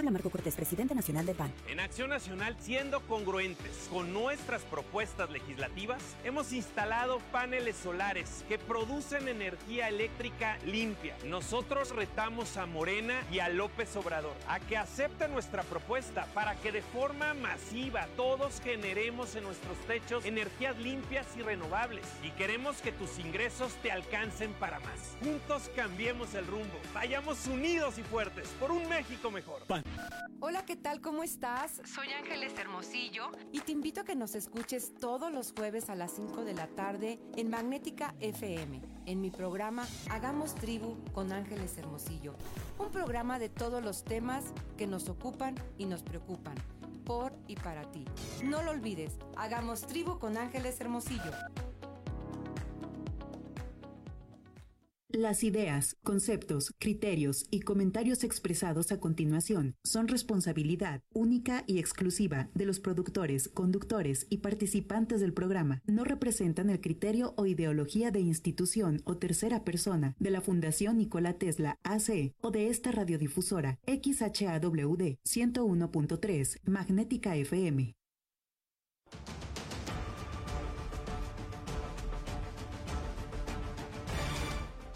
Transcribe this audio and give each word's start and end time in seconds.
Habla 0.00 0.12
Marco 0.12 0.30
Cortés, 0.30 0.54
presidente 0.54 0.94
nacional 0.94 1.26
del 1.26 1.36
PAN. 1.36 1.52
En 1.68 1.78
Acción 1.78 2.08
Nacional, 2.08 2.56
siendo 2.58 3.02
congruentes 3.02 3.86
con 3.90 4.14
nuestras 4.14 4.62
propuestas 4.62 5.28
legislativas, 5.28 6.02
hemos 6.24 6.54
instalado 6.54 7.18
paneles 7.30 7.76
solares 7.76 8.42
que 8.48 8.56
producen 8.58 9.28
energía 9.28 9.90
eléctrica 9.90 10.56
limpia. 10.64 11.18
Nosotros 11.26 11.94
retamos 11.94 12.56
a 12.56 12.64
Morena 12.64 13.22
y 13.30 13.40
a 13.40 13.50
López 13.50 13.94
Obrador 13.94 14.32
a 14.48 14.58
que 14.58 14.78
acepten 14.78 15.32
nuestra 15.32 15.64
propuesta 15.64 16.24
para 16.32 16.54
que 16.54 16.72
de 16.72 16.80
forma 16.80 17.34
masiva 17.34 18.08
todos 18.16 18.58
generemos 18.62 19.36
en 19.36 19.44
nuestros 19.44 19.76
techos 19.86 20.24
energías 20.24 20.78
limpias 20.78 21.26
y 21.36 21.42
renovables. 21.42 22.06
Y 22.22 22.30
queremos 22.30 22.80
que 22.80 22.92
tus 22.92 23.18
ingresos 23.18 23.74
te 23.82 23.92
alcancen 23.92 24.54
para 24.54 24.80
más. 24.80 25.18
Juntos 25.22 25.70
cambiemos 25.76 26.32
el 26.32 26.46
rumbo. 26.46 26.80
Vayamos 26.94 27.46
unidos 27.46 27.98
y 27.98 28.02
fuertes 28.02 28.48
por 28.58 28.70
un 28.70 28.88
México 28.88 29.30
mejor. 29.30 29.60
Hola, 30.42 30.64
¿qué 30.64 30.74
tal? 30.74 31.02
¿Cómo 31.02 31.22
estás? 31.22 31.82
Soy 31.84 32.08
Ángeles 32.12 32.58
Hermosillo. 32.58 33.30
Y 33.52 33.60
te 33.60 33.72
invito 33.72 34.00
a 34.00 34.04
que 34.04 34.16
nos 34.16 34.34
escuches 34.34 34.94
todos 34.94 35.30
los 35.30 35.52
jueves 35.52 35.90
a 35.90 35.94
las 35.94 36.12
5 36.12 36.44
de 36.44 36.54
la 36.54 36.66
tarde 36.66 37.20
en 37.36 37.50
Magnética 37.50 38.14
FM, 38.20 38.80
en 39.04 39.20
mi 39.20 39.30
programa 39.30 39.86
Hagamos 40.10 40.54
Tribu 40.54 40.96
con 41.12 41.32
Ángeles 41.32 41.76
Hermosillo. 41.76 42.34
Un 42.78 42.90
programa 42.90 43.38
de 43.38 43.50
todos 43.50 43.84
los 43.84 44.02
temas 44.02 44.44
que 44.78 44.86
nos 44.86 45.10
ocupan 45.10 45.54
y 45.76 45.84
nos 45.84 46.02
preocupan, 46.02 46.54
por 47.04 47.34
y 47.46 47.56
para 47.56 47.90
ti. 47.90 48.06
No 48.42 48.62
lo 48.62 48.70
olvides, 48.70 49.18
Hagamos 49.36 49.82
Tribu 49.82 50.18
con 50.18 50.38
Ángeles 50.38 50.80
Hermosillo. 50.80 51.32
Las 55.12 55.42
ideas, 55.42 55.96
conceptos, 56.04 56.72
criterios 56.78 57.48
y 57.50 57.60
comentarios 57.60 58.22
expresados 58.22 58.92
a 58.92 59.00
continuación 59.00 59.74
son 59.82 60.06
responsabilidad 60.06 61.02
única 61.12 61.64
y 61.66 61.80
exclusiva 61.80 62.48
de 62.54 62.64
los 62.64 62.78
productores, 62.78 63.48
conductores 63.48 64.28
y 64.30 64.38
participantes 64.38 65.20
del 65.20 65.32
programa. 65.32 65.82
No 65.84 66.04
representan 66.04 66.70
el 66.70 66.80
criterio 66.80 67.34
o 67.36 67.46
ideología 67.46 68.12
de 68.12 68.20
institución 68.20 69.02
o 69.04 69.16
tercera 69.16 69.64
persona 69.64 70.14
de 70.20 70.30
la 70.30 70.42
Fundación 70.42 70.98
Nikola 70.98 71.32
Tesla 71.32 71.76
AC 71.82 72.32
o 72.40 72.52
de 72.52 72.68
esta 72.68 72.92
radiodifusora 72.92 73.80
XHAWD 73.88 75.16
101.3 75.24 76.60
Magnética 76.66 77.34
FM. 77.34 77.96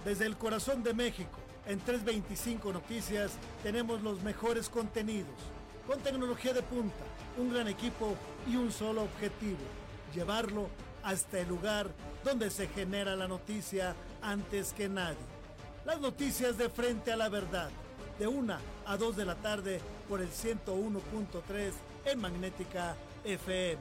Desde 0.04 0.26
el 0.26 0.36
corazón 0.36 0.82
de 0.82 0.92
México, 0.92 1.38
en 1.66 1.80
325 1.80 2.74
Noticias, 2.74 3.32
tenemos 3.62 4.02
los 4.02 4.22
mejores 4.22 4.68
contenidos, 4.68 5.34
con 5.86 5.98
tecnología 6.00 6.52
de 6.52 6.62
punta, 6.62 7.04
un 7.38 7.50
gran 7.50 7.68
equipo 7.68 8.14
y 8.46 8.56
un 8.56 8.70
solo 8.70 9.04
objetivo, 9.04 9.56
llevarlo 10.14 10.68
hasta 11.02 11.40
el 11.40 11.48
lugar 11.48 11.88
donde 12.22 12.50
se 12.50 12.68
genera 12.68 13.16
la 13.16 13.28
noticia 13.28 13.96
antes 14.20 14.74
que 14.74 14.90
nadie. 14.90 15.16
Las 15.86 16.00
noticias 16.02 16.58
de 16.58 16.68
frente 16.68 17.10
a 17.10 17.16
la 17.16 17.30
verdad, 17.30 17.70
de 18.18 18.26
1 18.26 18.56
a 18.84 18.96
2 18.98 19.16
de 19.16 19.24
la 19.24 19.36
tarde 19.36 19.80
por 20.06 20.20
el 20.20 20.28
101.3 20.28 21.72
en 22.04 22.20
Magnética 22.20 22.94
FM. 23.24 23.80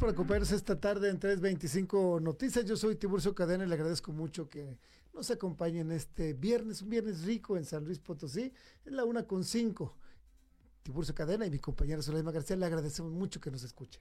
Por 0.00 0.08
acompañarnos 0.08 0.50
esta 0.52 0.80
tarde 0.80 1.10
en 1.10 1.20
325 1.20 2.20
Noticias. 2.22 2.64
Yo 2.64 2.74
soy 2.74 2.96
Tiburcio 2.96 3.34
Cadena 3.34 3.64
y 3.64 3.68
le 3.68 3.74
agradezco 3.74 4.12
mucho 4.12 4.48
que 4.48 4.78
nos 5.12 5.30
acompañen 5.30 5.92
este 5.92 6.32
viernes, 6.32 6.80
un 6.80 6.88
viernes 6.88 7.22
rico 7.24 7.58
en 7.58 7.66
San 7.66 7.84
Luis 7.84 7.98
Potosí, 7.98 8.50
en 8.86 8.96
la 8.96 9.04
una 9.04 9.26
con 9.26 9.44
cinco. 9.44 9.98
Tiburcio 10.82 11.14
Cadena 11.14 11.44
y 11.44 11.50
mi 11.50 11.58
compañera 11.58 12.00
Soledad 12.00 12.32
García 12.32 12.56
le 12.56 12.64
agradecemos 12.64 13.12
mucho 13.12 13.42
que 13.42 13.50
nos 13.50 13.62
escuche. 13.62 14.00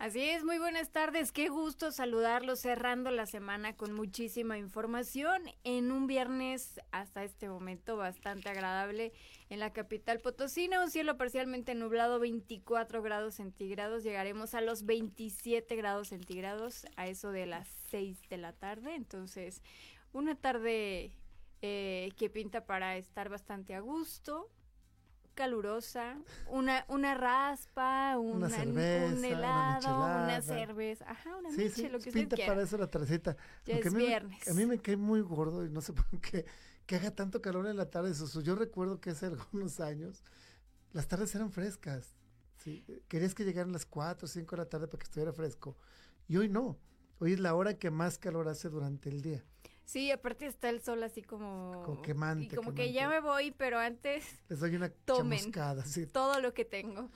Así 0.00 0.22
es, 0.22 0.44
muy 0.44 0.58
buenas 0.58 0.88
tardes, 0.88 1.30
qué 1.30 1.50
gusto 1.50 1.92
saludarlos 1.92 2.60
cerrando 2.60 3.10
la 3.10 3.26
semana 3.26 3.76
con 3.76 3.92
muchísima 3.92 4.56
información 4.56 5.42
en 5.62 5.92
un 5.92 6.06
viernes 6.06 6.80
hasta 6.90 7.22
este 7.22 7.50
momento 7.50 7.98
bastante 7.98 8.48
agradable 8.48 9.12
en 9.50 9.60
la 9.60 9.74
capital 9.74 10.20
potosina, 10.20 10.82
un 10.82 10.90
cielo 10.90 11.18
parcialmente 11.18 11.74
nublado, 11.74 12.18
24 12.18 13.02
grados 13.02 13.34
centígrados, 13.34 14.02
llegaremos 14.02 14.54
a 14.54 14.62
los 14.62 14.86
27 14.86 15.76
grados 15.76 16.08
centígrados 16.08 16.86
a 16.96 17.06
eso 17.06 17.30
de 17.30 17.44
las 17.44 17.68
6 17.90 18.26
de 18.30 18.38
la 18.38 18.54
tarde, 18.54 18.94
entonces 18.94 19.62
una 20.14 20.34
tarde 20.34 21.12
eh, 21.60 22.08
que 22.16 22.30
pinta 22.30 22.64
para 22.64 22.96
estar 22.96 23.28
bastante 23.28 23.74
a 23.74 23.80
gusto, 23.80 24.48
calurosa, 25.34 26.16
una, 26.48 26.84
una 26.88 27.14
raspa, 27.14 28.18
una, 28.18 28.46
Una 28.46 28.50
cerveza, 28.50 29.14
un 29.14 29.24
helado, 29.24 29.96
una, 29.98 30.42
cerveza, 30.42 31.10
ajá, 31.10 31.36
una 31.36 31.50
Sí, 31.50 31.56
miche, 31.58 31.70
sí, 31.74 31.88
lo 31.88 31.98
que 31.98 32.12
pinta 32.12 32.36
para 32.46 32.62
eso 32.62 32.76
la 32.76 32.86
tardecita. 32.86 33.36
Ya 33.66 33.74
Aunque 33.74 33.88
es 33.88 33.94
a 33.94 33.96
mí 33.96 34.02
me- 34.02 34.08
viernes. 34.08 34.48
a 34.48 34.54
mí 34.54 34.66
me 34.66 34.78
cae 34.78 34.96
muy 34.96 35.20
gordo 35.20 35.64
y 35.64 35.70
no 35.70 35.80
sé 35.80 35.92
por 35.94 36.20
qué 36.20 36.44
que 36.86 36.96
haga 36.96 37.12
tanto 37.12 37.40
calor 37.40 37.66
en 37.68 37.76
la 37.76 37.88
tarde. 37.88 38.12
Susu. 38.14 38.42
Yo 38.42 38.56
recuerdo 38.56 39.00
que 39.00 39.10
hace 39.10 39.26
algunos 39.52 39.78
años 39.80 40.24
las 40.92 41.06
tardes 41.06 41.32
eran 41.34 41.52
frescas. 41.52 42.16
Sí. 42.58 42.84
Querías 43.08 43.34
que 43.34 43.44
llegaran 43.44 43.72
las 43.72 43.86
4 43.86 44.26
o 44.26 44.28
5 44.28 44.56
de 44.56 44.62
la 44.62 44.68
tarde 44.68 44.86
para 44.88 44.98
que 44.98 45.04
estuviera 45.04 45.32
fresco. 45.32 45.76
Y 46.28 46.36
hoy 46.36 46.48
no. 46.48 46.78
Hoy 47.20 47.32
es 47.34 47.40
la 47.40 47.54
hora 47.54 47.74
que 47.78 47.90
más 47.90 48.18
calor 48.18 48.48
hace 48.48 48.68
durante 48.68 49.08
el 49.08 49.22
día. 49.22 49.44
Sí, 49.90 50.12
aparte 50.12 50.46
está 50.46 50.70
el 50.70 50.80
sol 50.80 51.02
así 51.02 51.20
como... 51.20 51.82
Como 51.84 52.00
quemante, 52.00 52.44
Y 52.44 52.48
como 52.56 52.74
que 52.74 52.92
ya 52.92 53.08
me 53.08 53.18
voy, 53.18 53.50
pero 53.50 53.76
antes 53.80 54.24
Les 54.48 54.60
doy 54.60 54.76
una 54.76 54.88
Tomen. 55.04 55.52
Sí. 55.84 56.06
todo 56.06 56.40
lo 56.40 56.54
que 56.54 56.64
tengo. 56.64 57.10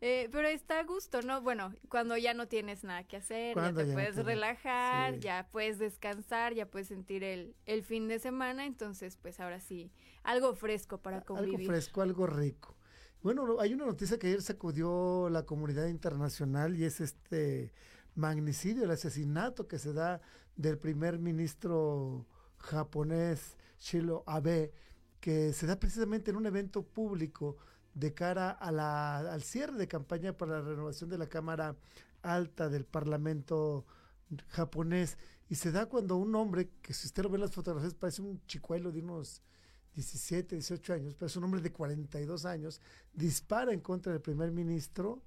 Eh, 0.00 0.28
pero 0.30 0.46
está 0.46 0.78
a 0.78 0.84
gusto, 0.84 1.22
¿no? 1.22 1.42
Bueno, 1.42 1.74
cuando 1.88 2.16
ya 2.16 2.32
no 2.32 2.46
tienes 2.46 2.84
nada 2.84 3.02
que 3.02 3.16
hacer, 3.16 3.56
ya 3.56 3.72
te 3.74 3.84
ya 3.84 3.94
puedes 3.94 4.16
relajar, 4.16 5.14
sí. 5.14 5.20
ya 5.20 5.48
puedes 5.50 5.80
descansar, 5.80 6.54
ya 6.54 6.66
puedes 6.66 6.86
sentir 6.86 7.24
el, 7.24 7.56
el 7.66 7.82
fin 7.82 8.06
de 8.06 8.20
semana, 8.20 8.64
entonces 8.64 9.16
pues 9.20 9.40
ahora 9.40 9.58
sí, 9.58 9.90
algo 10.22 10.54
fresco 10.54 10.98
para 10.98 11.16
Algo 11.18 11.34
convivir. 11.34 11.66
fresco, 11.66 12.00
algo 12.00 12.28
rico. 12.28 12.76
Bueno, 13.22 13.44
no, 13.44 13.60
hay 13.60 13.74
una 13.74 13.86
noticia 13.86 14.20
que 14.20 14.28
ayer 14.28 14.40
sacudió 14.40 15.28
la 15.30 15.44
comunidad 15.44 15.88
internacional 15.88 16.76
y 16.76 16.84
es 16.84 17.00
este 17.00 17.72
magnicidio, 18.14 18.84
el 18.84 18.90
asesinato 18.92 19.66
que 19.66 19.78
se 19.78 19.92
da 19.92 20.20
del 20.56 20.78
primer 20.78 21.18
ministro 21.18 22.26
japonés 22.58 23.56
Shiro 23.78 24.22
Abe, 24.26 24.72
que 25.20 25.52
se 25.52 25.66
da 25.66 25.78
precisamente 25.78 26.30
en 26.30 26.36
un 26.36 26.46
evento 26.46 26.82
público 26.82 27.56
de 27.94 28.14
cara 28.14 28.50
al 28.50 29.42
cierre 29.42 29.76
de 29.76 29.88
campaña 29.88 30.36
para 30.36 30.60
la 30.60 30.68
renovación 30.68 31.10
de 31.10 31.18
la 31.18 31.28
Cámara 31.28 31.76
Alta 32.22 32.68
del 32.68 32.84
Parlamento 32.84 33.84
japonés. 34.48 35.18
Y 35.48 35.56
se 35.56 35.72
da 35.72 35.86
cuando 35.86 36.16
un 36.16 36.34
hombre, 36.34 36.70
que 36.82 36.94
si 36.94 37.06
usted 37.06 37.24
lo 37.24 37.30
ve 37.30 37.36
en 37.36 37.42
las 37.42 37.52
fotografías, 37.52 37.94
parece 37.94 38.22
un 38.22 38.40
chicuelo 38.46 38.92
de 38.92 39.00
unos 39.00 39.42
17, 39.94 40.54
18 40.54 40.94
años, 40.94 41.14
pero 41.14 41.26
es 41.26 41.36
un 41.36 41.44
hombre 41.44 41.60
de 41.60 41.72
42 41.72 42.44
años, 42.44 42.80
dispara 43.12 43.72
en 43.72 43.80
contra 43.80 44.12
del 44.12 44.22
primer 44.22 44.52
ministro, 44.52 45.22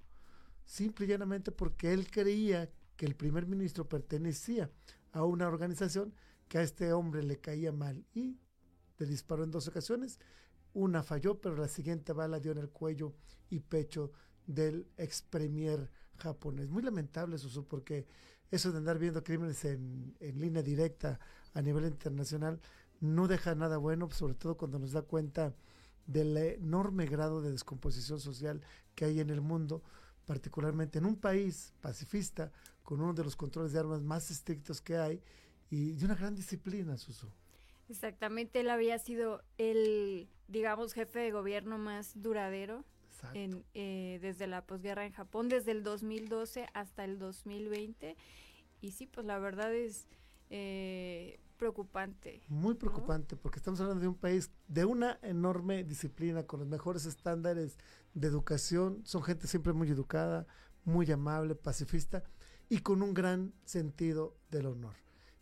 simple 0.66 1.06
y 1.06 1.10
llanamente 1.10 1.52
porque 1.52 1.92
él 1.92 2.10
creía 2.10 2.70
que 2.96 3.06
el 3.06 3.16
primer 3.16 3.46
ministro 3.46 3.90
pertenecía 3.90 4.72
a 5.14 5.24
una 5.24 5.48
organización 5.48 6.14
que 6.48 6.58
a 6.58 6.62
este 6.64 6.92
hombre 6.92 7.24
le 7.24 7.40
caía 7.40 7.72
mal 7.72 8.06
y 8.14 8.38
le 8.98 9.06
disparó 9.06 9.44
en 9.44 9.52
dos 9.52 9.68
ocasiones. 9.68 10.20
Una 10.74 11.04
falló, 11.04 11.40
pero 11.40 11.56
la 11.56 11.68
siguiente 11.68 12.14
bala 12.14 12.40
dio 12.40 12.52
en 12.52 12.58
el 12.58 12.70
cuello 12.70 13.14
y 13.50 13.60
pecho 13.60 14.12
del 14.46 14.88
ex 14.98 15.22
premier 15.22 15.90
japonés. 16.18 16.70
Muy 16.70 16.84
lamentable, 16.84 17.38
Susu, 17.38 17.66
porque 17.68 18.06
eso 18.52 18.72
de 18.72 18.80
andar 18.80 19.00
viendo 19.00 19.24
crímenes 19.24 19.64
en, 19.66 20.16
en 20.20 20.40
línea 20.40 20.62
directa 20.62 21.20
a 21.54 21.62
nivel 21.62 21.86
internacional 21.86 22.60
no 23.00 23.28
deja 23.28 23.56
nada 23.56 23.78
bueno, 23.78 24.10
sobre 24.12 24.36
todo 24.36 24.58
cuando 24.58 24.80
nos 24.80 24.94
da 24.94 25.02
cuenta 25.02 25.54
del 26.06 26.36
enorme 26.38 27.06
grado 27.06 27.42
de 27.42 27.52
descomposición 27.52 28.20
social 28.20 28.62
que 28.96 29.06
hay 29.06 29.20
en 29.20 29.30
el 29.30 29.42
mundo, 29.42 29.84
particularmente 30.26 31.00
en 31.00 31.06
un 31.06 31.16
país 31.16 31.74
pacifista, 31.82 32.52
con 32.84 33.02
uno 33.02 33.14
de 33.14 33.24
los 33.24 33.36
controles 33.36 33.72
de 33.74 33.80
armas 33.80 34.02
más 34.02 34.30
estrictos 34.32 34.82
que 34.82 34.98
hay 34.98 35.22
y 35.70 35.94
de 35.94 36.06
una 36.06 36.16
gran 36.16 36.36
disciplina, 36.36 36.98
Susu. 36.98 37.28
Exactamente, 37.90 38.62
él 38.62 38.70
había 38.70 38.98
sido 39.00 39.44
el, 39.58 40.28
digamos, 40.48 40.94
jefe 40.94 41.20
de 41.20 41.32
gobierno 41.32 41.78
más 41.78 42.22
duradero 42.22 42.86
en, 43.34 43.64
eh, 43.74 44.20
desde 44.22 44.48
la 44.48 44.66
posguerra 44.66 45.06
en 45.06 45.14
Japón, 45.14 45.48
desde 45.48 45.72
el 45.72 45.84
2012 45.84 46.68
hasta 46.74 47.06
el 47.06 47.20
2020. 47.20 48.16
Y 48.82 48.92
sí, 48.92 49.08
pues 49.08 49.26
la 49.26 49.40
verdad 49.40 49.74
es, 49.74 50.08
eh, 50.50 51.40
preocupante. 51.64 52.44
Muy 52.50 52.74
preocupante, 52.74 53.38
porque 53.38 53.60
estamos 53.60 53.80
hablando 53.80 54.02
de 54.02 54.10
un 54.10 54.16
país 54.16 54.52
de 54.68 54.84
una 54.84 55.18
enorme 55.22 55.86
disciplina, 55.86 56.44
con 56.44 56.60
los 56.60 56.68
mejores 56.68 57.06
estándares 57.06 57.78
de 58.14 58.28
educación. 58.28 59.02
Son 59.06 59.24
gente 59.24 59.48
siempre 59.48 59.72
muy 59.72 59.90
educada, 59.90 60.46
muy 60.84 61.10
amable, 61.10 61.56
pacifista 61.56 62.22
y 62.68 62.80
con 62.80 63.02
un 63.02 63.14
gran 63.14 63.54
sentido 63.64 64.36
del 64.52 64.66
honor. 64.66 64.96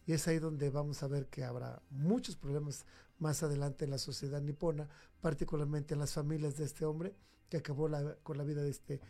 Y 0.05 0.13
es 0.13 0.27
ahí 0.27 0.37
donde 0.37 0.69
vamos 0.69 1.01
a 1.01 1.07
ver 1.07 1.25
que 1.25 1.43
habrá 1.43 1.81
muchos 1.89 2.35
problemas 2.35 2.85
más 3.17 3.41
adelante 3.41 3.85
en 3.85 3.91
la 3.91 3.97
sociedad 3.97 4.41
nipona, 4.41 4.89
particularmente 5.21 5.95
en 5.95 6.01
las 6.01 6.13
familias 6.13 6.55
de 6.55 6.65
este 6.65 6.85
hombre 6.85 7.15
que 7.49 7.57
acabó 7.57 7.87
la, 7.87 8.13
con 8.21 8.37
la 8.37 8.43
vida 8.43 8.61
de 8.61 8.69
este, 8.69 9.01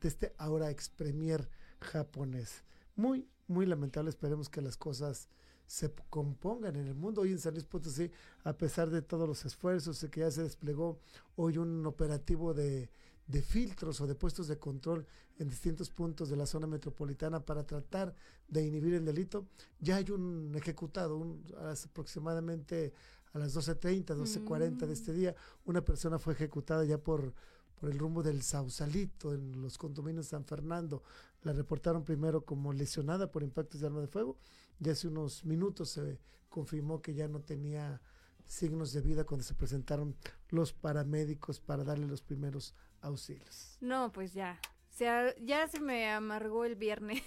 de 0.00 0.08
este 0.08 0.34
ahora 0.38 0.70
ex 0.70 0.88
premier 0.88 1.46
japonés. 1.82 2.64
Muy, 2.96 3.28
muy 3.48 3.66
lamentable. 3.66 4.08
Esperemos 4.08 4.48
que 4.48 4.62
las 4.62 4.78
cosas 4.78 5.28
se 5.66 5.92
compongan 6.10 6.76
en 6.76 6.86
el 6.86 6.94
mundo. 6.94 7.22
Hoy 7.22 7.32
en 7.32 7.38
San 7.38 7.54
Luis 7.54 7.64
Potosí, 7.64 8.10
a 8.44 8.52
pesar 8.52 8.90
de 8.90 9.02
todos 9.02 9.28
los 9.28 9.44
esfuerzos 9.44 10.04
que 10.10 10.20
ya 10.20 10.30
se 10.30 10.42
desplegó 10.42 10.98
hoy 11.36 11.58
un 11.58 11.84
operativo 11.86 12.54
de, 12.54 12.90
de 13.26 13.42
filtros 13.42 14.00
o 14.00 14.06
de 14.06 14.14
puestos 14.14 14.48
de 14.48 14.58
control 14.58 15.06
en 15.38 15.48
distintos 15.48 15.90
puntos 15.90 16.28
de 16.28 16.36
la 16.36 16.46
zona 16.46 16.66
metropolitana 16.66 17.44
para 17.44 17.64
tratar 17.64 18.14
de 18.48 18.66
inhibir 18.66 18.94
el 18.94 19.04
delito. 19.04 19.46
Ya 19.80 19.96
hay 19.96 20.10
un 20.10 20.52
ejecutado, 20.54 21.16
un, 21.16 21.42
aproximadamente 21.56 22.92
a 23.32 23.38
las 23.38 23.56
12.30, 23.56 24.16
12.40 24.16 24.86
de 24.86 24.92
este 24.92 25.12
día, 25.12 25.34
una 25.64 25.84
persona 25.84 26.18
fue 26.18 26.34
ejecutada 26.34 26.84
ya 26.84 26.98
por, 26.98 27.32
por 27.80 27.90
el 27.90 27.98
rumbo 27.98 28.22
del 28.22 28.42
Sausalito 28.42 29.34
en 29.34 29.60
los 29.60 29.76
condominios 29.76 30.28
San 30.28 30.44
Fernando. 30.44 31.02
La 31.42 31.52
reportaron 31.52 32.04
primero 32.04 32.44
como 32.44 32.72
lesionada 32.72 33.30
por 33.30 33.42
impactos 33.42 33.80
de 33.80 33.86
arma 33.88 34.00
de 34.00 34.06
fuego 34.06 34.38
y 34.80 34.90
hace 34.90 35.08
unos 35.08 35.44
minutos 35.44 35.90
se 35.90 36.18
confirmó 36.48 37.02
que 37.02 37.14
ya 37.14 37.28
no 37.28 37.40
tenía 37.40 38.00
signos 38.46 38.92
de 38.92 39.00
vida 39.00 39.24
cuando 39.24 39.44
se 39.44 39.54
presentaron 39.54 40.16
los 40.48 40.72
paramédicos 40.72 41.60
para 41.60 41.84
darle 41.84 42.06
los 42.06 42.22
primeros 42.22 42.74
auxilios. 43.00 43.76
No, 43.80 44.12
pues 44.12 44.34
ya. 44.34 44.60
Se, 44.90 45.06
ya 45.40 45.66
se 45.68 45.80
me 45.80 46.10
amargó 46.10 46.64
el 46.64 46.76
viernes. 46.76 47.22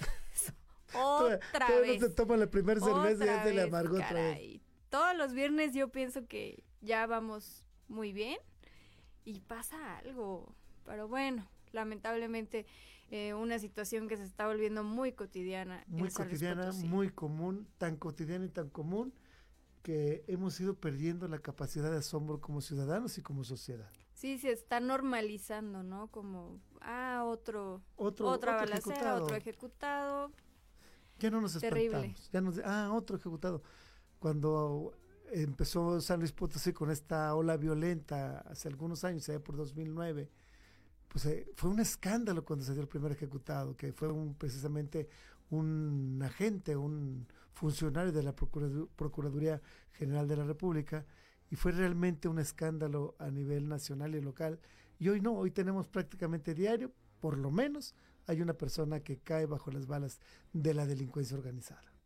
otra 0.94 1.70
vez. 1.82 2.00
se 2.00 2.10
toma 2.10 2.38
la 2.38 2.50
primera 2.50 2.80
cerveza 2.80 3.24
y 3.24 3.28
ya 3.28 3.44
se 3.44 3.54
le 3.54 3.62
amargó 3.64 3.96
otra 3.96 4.14
vez. 4.14 4.62
Todos 4.90 5.16
los 5.18 5.34
viernes 5.34 5.74
yo 5.74 5.90
pienso 5.90 6.26
que 6.28 6.64
ya 6.82 7.06
vamos 7.08 7.66
muy 7.88 8.14
bien 8.14 8.38
y 9.26 9.42
pasa 9.42 9.98
algo. 9.98 10.56
Pero 10.86 11.08
bueno, 11.08 11.50
lamentablemente 11.74 12.66
eh, 13.10 13.34
una 13.34 13.60
situación 13.60 14.08
que 14.08 14.18
se 14.18 14.24
está 14.24 14.48
volviendo 14.48 14.84
muy 14.84 15.14
cotidiana. 15.14 15.84
Muy 15.88 16.10
cotidiana, 16.10 16.72
muy 16.74 17.10
común, 17.10 17.68
tan 17.78 17.96
cotidiana 17.96 18.46
y 18.46 18.50
tan 18.50 18.70
común 18.70 19.14
que 19.82 20.26
hemos 20.28 20.60
ido 20.60 20.76
perdiendo 20.76 21.28
la 21.30 21.40
capacidad 21.40 21.90
de 21.90 21.98
asombro 21.98 22.42
como 22.42 22.60
ciudadanos 22.60 23.18
y 23.18 23.22
como 23.22 23.46
sociedad. 23.46 23.90
Sí, 24.14 24.38
se 24.38 24.52
está 24.52 24.82
normalizando, 24.82 25.84
¿no? 25.84 26.08
Como, 26.08 26.60
ah, 26.82 27.24
otro, 27.26 27.82
otro 27.96 28.28
otra 28.28 28.56
otro 28.56 28.66
balacera, 28.66 28.96
ejecutado. 28.96 29.24
otro 29.24 29.36
ejecutado. 29.38 30.32
Ya 31.20 31.32
no 31.32 31.40
nos 31.40 31.56
espantamos. 31.56 32.30
Ya 32.32 32.42
nos, 32.42 32.60
ah, 32.66 32.92
otro 32.94 33.16
ejecutado. 33.16 33.64
Cuando 34.20 34.94
empezó 35.32 36.02
San 36.02 36.20
Luis 36.20 36.32
Potosí 36.32 36.74
con 36.74 36.92
esta 36.92 37.34
ola 37.36 37.58
violenta 37.58 38.40
hace 38.40 38.68
algunos 38.68 39.04
años, 39.04 39.30
allá 39.30 39.40
por 39.40 39.56
2009, 39.56 40.30
pues 41.08 41.26
eh, 41.26 41.52
fue 41.56 41.70
un 41.70 41.80
escándalo 41.80 42.44
cuando 42.44 42.66
se 42.66 42.74
dio 42.74 42.82
el 42.82 42.88
primer 42.88 43.12
ejecutado, 43.12 43.76
que 43.76 43.94
fue 43.94 44.12
un, 44.12 44.36
precisamente 44.36 45.10
un 45.50 46.22
agente, 46.24 46.76
un 46.76 47.28
funcionario 47.54 48.12
de 48.12 48.24
la 48.24 48.36
Procuraduría 48.36 49.62
General 49.94 50.28
de 50.28 50.38
la 50.38 50.44
República, 50.44 51.06
y 51.50 51.56
fue 51.56 51.72
realmente 51.72 52.28
un 52.28 52.40
escándalo 52.40 53.16
a 53.20 53.32
nivel 53.32 53.68
nacional 53.68 54.16
y 54.16 54.22
local. 54.22 54.60
Y 55.00 55.10
hoy 55.10 55.22
no, 55.22 55.34
hoy 55.34 55.52
tenemos 55.52 55.88
prácticamente 55.88 56.54
diario, 56.54 56.92
por 57.20 57.38
lo 57.38 57.52
menos, 57.52 57.96
hay 58.28 58.42
una 58.42 58.54
persona 58.54 59.00
que 59.00 59.20
cae 59.20 59.46
bajo 59.46 59.72
las 59.72 59.88
balas 59.88 60.20
de 60.52 60.74
la 60.74 60.86
delincuencia 60.86 61.38
organizada. 61.38 61.97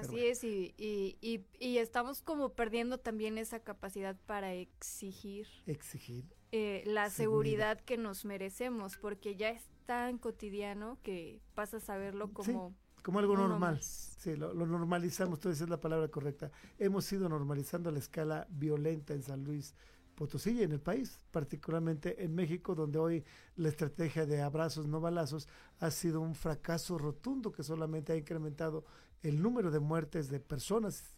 Así 0.00 0.26
es, 0.26 0.44
y, 0.44 0.74
y, 0.78 1.46
y, 1.58 1.78
estamos 1.78 2.22
como 2.22 2.50
perdiendo 2.50 2.98
también 2.98 3.38
esa 3.38 3.60
capacidad 3.60 4.16
para 4.26 4.54
exigir. 4.54 5.46
Exigir. 5.66 6.24
Eh, 6.52 6.82
la 6.86 7.10
seguridad. 7.10 7.80
que 7.80 7.96
nos 7.96 8.24
merecemos, 8.24 8.96
porque 8.96 9.36
ya 9.36 9.50
es 9.50 9.62
tan 9.86 10.18
cotidiano 10.18 10.98
que 11.02 11.40
pasas 11.54 11.88
a 11.90 11.96
verlo 11.96 12.32
como 12.32 12.74
como 13.06 13.20
algo 13.20 13.36
normal. 13.36 13.78
Sí, 13.80 14.34
lo, 14.34 14.52
normalizamos, 14.52 15.38
tú 15.38 15.48
dices 15.48 15.68
la 15.68 15.80
palabra 15.80 16.08
correcta. 16.08 16.50
Hemos 16.76 17.12
ido 17.12 17.28
normalizando 17.28 17.92
la 17.92 18.00
escala 18.00 18.48
violenta 18.50 19.14
en 19.14 19.22
San 19.22 19.44
Luis 19.44 19.76
Potosí 20.16 20.50
y 20.50 20.64
en 20.64 20.72
el 20.72 20.80
país, 20.80 21.20
particularmente 21.30 22.24
en 22.24 22.34
México, 22.34 22.74
donde 22.74 22.98
hoy 22.98 23.24
la 23.54 23.68
estrategia 23.68 24.26
de 24.26 24.42
abrazos 24.42 24.88
no 24.88 25.00
balazos 25.00 25.46
ha 25.78 25.92
sido 25.92 26.20
un 26.20 26.34
fracaso 26.34 26.98
rotundo 26.98 27.52
que 27.52 27.62
solamente 27.62 28.12
ha 28.12 28.16
incrementado 28.16 28.84
el 29.22 29.42
número 29.42 29.70
de 29.70 29.80
muertes 29.80 30.28
de 30.28 30.40
personas, 30.40 31.14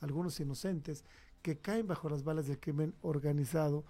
algunos 0.00 0.38
inocentes, 0.40 1.04
que 1.42 1.58
caen 1.58 1.86
bajo 1.86 2.08
las 2.08 2.24
balas 2.24 2.46
del 2.46 2.60
crimen 2.60 2.94
organizado. 3.02 3.84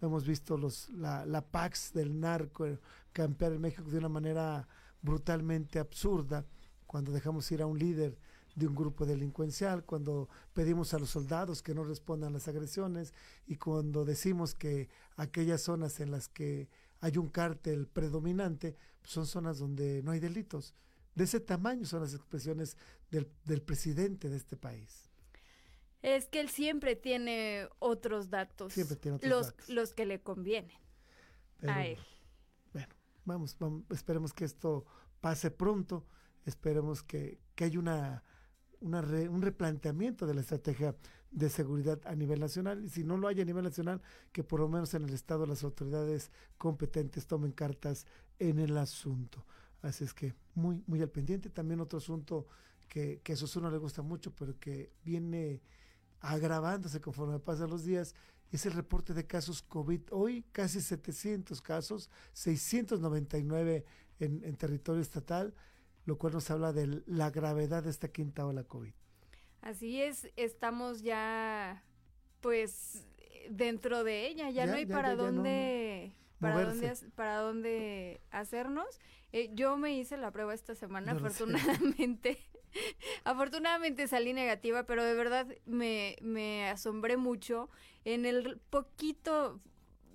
Hemos 0.00 0.26
visto 0.26 0.56
los, 0.56 0.88
la, 0.90 1.26
la 1.26 1.42
Pax 1.42 1.92
del 1.92 2.18
narco 2.18 2.66
campear 3.12 3.52
en 3.52 3.60
México 3.60 3.88
de 3.90 3.98
una 3.98 4.08
manera 4.08 4.68
brutalmente 5.02 5.78
absurda 5.78 6.44
cuando 6.86 7.12
dejamos 7.12 7.50
ir 7.52 7.62
a 7.62 7.66
un 7.66 7.78
líder 7.78 8.18
de 8.54 8.66
un 8.66 8.74
grupo 8.74 9.06
delincuencial, 9.06 9.84
cuando 9.84 10.28
pedimos 10.52 10.92
a 10.92 10.98
los 10.98 11.10
soldados 11.10 11.62
que 11.62 11.74
no 11.74 11.84
respondan 11.84 12.32
las 12.32 12.48
agresiones 12.48 13.14
y 13.46 13.56
cuando 13.56 14.04
decimos 14.04 14.54
que 14.54 14.88
aquellas 15.16 15.62
zonas 15.62 16.00
en 16.00 16.10
las 16.10 16.28
que 16.28 16.68
hay 17.00 17.16
un 17.16 17.28
cártel 17.28 17.86
predominante 17.86 18.76
pues 19.00 19.12
son 19.12 19.26
zonas 19.26 19.58
donde 19.58 20.02
no 20.02 20.12
hay 20.12 20.20
delitos. 20.20 20.74
De 21.14 21.24
ese 21.24 21.40
tamaño 21.40 21.84
son 21.84 22.02
las 22.02 22.14
expresiones 22.14 22.76
del, 23.10 23.30
del 23.44 23.62
presidente 23.62 24.28
de 24.28 24.36
este 24.36 24.56
país. 24.56 25.10
Es 26.00 26.26
que 26.26 26.40
él 26.40 26.48
siempre 26.48 26.96
tiene 26.96 27.68
otros 27.78 28.30
datos. 28.30 28.72
Siempre 28.72 28.96
tiene 28.96 29.16
otros 29.16 29.30
los, 29.30 29.46
datos. 29.46 29.68
Los 29.68 29.94
que 29.94 30.06
le 30.06 30.20
convienen 30.20 30.76
a 31.62 31.86
él. 31.86 31.98
Bueno, 32.72 32.88
vamos, 33.24 33.56
vamos, 33.58 33.84
esperemos 33.90 34.32
que 34.32 34.44
esto 34.44 34.84
pase 35.20 35.50
pronto 35.50 36.06
esperemos 36.44 37.02
que, 37.02 37.40
que 37.54 37.64
haya 37.64 37.78
una, 37.78 38.22
una 38.80 39.00
un 39.00 39.42
replanteamiento 39.42 40.26
de 40.26 40.34
la 40.34 40.40
estrategia 40.40 40.96
de 41.30 41.48
seguridad 41.48 42.00
a 42.04 42.14
nivel 42.14 42.40
nacional 42.40 42.84
y 42.84 42.90
si 42.90 43.04
no 43.04 43.16
lo 43.16 43.28
hay 43.28 43.40
a 43.40 43.44
nivel 43.44 43.64
nacional, 43.64 44.02
que 44.32 44.44
por 44.44 44.60
lo 44.60 44.68
menos 44.68 44.92
en 44.94 45.04
el 45.04 45.14
Estado 45.14 45.46
las 45.46 45.64
autoridades 45.64 46.30
competentes 46.58 47.26
tomen 47.26 47.52
cartas 47.52 48.06
en 48.38 48.58
el 48.58 48.76
asunto. 48.76 49.46
Así 49.82 50.04
es 50.04 50.14
que 50.14 50.34
muy, 50.54 50.82
muy 50.86 51.02
al 51.02 51.10
pendiente. 51.10 51.50
También 51.50 51.80
otro 51.80 51.98
asunto 51.98 52.46
que, 52.88 53.20
que 53.22 53.34
a 53.34 53.36
Susuna 53.36 53.70
le 53.70 53.78
gusta 53.78 54.02
mucho, 54.02 54.34
pero 54.34 54.58
que 54.58 54.92
viene 55.04 55.60
agravándose 56.20 57.00
conforme 57.00 57.38
pasan 57.40 57.68
los 57.68 57.84
días, 57.84 58.14
es 58.52 58.64
el 58.66 58.72
reporte 58.72 59.12
de 59.12 59.26
casos 59.26 59.62
COVID. 59.62 60.02
Hoy 60.10 60.44
casi 60.52 60.80
700 60.80 61.60
casos, 61.60 62.10
699 62.32 63.84
en, 64.20 64.44
en 64.44 64.56
territorio 64.56 65.02
estatal 65.02 65.54
lo 66.04 66.18
cual 66.18 66.32
nos 66.32 66.50
habla 66.50 66.72
de 66.72 67.02
la 67.06 67.30
gravedad 67.30 67.84
de 67.84 67.90
esta 67.90 68.08
quinta 68.08 68.46
ola 68.46 68.64
COVID. 68.64 68.92
Así 69.60 70.02
es, 70.02 70.28
estamos 70.36 71.02
ya 71.02 71.84
pues 72.40 73.06
dentro 73.50 74.02
de 74.02 74.26
ella, 74.26 74.50
ya, 74.50 74.66
no 74.66 74.74
hay 74.74 74.86
para 74.86 75.14
dónde 75.14 76.12
para 76.42 76.64
dónde 76.64 76.94
para 77.14 77.36
dónde 77.38 78.20
hacernos. 78.30 79.00
Eh, 79.32 79.50
yo 79.54 79.76
me 79.76 79.94
hice 79.94 80.16
la 80.18 80.30
prueba 80.30 80.52
esta 80.52 80.74
semana, 80.74 81.12
afortunadamente. 81.12 82.38
afortunadamente 83.24 84.06
salí 84.08 84.32
negativa, 84.32 84.84
pero 84.84 85.04
de 85.04 85.14
verdad 85.14 85.46
me, 85.66 86.16
me 86.20 86.68
asombré 86.68 87.16
mucho 87.16 87.70
en 88.04 88.26
el 88.26 88.58
poquito 88.70 89.60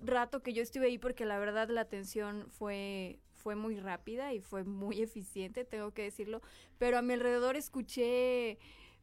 rato 0.02 0.42
que 0.42 0.52
yo 0.52 0.62
estuve 0.62 0.86
ahí 0.86 0.98
porque 0.98 1.24
la 1.24 1.38
verdad 1.38 1.68
la 1.68 1.80
atención 1.80 2.46
fue 2.50 3.18
fue 3.38 3.54
muy 3.54 3.76
rápida 3.76 4.34
y 4.34 4.40
fue 4.40 4.64
muy 4.64 5.00
eficiente, 5.02 5.64
tengo 5.64 5.92
que 5.92 6.02
decirlo, 6.02 6.42
pero 6.78 6.98
a 6.98 7.02
mi 7.02 7.14
alrededor 7.14 7.56
escuché, 7.56 8.58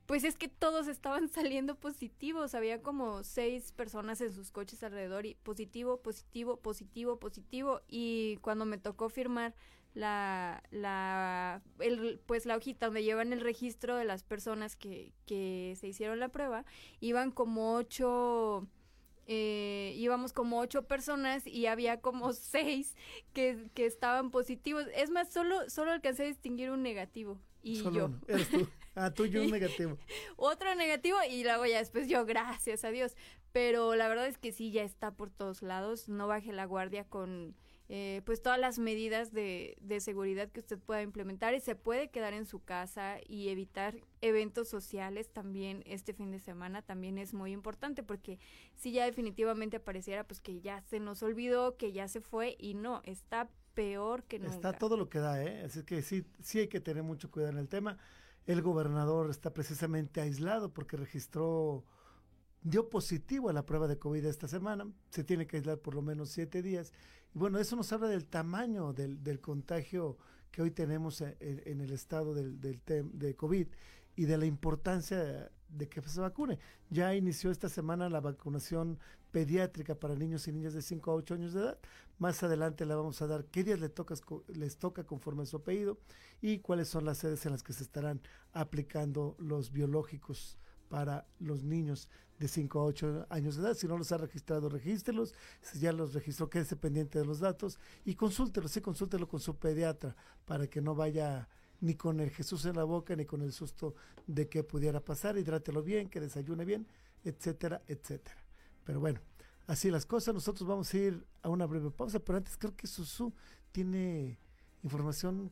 pues 0.06 0.24
es 0.24 0.38
que 0.38 0.48
todos 0.48 0.88
estaban 0.88 1.30
saliendo 1.30 1.76
positivos, 1.76 2.56
había 2.56 2.82
como 2.82 3.24
seis 3.24 3.72
personas 3.72 4.22
en 4.22 4.34
sus 4.34 4.52
coches 4.52 4.84
alrededor 4.84 5.26
y 5.26 5.36
positivo, 5.36 6.02
positivo, 6.02 6.58
positivo, 6.58 7.20
positivo, 7.20 7.82
y 7.88 8.38
cuando 8.38 8.66
me 8.66 8.78
tocó 8.78 9.10
firmar 9.10 9.56
la, 9.94 10.62
la, 10.72 11.62
el, 11.80 12.20
pues 12.26 12.46
la 12.46 12.58
hojita 12.58 12.88
donde 12.88 13.04
llevan 13.04 13.32
el 13.32 13.40
registro 13.42 13.96
de 13.96 14.04
las 14.04 14.24
personas 14.24 14.76
que, 14.76 15.14
que 15.26 15.76
se 15.80 15.88
hicieron 15.88 16.20
la 16.20 16.30
prueba, 16.30 16.66
iban 17.00 17.32
como 17.32 17.76
ocho 17.76 18.68
eh, 19.28 19.94
íbamos 19.98 20.34
como 20.34 20.60
ocho 20.60 20.84
personas 20.84 21.48
y 21.48 21.66
había 21.66 22.00
como 22.02 22.34
seis 22.34 22.96
que, 23.34 23.70
que 23.74 23.86
estaban 23.86 24.32
positivos. 24.32 24.86
Es 24.96 25.10
más, 25.10 25.32
solo, 25.32 25.70
solo 25.70 25.92
alcancé 25.92 26.24
a 26.24 26.28
distinguir 26.28 26.70
un 26.70 26.84
negativo. 26.84 27.40
Y 27.64 27.82
yo. 27.82 28.12
Ah, 29.06 29.12
tuyo 29.12 29.42
un 29.42 29.52
negativo. 29.52 29.98
Otro 30.38 30.74
negativo 30.76 31.18
y 31.30 31.44
luego 31.44 31.66
ya 31.66 31.80
después 31.80 32.08
yo, 32.08 32.26
gracias 32.26 32.86
a 32.86 32.92
Dios. 32.92 33.16
Pero 33.52 33.96
la 33.96 34.08
verdad 34.08 34.28
es 34.28 34.38
que 34.38 34.52
sí, 34.52 34.72
ya 34.72 34.84
está 34.84 35.12
por 35.12 35.30
todos 35.30 35.62
lados. 35.62 36.08
No 36.08 36.28
baje 36.28 36.54
la 36.54 36.66
guardia 36.66 37.04
con 37.04 37.56
eh, 37.88 38.22
pues 38.26 38.42
todas 38.42 38.58
las 38.58 38.80
medidas 38.80 39.32
de, 39.32 39.78
de, 39.80 40.00
seguridad 40.00 40.50
que 40.50 40.60
usted 40.60 40.80
pueda 40.80 41.04
implementar 41.04 41.54
y 41.54 41.60
se 41.60 41.76
puede 41.76 42.10
quedar 42.10 42.34
en 42.34 42.48
su 42.48 42.64
casa 42.64 43.18
y 43.28 43.50
evitar 43.50 43.96
eventos 44.22 44.70
sociales 44.70 45.30
también 45.30 45.84
este 45.86 46.12
fin 46.14 46.32
de 46.32 46.40
semana 46.40 46.82
también 46.82 47.20
es 47.20 47.36
muy 47.36 47.52
importante 47.52 48.02
porque 48.02 48.40
si 48.74 48.92
ya 48.92 49.06
definitivamente 49.06 49.78
apareciera 49.78 50.24
pues 50.24 50.42
que 50.42 50.62
ya 50.62 50.82
se 50.82 51.00
nos 51.00 51.22
olvidó, 51.22 51.78
que 51.78 51.92
ya 51.92 52.08
se 52.08 52.22
fue 52.22 52.56
y 52.58 52.74
no, 52.74 53.02
está 53.04 53.50
peor 53.76 54.24
que 54.24 54.40
nunca. 54.40 54.56
Está 54.56 54.74
todo 54.74 54.98
lo 54.98 55.08
que 55.08 55.20
da, 55.20 55.44
¿eh? 55.44 55.62
Así 55.64 55.84
que 55.84 56.02
sí, 56.02 56.26
sí 56.42 56.60
hay 56.60 56.68
que 56.68 56.80
tener 56.80 57.04
mucho 57.04 57.30
cuidado 57.30 57.52
en 57.52 57.60
el 57.60 57.68
tema. 57.68 58.00
El 58.46 58.62
gobernador 58.62 59.30
está 59.30 59.54
precisamente 59.54 60.22
aislado 60.22 60.74
porque 60.74 60.98
registró, 60.98 61.84
dio 62.62 62.90
positivo 62.90 63.50
a 63.50 63.54
la 63.54 63.66
prueba 63.66 63.88
de 63.88 63.98
COVID 63.98 64.26
esta 64.26 64.48
semana. 64.48 64.88
Se 65.10 65.24
tiene 65.24 65.48
que 65.48 65.58
aislar 65.58 65.80
por 65.80 65.96
lo 65.96 66.02
menos 66.02 66.30
siete 66.30 66.62
días 66.62 66.94
bueno, 67.36 67.60
eso 67.60 67.76
nos 67.76 67.92
habla 67.92 68.08
del 68.08 68.26
tamaño 68.26 68.94
del, 68.94 69.22
del 69.22 69.42
contagio 69.42 70.18
que 70.52 70.62
hoy 70.62 70.72
tenemos 70.72 71.20
en, 71.20 71.36
en 71.42 71.82
el 71.82 71.92
estado 71.92 72.34
del, 72.34 72.62
del 72.62 72.82
de 73.12 73.36
COVID 73.36 73.68
y 74.16 74.24
de 74.24 74.38
la 74.38 74.46
importancia 74.46 75.52
de 75.70 75.90
que 75.90 76.02
se 76.02 76.22
vacune. 76.22 76.60
Ya 76.90 77.14
inició 77.16 77.52
esta 77.52 77.70
semana 77.70 78.10
la 78.10 78.22
vacunación 78.22 79.00
pediátrica 79.32 79.96
para 79.96 80.16
niños 80.16 80.48
y 80.48 80.54
niñas 80.54 80.74
de 80.74 80.82
5 80.82 81.12
a 81.12 81.16
8 81.16 81.34
años 81.34 81.54
de 81.54 81.62
edad. 81.62 81.80
Más 82.20 82.42
adelante 82.44 82.86
la 82.86 82.96
vamos 82.96 83.22
a 83.22 83.28
dar 83.28 83.46
qué 83.46 83.64
días 83.64 83.80
les, 83.80 83.94
toca, 83.94 84.16
les 84.48 84.78
toca 84.78 85.04
conforme 85.04 85.44
a 85.44 85.46
su 85.46 85.58
apellido 85.58 86.00
y 86.42 86.60
cuáles 86.60 86.88
son 86.88 87.06
las 87.06 87.18
sedes 87.18 87.46
en 87.46 87.52
las 87.52 87.64
que 87.64 87.74
se 87.74 87.84
estarán 87.84 88.22
aplicando 88.54 89.36
los 89.38 89.72
biológicos 89.72 90.58
para 90.88 91.28
los 91.40 91.64
niños 91.64 92.10
de 92.40 92.48
5 92.48 92.80
a 92.80 92.84
8 92.84 93.28
años 93.30 93.56
de 93.56 93.64
edad. 93.64 93.74
Si 93.74 93.88
no 93.88 93.98
los 93.98 94.12
ha 94.12 94.18
registrado, 94.18 94.70
regístrelos. 94.70 95.34
Si 95.62 95.80
ya 95.80 95.92
los 95.92 96.14
registró, 96.14 96.50
quédese 96.50 96.76
pendiente 96.76 97.20
de 97.20 97.26
los 97.26 97.40
datos 97.40 97.80
y 98.04 98.16
consúltelo, 98.16 98.68
sí, 98.68 98.82
consúltelo 98.82 99.28
con 99.28 99.40
su 99.40 99.58
pediatra 99.58 100.16
para 100.46 100.68
que 100.68 100.82
no 100.82 100.96
vaya 100.96 101.50
ni 101.86 101.94
con 101.94 102.20
el 102.20 102.32
Jesús 102.32 102.66
en 102.66 102.76
la 102.76 102.84
boca 102.84 103.16
ni 103.16 103.26
con 103.26 103.44
el 103.44 103.54
susto 103.54 103.94
de 104.26 104.50
que 104.50 104.64
pudiera 104.64 105.00
pasar. 105.00 105.38
Hidrátelo 105.38 105.84
bien, 105.84 106.10
que 106.10 106.20
desayune 106.20 106.66
bien, 106.66 106.88
etcétera, 107.24 107.84
etcétera. 107.88 108.44
Pero 108.84 109.00
bueno, 109.00 109.20
así 109.68 109.92
las 109.92 110.08
cosas. 110.08 110.34
Nosotros 110.34 110.68
vamos 110.68 110.92
a 110.92 110.98
ir 110.98 111.24
a 111.44 111.50
una 111.50 111.68
breve 111.68 111.92
pausa, 111.92 112.20
pero 112.20 112.40
antes 112.40 112.58
creo 112.58 112.76
que 112.76 112.88
Susu 112.88 113.32
tiene 113.72 114.40
información 114.84 115.52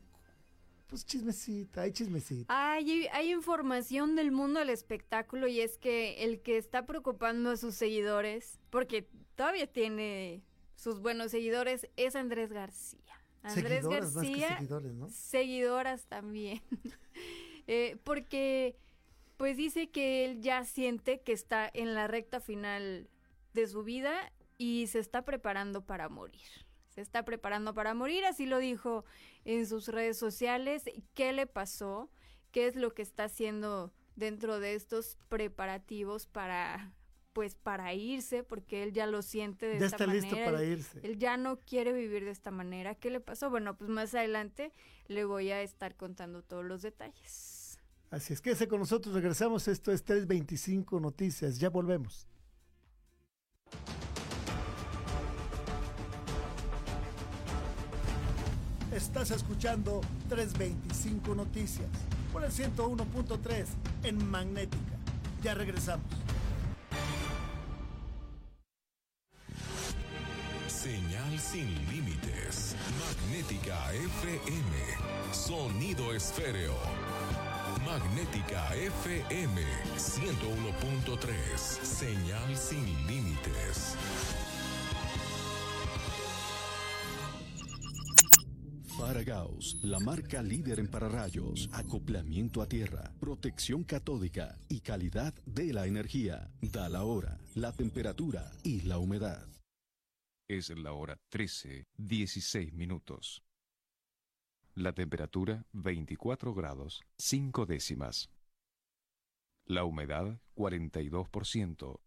pues 0.88 1.06
chismecita, 1.06 1.82
hay 1.82 1.92
chismecita. 1.92 2.46
Hay, 2.50 3.08
hay 3.12 3.32
información 3.32 4.16
del 4.16 4.32
mundo 4.32 4.60
del 4.60 4.70
espectáculo 4.70 5.48
y 5.48 5.62
es 5.62 5.78
que 5.78 6.24
el 6.24 6.42
que 6.42 6.58
está 6.58 6.86
preocupando 6.86 7.52
a 7.52 7.58
sus 7.58 7.76
seguidores, 7.76 8.60
porque 8.70 9.08
todavía 9.36 9.66
tiene 9.66 10.44
sus 10.76 11.00
buenos 11.00 11.32
seguidores, 11.32 11.88
es 11.96 12.16
Andrés 12.16 12.52
García. 12.52 13.23
Andrés 13.44 13.86
García, 13.88 14.58
seguidores, 14.58 14.94
¿no? 14.94 15.10
seguidoras 15.10 16.06
también. 16.06 16.62
eh, 17.68 17.98
porque 18.04 18.76
pues 19.38 19.58
dice 19.58 19.90
que 19.90 20.26
él 20.26 20.42
ya 20.42 20.64
siente 20.64 21.22
que 21.22 21.34
está 21.34 21.70
en 21.74 21.94
la 21.94 22.08
recta 22.08 22.40
final 22.40 23.10
de 23.54 23.68
su 23.68 23.84
vida 23.84 24.32
y 24.58 24.88
se 24.88 25.00
está 25.00 25.24
preparando 25.24 25.86
para 25.86 26.10
morir 26.10 26.64
se 26.94 27.02
está 27.02 27.26
preparando 27.26 27.74
para 27.74 27.94
morir, 27.94 28.24
así 28.26 28.46
lo 28.46 28.60
dijo 28.60 29.04
en 29.46 29.66
sus 29.66 29.88
redes 29.88 30.18
sociales. 30.18 30.84
¿Qué 31.16 31.34
le 31.34 31.48
pasó? 31.48 32.10
¿Qué 32.52 32.68
es 32.68 32.76
lo 32.76 32.94
que 32.94 33.02
está 33.02 33.26
haciendo 33.26 33.92
dentro 34.16 34.60
de 34.60 34.76
estos 34.76 35.18
preparativos 35.28 36.28
para 36.28 36.94
pues 37.34 37.56
para 37.56 37.94
irse, 37.94 38.44
porque 38.44 38.84
él 38.84 38.94
ya 38.94 39.08
lo 39.08 39.22
siente 39.22 39.66
de 39.66 39.80
ya 39.80 39.86
esta 39.88 40.04
está 40.04 40.08
listo 40.08 40.36
para 40.36 40.64
irse. 40.64 41.00
Él 41.04 41.18
ya 41.18 41.36
no 41.36 41.60
quiere 41.60 41.92
vivir 41.92 42.24
de 42.24 42.32
esta 42.32 42.52
manera. 42.52 42.96
¿Qué 42.96 43.10
le 43.10 43.20
pasó? 43.20 43.50
Bueno, 43.50 43.76
pues 43.76 43.90
más 43.90 44.14
adelante 44.16 44.72
le 45.08 45.26
voy 45.26 45.52
a 45.52 45.62
estar 45.62 45.96
contando 45.96 46.44
todos 46.44 46.64
los 46.64 46.82
detalles. 46.82 47.80
Así 48.12 48.34
es, 48.34 48.42
quédese 48.42 48.68
con 48.68 48.80
nosotros, 48.80 49.16
regresamos. 49.16 49.68
Esto 49.68 49.92
es 49.92 50.04
325 50.04 51.00
Noticias. 51.00 51.60
Ya 51.60 51.70
volvemos. 51.70 52.28
Estás 58.94 59.32
escuchando 59.32 60.02
325 60.30 61.34
Noticias 61.34 61.90
por 62.32 62.44
el 62.44 62.52
101.3 62.52 63.66
en 64.04 64.30
Magnética. 64.30 65.00
Ya 65.42 65.56
regresamos. 65.56 66.06
Señal 70.84 71.40
sin 71.40 71.70
límites. 71.90 72.76
Magnética 73.00 73.94
FM. 73.94 74.76
Sonido 75.32 76.14
esféreo. 76.14 76.76
Magnética 77.86 78.76
FM 78.76 79.62
101.3. 79.96 81.58
Señal 81.58 82.58
sin 82.58 82.84
límites. 83.08 83.96
Paragaus, 89.00 89.78
la 89.84 90.02
marca 90.02 90.44
líder 90.44 90.80
en 90.80 90.90
pararrayos, 90.90 91.70
acoplamiento 91.72 92.62
a 92.62 92.68
tierra, 92.68 93.14
protección 93.22 93.86
catódica 93.86 94.58
y 94.68 94.82
calidad 94.82 95.34
de 95.46 95.72
la 95.72 95.86
energía. 95.86 96.52
Da 96.62 96.90
la 96.90 97.06
hora, 97.06 97.40
la 97.56 97.72
temperatura 97.72 98.52
y 98.64 98.82
la 98.82 98.98
humedad. 98.98 99.53
Es 100.54 100.70
la 100.70 100.94
hora 100.94 101.20
13, 101.30 101.88
16 101.98 102.74
minutos. 102.74 103.44
La 104.76 104.94
temperatura 104.94 105.66
24 105.72 106.54
grados, 106.54 107.02
5 107.18 107.66
décimas. 107.66 108.30
La 109.66 109.84
humedad 109.84 110.40
42%. 110.56 112.00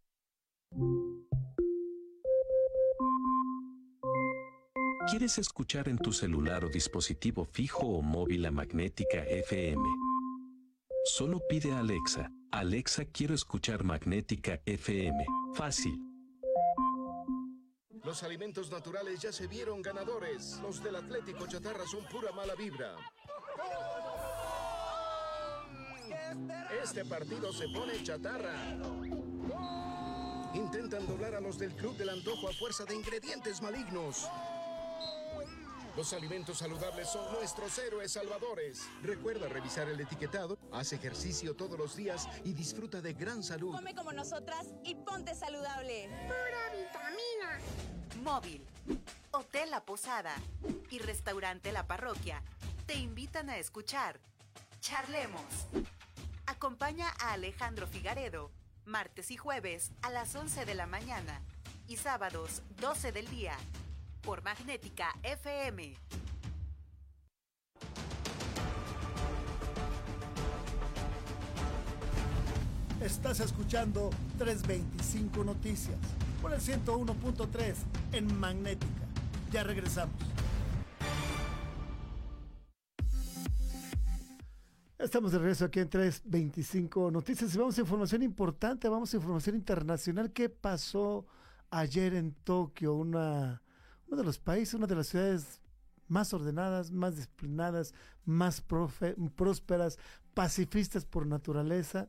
¿Quieres 5.11 5.39
escuchar 5.39 5.89
en 5.89 5.99
tu 5.99 6.13
celular 6.13 6.65
o 6.65 6.69
dispositivo 6.69 7.47
fijo 7.47 7.99
o 7.99 8.01
móvil 8.01 8.43
la 8.43 8.53
magnética 8.53 9.25
FM? 9.25 9.83
Solo 11.05 11.41
pide 11.49 11.73
a 11.73 11.81
Alexa, 11.81 12.31
Alexa 12.53 13.07
quiero 13.07 13.35
escuchar 13.35 13.83
magnética 13.83 14.63
FM. 14.67 15.27
Fácil. 15.55 16.06
Los 18.07 18.23
alimentos 18.23 18.71
naturales 18.71 19.21
ya 19.21 19.33
se 19.33 19.49
vieron 19.49 19.83
ganadores. 19.83 20.61
Los 20.63 20.81
del 20.81 20.95
Atlético 20.95 21.45
Chatarra 21.49 21.85
son 21.89 22.05
pura 22.05 22.31
mala 22.31 22.55
vibra. 22.55 22.95
Este 26.85 27.05
partido 27.05 27.53
se 27.53 27.67
pone 27.71 28.01
chatarra. 28.05 28.55
Intentan 30.55 31.05
doblar 31.05 31.35
a 31.35 31.41
los 31.41 31.59
del 31.59 31.75
Club 31.75 31.97
del 31.97 32.11
Antojo 32.11 32.49
a 32.49 32.53
fuerza 32.53 32.85
de 32.85 32.95
ingredientes 32.95 33.61
malignos. 33.61 34.29
Los 35.97 36.13
alimentos 36.13 36.59
saludables 36.59 37.09
son 37.09 37.33
nuestros 37.33 37.77
héroes 37.79 38.13
salvadores. 38.13 38.87
Recuerda 39.03 39.49
revisar 39.49 39.89
el 39.89 39.99
etiquetado, 39.99 40.59
haz 40.71 40.93
ejercicio 40.93 41.57
todos 41.57 41.77
los 41.77 41.97
días 41.97 42.29
y 42.45 42.53
disfruta 42.53 43.01
de 43.01 43.15
gran 43.15 43.43
salud. 43.43 43.75
Come 43.75 43.97
como 43.97 44.13
nosotras 44.13 44.69
y 44.85 44.95
ponte 44.95 45.35
saludable. 45.35 46.09
Pura. 46.29 46.76
Móvil, 48.27 48.61
Hotel 49.31 49.71
La 49.71 49.85
Posada 49.85 50.35
y 50.91 50.99
Restaurante 50.99 51.71
La 51.71 51.87
Parroquia 51.87 52.43
te 52.85 52.97
invitan 52.97 53.49
a 53.51 53.57
escuchar 53.57 54.19
Charlemos. 54.81 55.69
Acompaña 56.45 57.07
a 57.21 57.35
Alejandro 57.35 57.87
Figaredo 57.87 58.51
martes 58.85 59.31
y 59.31 59.37
jueves 59.37 59.93
a 60.03 60.11
las 60.11 60.35
11 60.35 60.65
de 60.65 60.75
la 60.75 60.89
mañana 60.89 61.41
y 61.87 61.99
sábados 61.99 62.63
12 62.81 63.13
del 63.13 63.29
día 63.29 63.57
por 64.23 64.43
Magnética 64.43 65.15
FM. 65.23 65.95
Estás 73.01 73.39
escuchando 73.39 74.11
325 74.37 75.45
Noticias 75.45 76.26
por 76.47 76.55
el 76.55 76.61
101.3 76.61 77.75
en 78.13 78.39
Magnética. 78.39 78.87
Ya 79.51 79.65
regresamos. 79.65 80.15
Estamos 84.97 85.33
de 85.33 85.39
regreso 85.39 85.65
aquí 85.65 85.81
en 85.81 85.91
325 85.91 87.11
Noticias 87.11 87.53
y 87.53 87.59
vamos 87.59 87.77
a 87.77 87.81
información 87.81 88.23
importante, 88.23 88.89
vamos 88.89 89.13
a 89.13 89.17
información 89.17 89.57
internacional. 89.57 90.33
¿Qué 90.33 90.49
pasó 90.49 91.27
ayer 91.69 92.15
en 92.15 92.33
Tokio? 92.45 92.95
Una 92.95 93.61
uno 94.07 94.17
de 94.17 94.23
los 94.23 94.39
países, 94.39 94.75
una 94.75 94.87
de 94.87 94.95
las 94.95 95.09
ciudades 95.09 95.61
más 96.07 96.33
ordenadas, 96.33 96.93
más 96.93 97.17
disciplinadas, 97.17 97.93
más 98.25 98.63
prósperas, 99.35 99.99
pacifistas 100.33 101.05
por 101.05 101.27
naturaleza. 101.27 102.09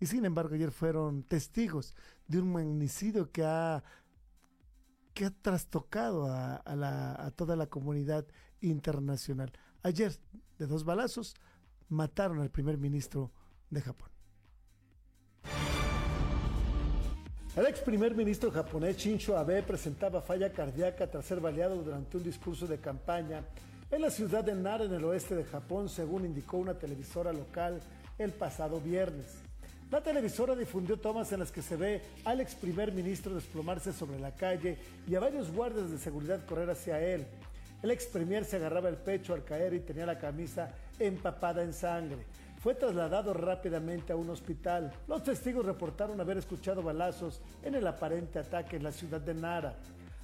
Y 0.00 0.06
sin 0.06 0.24
embargo, 0.24 0.54
ayer 0.54 0.70
fueron 0.72 1.22
testigos 1.22 1.94
de 2.26 2.40
un 2.40 2.52
magnicidio 2.52 3.30
que 3.30 3.44
ha, 3.44 3.84
que 5.12 5.26
ha 5.26 5.30
trastocado 5.30 6.26
a, 6.26 6.62
a 6.64 7.30
toda 7.32 7.54
la 7.54 7.66
comunidad 7.66 8.26
internacional. 8.60 9.52
Ayer, 9.82 10.16
de 10.58 10.66
dos 10.66 10.84
balazos, 10.84 11.36
mataron 11.88 12.40
al 12.40 12.50
primer 12.50 12.78
ministro 12.78 13.30
de 13.68 13.82
Japón. 13.82 14.08
El 17.56 17.66
ex 17.66 17.80
primer 17.80 18.14
ministro 18.14 18.50
japonés 18.50 18.96
Shinzo 18.96 19.36
Abe 19.36 19.62
presentaba 19.62 20.22
falla 20.22 20.52
cardíaca 20.52 21.10
tras 21.10 21.26
ser 21.26 21.40
baleado 21.40 21.82
durante 21.82 22.16
un 22.16 22.22
discurso 22.22 22.66
de 22.66 22.78
campaña 22.78 23.42
en 23.90 24.02
la 24.02 24.10
ciudad 24.10 24.44
de 24.44 24.54
Nara, 24.54 24.84
en 24.84 24.94
el 24.94 25.04
oeste 25.04 25.34
de 25.34 25.44
Japón, 25.44 25.88
según 25.88 26.24
indicó 26.24 26.58
una 26.58 26.78
televisora 26.78 27.32
local 27.32 27.80
el 28.18 28.32
pasado 28.32 28.80
viernes. 28.80 29.49
La 29.90 30.02
televisora 30.02 30.54
difundió 30.54 30.98
tomas 30.98 31.32
en 31.32 31.40
las 31.40 31.50
que 31.50 31.62
se 31.62 31.76
ve 31.76 32.02
al 32.24 32.40
ex 32.40 32.54
primer 32.54 32.92
ministro 32.92 33.34
desplomarse 33.34 33.92
sobre 33.92 34.20
la 34.20 34.34
calle 34.34 34.78
y 35.08 35.14
a 35.14 35.20
varios 35.20 35.50
guardias 35.50 35.90
de 35.90 35.98
seguridad 35.98 36.44
correr 36.46 36.70
hacia 36.70 37.00
él. 37.00 37.26
El 37.82 37.90
ex 37.90 38.06
premier 38.06 38.44
se 38.44 38.56
agarraba 38.56 38.88
el 38.88 38.96
pecho 38.96 39.34
al 39.34 39.44
caer 39.44 39.74
y 39.74 39.80
tenía 39.80 40.06
la 40.06 40.18
camisa 40.18 40.72
empapada 40.98 41.62
en 41.62 41.72
sangre 41.72 42.24
fue 42.60 42.74
trasladado 42.74 43.32
rápidamente 43.32 44.12
a 44.12 44.16
un 44.16 44.28
hospital. 44.28 44.92
Los 45.08 45.24
testigos 45.24 45.64
reportaron 45.64 46.20
haber 46.20 46.36
escuchado 46.36 46.82
balazos 46.82 47.40
en 47.62 47.74
el 47.74 47.86
aparente 47.86 48.38
ataque 48.38 48.76
en 48.76 48.82
la 48.82 48.92
ciudad 48.92 49.20
de 49.20 49.32
Nara. 49.32 49.74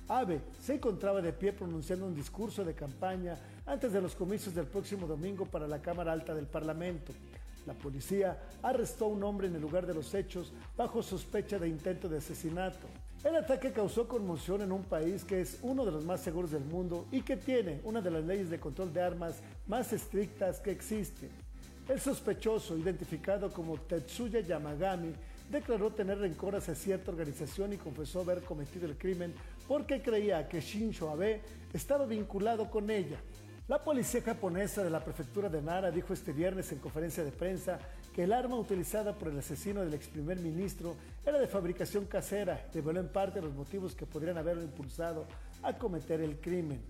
Abe 0.09 0.41
se 0.61 0.75
encontraba 0.75 1.23
de 1.23 1.33
pie 1.33 1.55
pronunciando 1.55 2.07
un 2.07 2.15
discurso 2.15 2.63
de 2.63 2.75
campaña 2.75 3.39
antes 3.65 3.91
de 3.91 4.03
los 4.03 4.15
comicios 4.15 4.55
del 4.55 4.67
próximo 4.67 5.07
domingo 5.07 5.47
para 5.47 5.67
la 5.67 5.81
Cámara 5.81 6.13
Alta 6.13 6.35
del 6.35 6.47
Parlamento. 6.47 7.13
La 7.67 7.75
policía 7.75 8.41
arrestó 8.63 9.07
a 9.07 9.09
un 9.09 9.23
hombre 9.25 9.49
en 9.49 9.57
el 9.57 9.61
lugar 9.61 9.87
de 9.87 9.95
los 9.95 10.15
hechos 10.15 10.53
bajo 10.77 11.03
sospecha 11.03 11.59
de 11.59 11.69
intento 11.69 12.09
de 12.09 12.19
asesinato. 12.19 12.87
El 13.25 13.35
ataque 13.35 13.73
causó 13.73 14.07
conmoción 14.07 14.63
en 14.63 14.71
un 14.71 14.85
país 14.85 15.25
que 15.25 15.41
es 15.41 15.59
uno 15.63 15.85
de 15.85 15.91
los 15.91 16.05
más 16.05 16.21
seguros 16.21 16.53
del 16.53 16.65
mundo 16.65 17.07
y 17.11 17.23
que 17.23 17.37
tiene 17.37 17.81
una 17.83 18.01
de 18.01 18.11
las 18.13 18.25
leyes 18.25 18.51
de 18.51 18.61
control 18.61 18.93
de 18.93 19.03
armas 19.03 19.41
más 19.67 19.93
estrictas 19.93 20.61
que 20.61 20.71
existen. 20.71 21.31
El 21.89 22.01
sospechoso, 22.01 22.79
identificado 22.79 23.53
como 23.53 23.79
Tetsuya 23.79 24.41
Yamagami, 24.41 25.13
declaró 25.51 25.91
tener 25.91 26.19
rencor 26.19 26.57
hacia 26.57 26.75
cierta 26.75 27.11
organización 27.11 27.73
y 27.73 27.77
confesó 27.77 28.21
haber 28.21 28.43
cometido 28.43 28.87
el 28.87 28.97
crimen 28.97 29.35
porque 29.67 30.03
creía 30.03 30.49
que 30.49 30.61
Shinzo 30.61 31.11
Abe 31.11 31.41
estaba 31.73 32.07
vinculado 32.07 32.71
con 32.71 32.91
ella. 32.91 33.19
La 33.69 33.83
policía 33.83 34.23
japonesa 34.23 34.85
de 34.85 34.91
la 34.91 35.03
prefectura 35.03 35.49
de 35.49 35.61
Nara 35.61 35.91
dijo 35.91 36.13
este 36.13 36.33
viernes 36.33 36.71
en 36.71 36.79
conferencia 36.79 37.25
de 37.25 37.33
prensa 37.33 37.81
que 38.15 38.23
el 38.23 38.33
arma 38.33 38.57
utilizada 38.57 39.13
por 39.13 39.27
el 39.27 39.41
asesino 39.41 39.81
del 39.81 39.93
ex 39.93 40.07
primer 40.07 40.39
ministro 40.39 40.95
era 41.25 41.37
de 41.37 41.49
fabricación 41.49 42.05
casera, 42.05 42.69
reveló 42.73 43.01
en 43.01 43.09
parte 43.09 43.43
los 43.43 43.53
motivos 43.55 43.97
que 43.97 44.07
podrían 44.07 44.39
haberlo 44.39 44.63
impulsado 44.63 45.27
a 45.65 45.77
cometer 45.77 46.21
el 46.21 46.39
crimen. 46.39 46.81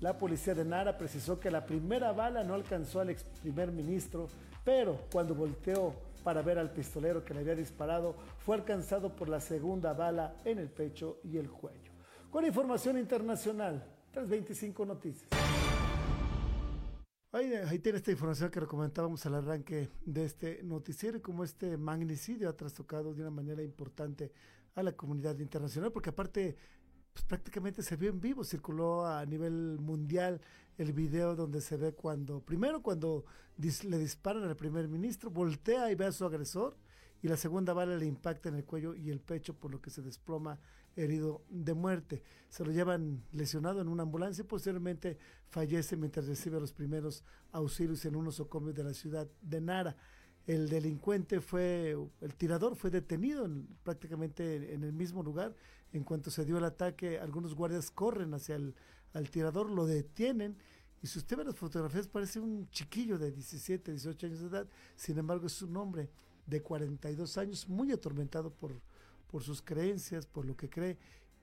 La 0.00 0.16
policía 0.16 0.54
de 0.54 0.64
Nara 0.64 0.96
precisó 0.96 1.38
que 1.38 1.50
la 1.50 1.66
primera 1.66 2.12
bala 2.12 2.42
no 2.42 2.54
alcanzó 2.54 3.00
al 3.00 3.10
ex 3.10 3.24
primer 3.24 3.70
ministro, 3.70 4.26
pero 4.64 5.02
cuando 5.12 5.34
volteó 5.34 5.92
para 6.24 6.40
ver 6.40 6.58
al 6.58 6.70
pistolero 6.70 7.22
que 7.26 7.34
le 7.34 7.40
había 7.40 7.56
disparado, 7.56 8.16
fue 8.38 8.56
alcanzado 8.56 9.14
por 9.14 9.28
la 9.28 9.38
segunda 9.38 9.92
bala 9.92 10.34
en 10.46 10.58
el 10.58 10.70
pecho 10.70 11.18
y 11.24 11.36
el 11.36 11.50
cuello. 11.50 11.92
Con 12.30 12.46
información 12.46 12.96
internacional, 12.96 13.84
325 14.12 14.86
Noticias. 14.86 15.51
Ahí, 17.34 17.54
ahí, 17.54 17.78
tiene 17.78 17.96
esta 17.96 18.10
información 18.10 18.50
que 18.50 18.60
comentábamos 18.66 19.24
al 19.24 19.36
arranque 19.36 19.88
de 20.04 20.26
este 20.26 20.62
noticiero 20.62 21.22
como 21.22 21.44
este 21.44 21.78
magnicidio 21.78 22.50
ha 22.50 22.52
trastocado 22.54 23.14
de 23.14 23.22
una 23.22 23.30
manera 23.30 23.62
importante 23.62 24.30
a 24.74 24.82
la 24.82 24.92
comunidad 24.92 25.38
internacional, 25.38 25.90
porque 25.92 26.10
aparte 26.10 26.58
pues 27.10 27.24
prácticamente 27.24 27.82
se 27.82 27.96
vio 27.96 28.10
en 28.10 28.20
vivo, 28.20 28.44
circuló 28.44 29.06
a 29.06 29.24
nivel 29.24 29.78
mundial 29.80 30.42
el 30.76 30.92
video 30.92 31.34
donde 31.34 31.62
se 31.62 31.78
ve 31.78 31.94
cuando, 31.94 32.44
primero 32.44 32.82
cuando 32.82 33.24
le 33.56 33.96
disparan 33.96 34.44
al 34.44 34.56
primer 34.56 34.86
ministro, 34.88 35.30
voltea 35.30 35.90
y 35.90 35.94
ve 35.94 36.04
a 36.04 36.12
su 36.12 36.26
agresor 36.26 36.76
y 37.22 37.28
la 37.28 37.38
segunda 37.38 37.72
bala 37.72 37.96
le 37.96 38.04
impacta 38.04 38.50
en 38.50 38.56
el 38.56 38.66
cuello 38.66 38.94
y 38.94 39.08
el 39.08 39.20
pecho 39.20 39.54
por 39.58 39.70
lo 39.70 39.80
que 39.80 39.88
se 39.88 40.02
desploma 40.02 40.58
herido 40.96 41.42
de 41.48 41.74
muerte. 41.74 42.22
Se 42.48 42.64
lo 42.64 42.72
llevan 42.72 43.22
lesionado 43.32 43.80
en 43.80 43.88
una 43.88 44.02
ambulancia 44.02 44.42
y 44.42 44.46
posteriormente 44.46 45.18
fallece 45.48 45.96
mientras 45.96 46.26
recibe 46.26 46.60
los 46.60 46.72
primeros 46.72 47.24
auxilios 47.52 48.04
en 48.04 48.16
un 48.16 48.24
nosocomios 48.24 48.74
de 48.74 48.84
la 48.84 48.94
ciudad 48.94 49.28
de 49.40 49.60
Nara. 49.60 49.96
El 50.46 50.68
delincuente 50.68 51.40
fue, 51.40 51.96
el 52.20 52.34
tirador 52.34 52.74
fue 52.74 52.90
detenido 52.90 53.48
prácticamente 53.84 54.74
en 54.74 54.82
el 54.82 54.92
mismo 54.92 55.22
lugar 55.22 55.54
en 55.92 56.04
cuanto 56.04 56.30
se 56.30 56.44
dio 56.44 56.58
el 56.58 56.64
ataque, 56.64 57.18
algunos 57.18 57.54
guardias 57.54 57.90
corren 57.90 58.32
hacia 58.34 58.56
el 58.56 59.30
tirador, 59.30 59.70
lo 59.70 59.86
detienen. 59.86 60.56
Y 61.02 61.06
si 61.06 61.18
usted 61.18 61.36
ve 61.36 61.44
las 61.44 61.56
fotografías, 61.56 62.08
parece 62.08 62.40
un 62.40 62.68
chiquillo 62.70 63.18
de 63.18 63.30
17, 63.30 63.90
18 63.90 64.26
años 64.26 64.40
de 64.40 64.46
edad. 64.46 64.68
Sin 64.96 65.18
embargo, 65.18 65.46
es 65.46 65.60
un 65.60 65.76
hombre 65.76 66.10
de 66.46 66.62
42 66.62 67.38
años, 67.38 67.68
muy 67.68 67.92
atormentado 67.92 68.50
por, 68.50 68.80
por 69.32 69.42
sus 69.42 69.62
creencias, 69.62 70.26
por 70.26 70.44
lo 70.44 70.56
que 70.56 70.68
cree, 70.68 70.98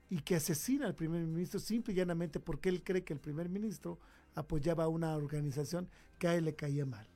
y 0.08 0.20
que 0.20 0.36
asesina 0.36 0.86
al 0.86 0.94
primer 0.94 1.26
ministro 1.26 1.58
simple 1.58 1.92
y 1.92 1.96
llanamente 1.96 2.38
porque 2.38 2.68
él 2.68 2.82
cree 2.82 3.04
que 3.04 3.12
el 3.12 3.20
primer 3.20 3.48
ministro 3.48 3.98
apoyaba 4.34 4.84
a 4.84 4.88
una 4.88 5.14
organización 5.16 5.90
que 6.18 6.28
a 6.28 6.36
él 6.36 6.44
le 6.44 6.54
caía 6.54 6.86
mal. 6.86 7.08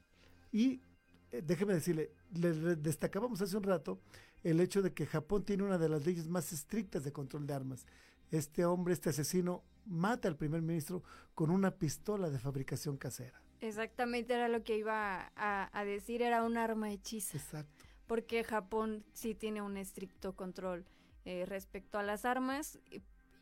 Y 0.51 0.83
eh, 1.31 1.43
déjeme 1.47 1.75
decirle, 1.75 2.11
le 2.33 2.53
destacábamos 2.77 3.41
hace 3.41 3.57
un 3.57 3.63
rato 3.63 4.01
el 4.43 4.61
hecho 4.61 4.83
de 4.83 4.93
que 4.93 5.07
Japón 5.07 5.45
tiene 5.45 5.63
una 5.63 5.79
de 5.79 5.89
las 5.89 6.05
leyes 6.05 6.29
más 6.29 6.53
estrictas 6.53 7.05
de 7.05 7.13
control 7.13 7.47
de 7.47 7.55
armas. 7.55 7.87
Este 8.33 8.65
hombre, 8.65 8.95
este 8.95 9.11
asesino, 9.11 9.63
mata 9.87 10.29
al 10.29 10.37
primer 10.37 10.61
ministro 10.61 11.05
con 11.35 11.51
una 11.51 11.71
pistola 11.71 12.31
de 12.31 12.39
fabricación 12.39 12.97
casera. 12.97 13.41
Exactamente 13.61 14.35
era 14.35 14.49
lo 14.49 14.63
que 14.65 14.77
iba 14.77 15.33
a, 15.37 15.85
decir, 15.85 16.21
era 16.21 16.45
un 16.45 16.57
arma 16.59 16.91
hechiza. 16.91 17.39
Exacto. 17.39 17.84
Porque 18.07 18.45
Japón 18.45 19.05
sí 19.13 19.35
tiene 19.35 19.63
un 19.63 19.77
estricto 19.77 20.35
control 20.35 20.85
eh, 21.25 21.45
respecto 21.47 21.99
a 21.99 22.03
las 22.03 22.25
armas. 22.25 22.79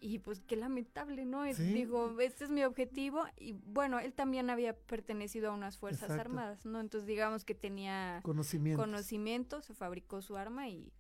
Y, 0.00 0.18
pues 0.18 0.40
qué 0.40 0.56
lamentable, 0.56 1.24
¿no? 1.24 1.44
Digo, 1.44 2.18
este 2.20 2.44
es 2.44 2.50
mi 2.50 2.64
objetivo. 2.64 3.24
Y 3.38 3.52
bueno, 3.52 4.00
él 4.00 4.12
también 4.12 4.50
había 4.50 4.76
pertenecido 4.76 5.50
a 5.50 5.54
unas 5.54 5.78
fuerzas 5.78 6.10
armadas, 6.10 6.66
¿no? 6.66 6.80
Entonces 6.80 7.06
digamos 7.06 7.44
que 7.44 7.54
tenía 7.54 8.20
conocimiento, 8.24 9.60
se 9.62 9.74
fabricó 9.74 10.20
su 10.20 10.36
arma 10.36 10.68
y, 10.68 10.92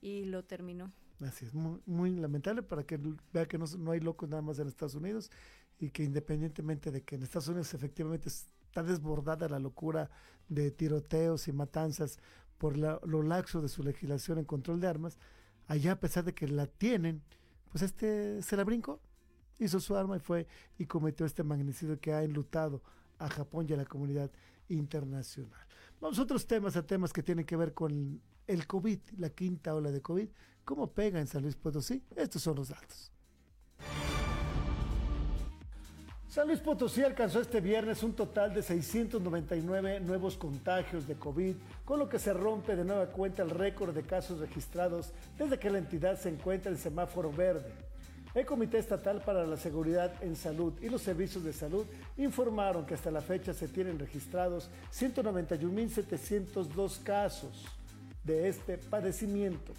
y 0.00 0.26
lo 0.26 0.44
terminó. 0.44 0.92
Así 1.20 1.46
es, 1.46 1.54
muy, 1.54 2.10
lamentable 2.10 2.62
para 2.62 2.84
que 2.84 3.00
vea 3.32 3.46
que 3.46 3.58
no, 3.58 3.64
no, 3.78 3.92
hay 3.92 4.00
locos 4.00 4.28
nada 4.28 4.42
más 4.42 4.58
en 4.58 4.68
Estados 4.68 4.94
Unidos 4.94 5.30
y 5.78 5.90
que 5.90 6.04
independientemente 6.04 6.90
de 6.90 7.02
que 7.02 7.16
en 7.16 7.22
Estados 7.22 7.48
Unidos 7.48 7.72
efectivamente 7.72 8.28
está 8.28 8.82
desbordada 8.82 9.48
la 9.48 9.58
locura 9.58 10.10
de 10.48 10.70
tiroteos 10.70 11.48
y 11.48 11.52
matanzas 11.52 12.18
por 12.58 12.76
lo 12.76 13.22
laxo 13.22 13.60
de 13.60 13.68
su 13.68 13.82
legislación 13.82 14.38
en 14.38 14.44
control 14.44 14.80
de 14.80 14.88
armas, 14.88 15.18
allá 15.66 15.92
a 15.92 16.00
pesar 16.00 16.24
de 16.24 16.34
que 16.34 16.48
la 16.48 16.66
tienen, 16.66 17.22
pues 17.70 17.82
este 17.82 18.42
se 18.42 18.56
la 18.56 18.64
brincó, 18.64 19.00
hizo 19.58 19.80
su 19.80 19.96
arma 19.96 20.16
y 20.16 20.20
fue 20.20 20.46
y 20.78 20.86
cometió 20.86 21.26
este 21.26 21.42
magnicidio 21.42 22.00
que 22.00 22.12
ha 22.12 22.22
enlutado 22.22 22.82
a 23.18 23.28
Japón 23.28 23.66
y 23.68 23.72
a 23.72 23.76
la 23.76 23.84
comunidad 23.84 24.30
internacional. 24.68 25.66
Vamos 26.00 26.18
a 26.18 26.22
otros 26.22 26.46
temas, 26.46 26.76
a 26.76 26.86
temas 26.86 27.12
que 27.12 27.22
tienen 27.22 27.46
que 27.46 27.56
ver 27.56 27.72
con 27.72 28.20
el 28.46 28.66
COVID, 28.66 28.98
la 29.18 29.30
quinta 29.30 29.74
ola 29.74 29.90
de 29.90 30.02
COVID, 30.02 30.28
cómo 30.64 30.92
pega 30.92 31.20
en 31.20 31.26
San 31.26 31.42
Luis 31.42 31.56
Potosí. 31.56 32.02
Estos 32.14 32.42
son 32.42 32.56
los 32.56 32.68
datos. 32.68 33.12
San 36.36 36.46
Luis 36.48 36.60
Potosí 36.60 37.02
alcanzó 37.02 37.40
este 37.40 37.62
viernes 37.62 38.02
un 38.02 38.12
total 38.12 38.52
de 38.52 38.60
699 38.60 40.00
nuevos 40.00 40.36
contagios 40.36 41.08
de 41.08 41.14
COVID, 41.14 41.54
con 41.82 41.98
lo 41.98 42.10
que 42.10 42.18
se 42.18 42.34
rompe 42.34 42.76
de 42.76 42.84
nueva 42.84 43.06
cuenta 43.06 43.42
el 43.42 43.48
récord 43.48 43.94
de 43.94 44.02
casos 44.02 44.40
registrados 44.40 45.14
desde 45.38 45.58
que 45.58 45.70
la 45.70 45.78
entidad 45.78 46.20
se 46.20 46.28
encuentra 46.28 46.70
en 46.70 46.76
semáforo 46.76 47.32
verde. 47.32 47.72
El 48.34 48.44
Comité 48.44 48.76
Estatal 48.76 49.22
para 49.22 49.46
la 49.46 49.56
Seguridad 49.56 50.12
en 50.22 50.36
Salud 50.36 50.74
y 50.82 50.90
los 50.90 51.00
Servicios 51.00 51.42
de 51.42 51.54
Salud 51.54 51.86
informaron 52.18 52.84
que 52.84 52.92
hasta 52.92 53.10
la 53.10 53.22
fecha 53.22 53.54
se 53.54 53.68
tienen 53.68 53.98
registrados 53.98 54.68
191.702 54.92 57.02
casos 57.02 57.64
de 58.24 58.50
este 58.50 58.76
padecimiento. 58.76 59.72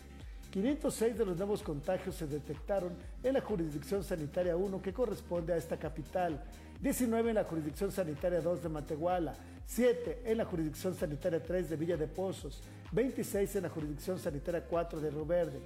506 0.62 1.20
de 1.20 1.24
los 1.26 1.38
nuevos 1.38 1.62
contagios 1.62 2.16
se 2.16 2.26
detectaron 2.26 2.92
en 3.22 3.34
la 3.34 3.42
jurisdicción 3.42 4.04
sanitaria 4.04 4.58
1 4.58 4.82
que 4.82 4.92
corresponde 4.92 5.54
a 5.54 5.58
esta 5.58 5.78
capital, 5.78 6.44
19 6.82 7.30
en 7.30 7.36
la 7.36 7.44
jurisdicción 7.44 7.92
sanitaria 7.92 8.42
2 8.42 8.64
de 8.64 8.70
Matehuala, 8.70 9.36
7 9.68 10.24
en 10.26 10.38
la 10.40 10.46
jurisdicción 10.46 10.96
sanitaria 10.96 11.44
3 11.44 11.70
de 11.70 11.76
Villa 11.76 11.96
de 11.96 12.08
Pozos, 12.08 12.64
26 12.92 13.58
en 13.58 13.64
la 13.64 13.70
jurisdicción 13.70 14.18
sanitaria 14.18 14.66
4 14.66 15.00
de 15.00 15.12
Río 15.12 15.28
Verde, 15.28 15.60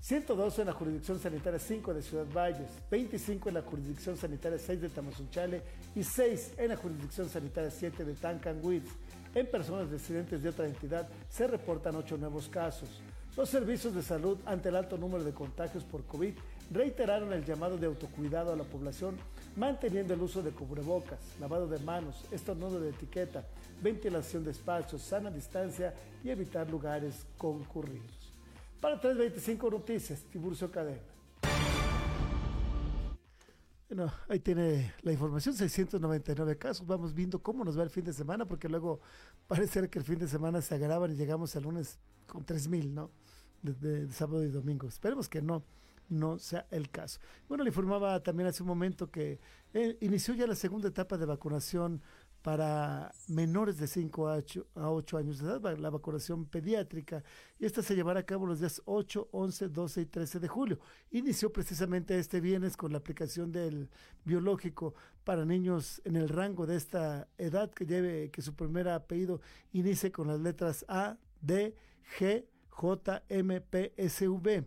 112 0.00 0.62
en 0.62 0.66
la 0.68 0.72
jurisdicción 0.72 1.20
sanitaria 1.20 1.58
5 1.58 1.92
de 1.92 2.00
Ciudad 2.00 2.26
Valles, 2.34 2.70
25 2.90 3.50
en 3.50 3.54
la 3.56 3.62
jurisdicción 3.62 4.16
sanitaria 4.16 4.58
6 4.58 4.80
de 4.80 4.88
Tamazunchale 4.88 5.62
y 5.94 6.02
6 6.02 6.54
en 6.56 6.68
la 6.68 6.76
jurisdicción 6.76 7.28
sanitaria 7.28 7.70
7 7.70 8.06
de 8.06 8.14
Tancanwitz. 8.14 8.88
En 9.34 9.46
personas 9.48 9.90
residentes 9.90 10.42
de 10.42 10.48
otra 10.48 10.66
entidad 10.66 11.06
se 11.28 11.46
reportan 11.46 11.94
8 11.94 12.16
nuevos 12.16 12.48
casos. 12.48 13.02
Los 13.36 13.48
servicios 13.48 13.94
de 13.94 14.02
salud 14.02 14.38
ante 14.44 14.70
el 14.70 14.76
alto 14.76 14.98
número 14.98 15.22
de 15.22 15.32
contagios 15.32 15.84
por 15.84 16.04
COVID 16.04 16.34
reiteraron 16.72 17.32
el 17.32 17.44
llamado 17.44 17.78
de 17.78 17.86
autocuidado 17.86 18.52
a 18.52 18.56
la 18.56 18.64
población, 18.64 19.16
manteniendo 19.56 20.14
el 20.14 20.20
uso 20.20 20.42
de 20.42 20.50
cubrebocas, 20.50 21.18
lavado 21.40 21.68
de 21.68 21.78
manos, 21.78 22.24
estornudo 22.32 22.80
de 22.80 22.90
etiqueta, 22.90 23.44
ventilación 23.82 24.44
de 24.44 24.50
espacios, 24.50 25.02
sana 25.02 25.30
distancia 25.30 25.94
y 26.24 26.30
evitar 26.30 26.68
lugares 26.68 27.24
concurridos. 27.38 28.32
Para 28.80 29.00
325 29.00 29.70
Noticias, 29.70 30.20
Tiburcio 30.30 30.70
Cadena. 30.70 31.00
Bueno, 33.88 34.12
ahí 34.28 34.38
tiene 34.38 34.92
la 35.02 35.12
información, 35.12 35.54
699 35.54 36.56
casos. 36.58 36.86
Vamos 36.86 37.12
viendo 37.12 37.42
cómo 37.42 37.64
nos 37.64 37.78
va 37.78 37.82
el 37.82 37.90
fin 37.90 38.04
de 38.04 38.12
semana, 38.12 38.44
porque 38.44 38.68
luego 38.68 39.00
parece 39.48 39.88
que 39.88 39.98
el 39.98 40.04
fin 40.04 40.18
de 40.18 40.28
semana 40.28 40.62
se 40.62 40.74
agravan 40.76 41.12
y 41.12 41.16
llegamos 41.16 41.54
al 41.56 41.64
lunes 41.64 41.98
con 42.26 42.44
3000, 42.44 42.94
¿no? 42.94 43.10
De, 43.62 44.10
sábado 44.12 44.44
y 44.44 44.50
domingo. 44.50 44.88
Esperemos 44.88 45.28
que 45.28 45.42
no, 45.42 45.62
no 46.08 46.38
sea 46.38 46.66
el 46.70 46.90
caso. 46.90 47.20
Bueno, 47.48 47.64
le 47.64 47.70
informaba 47.70 48.22
también 48.22 48.48
hace 48.48 48.62
un 48.62 48.68
momento 48.68 49.10
que 49.10 49.38
eh, 49.74 49.96
inició 50.00 50.34
ya 50.34 50.46
la 50.46 50.54
segunda 50.54 50.88
etapa 50.88 51.16
de 51.16 51.26
vacunación 51.26 52.02
para 52.42 53.12
menores 53.28 53.76
de 53.78 53.86
5 53.86 54.28
a 54.28 54.90
8, 54.90 55.18
años 55.18 55.38
de 55.38 55.46
edad, 55.46 55.76
la 55.76 55.90
vacunación 55.90 56.46
pediátrica, 56.46 57.22
y 57.58 57.66
esta 57.66 57.82
se 57.82 57.94
llevará 57.94 58.20
a 58.20 58.26
cabo 58.26 58.46
los 58.46 58.60
días 58.60 58.80
8, 58.86 59.28
11, 59.30 59.68
12 59.68 60.00
y 60.00 60.06
13 60.06 60.40
de 60.40 60.48
julio. 60.48 60.78
Inició 61.10 61.52
precisamente 61.52 62.18
este 62.18 62.40
viernes 62.40 62.76
con 62.76 62.92
la 62.92 62.98
aplicación 62.98 63.52
del 63.52 63.90
biológico 64.24 64.94
para 65.24 65.44
niños 65.44 66.00
en 66.04 66.16
el 66.16 66.28
rango 66.28 66.66
de 66.66 66.76
esta 66.76 67.28
edad 67.36 67.70
que 67.70 67.84
lleve 67.84 68.30
que 68.30 68.42
su 68.42 68.54
primer 68.54 68.88
apellido 68.88 69.40
inicie 69.72 70.10
con 70.10 70.28
las 70.28 70.40
letras 70.40 70.84
A, 70.88 71.18
D, 71.42 71.74
G, 72.18 72.46
J, 72.80 73.22
M, 73.28 73.60
P, 73.60 73.92
S, 73.98 74.26
V. 74.26 74.66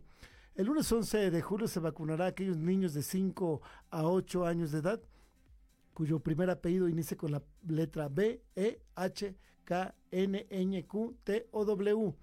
El 0.53 0.67
lunes 0.67 0.91
11 0.91 1.31
de 1.31 1.41
julio 1.41 1.67
se 1.67 1.79
vacunará 1.79 2.25
a 2.25 2.27
aquellos 2.27 2.57
niños 2.57 2.93
de 2.93 3.01
5 3.01 3.59
a 3.89 4.07
8 4.07 4.45
años 4.45 4.71
de 4.71 4.79
edad 4.79 5.01
cuyo 5.95 6.19
primer 6.19 6.51
apellido 6.51 6.87
inicie 6.87 7.17
con 7.17 7.31
la 7.31 7.41
letra 7.67 8.09
B, 8.09 8.43
E, 8.55 8.81
H, 8.93 9.35
K, 9.63 9.95
N, 10.11 10.45
N, 10.47 10.85
Q, 10.85 11.15
T 11.23 11.47
o 11.49 11.65
W. 11.65 12.13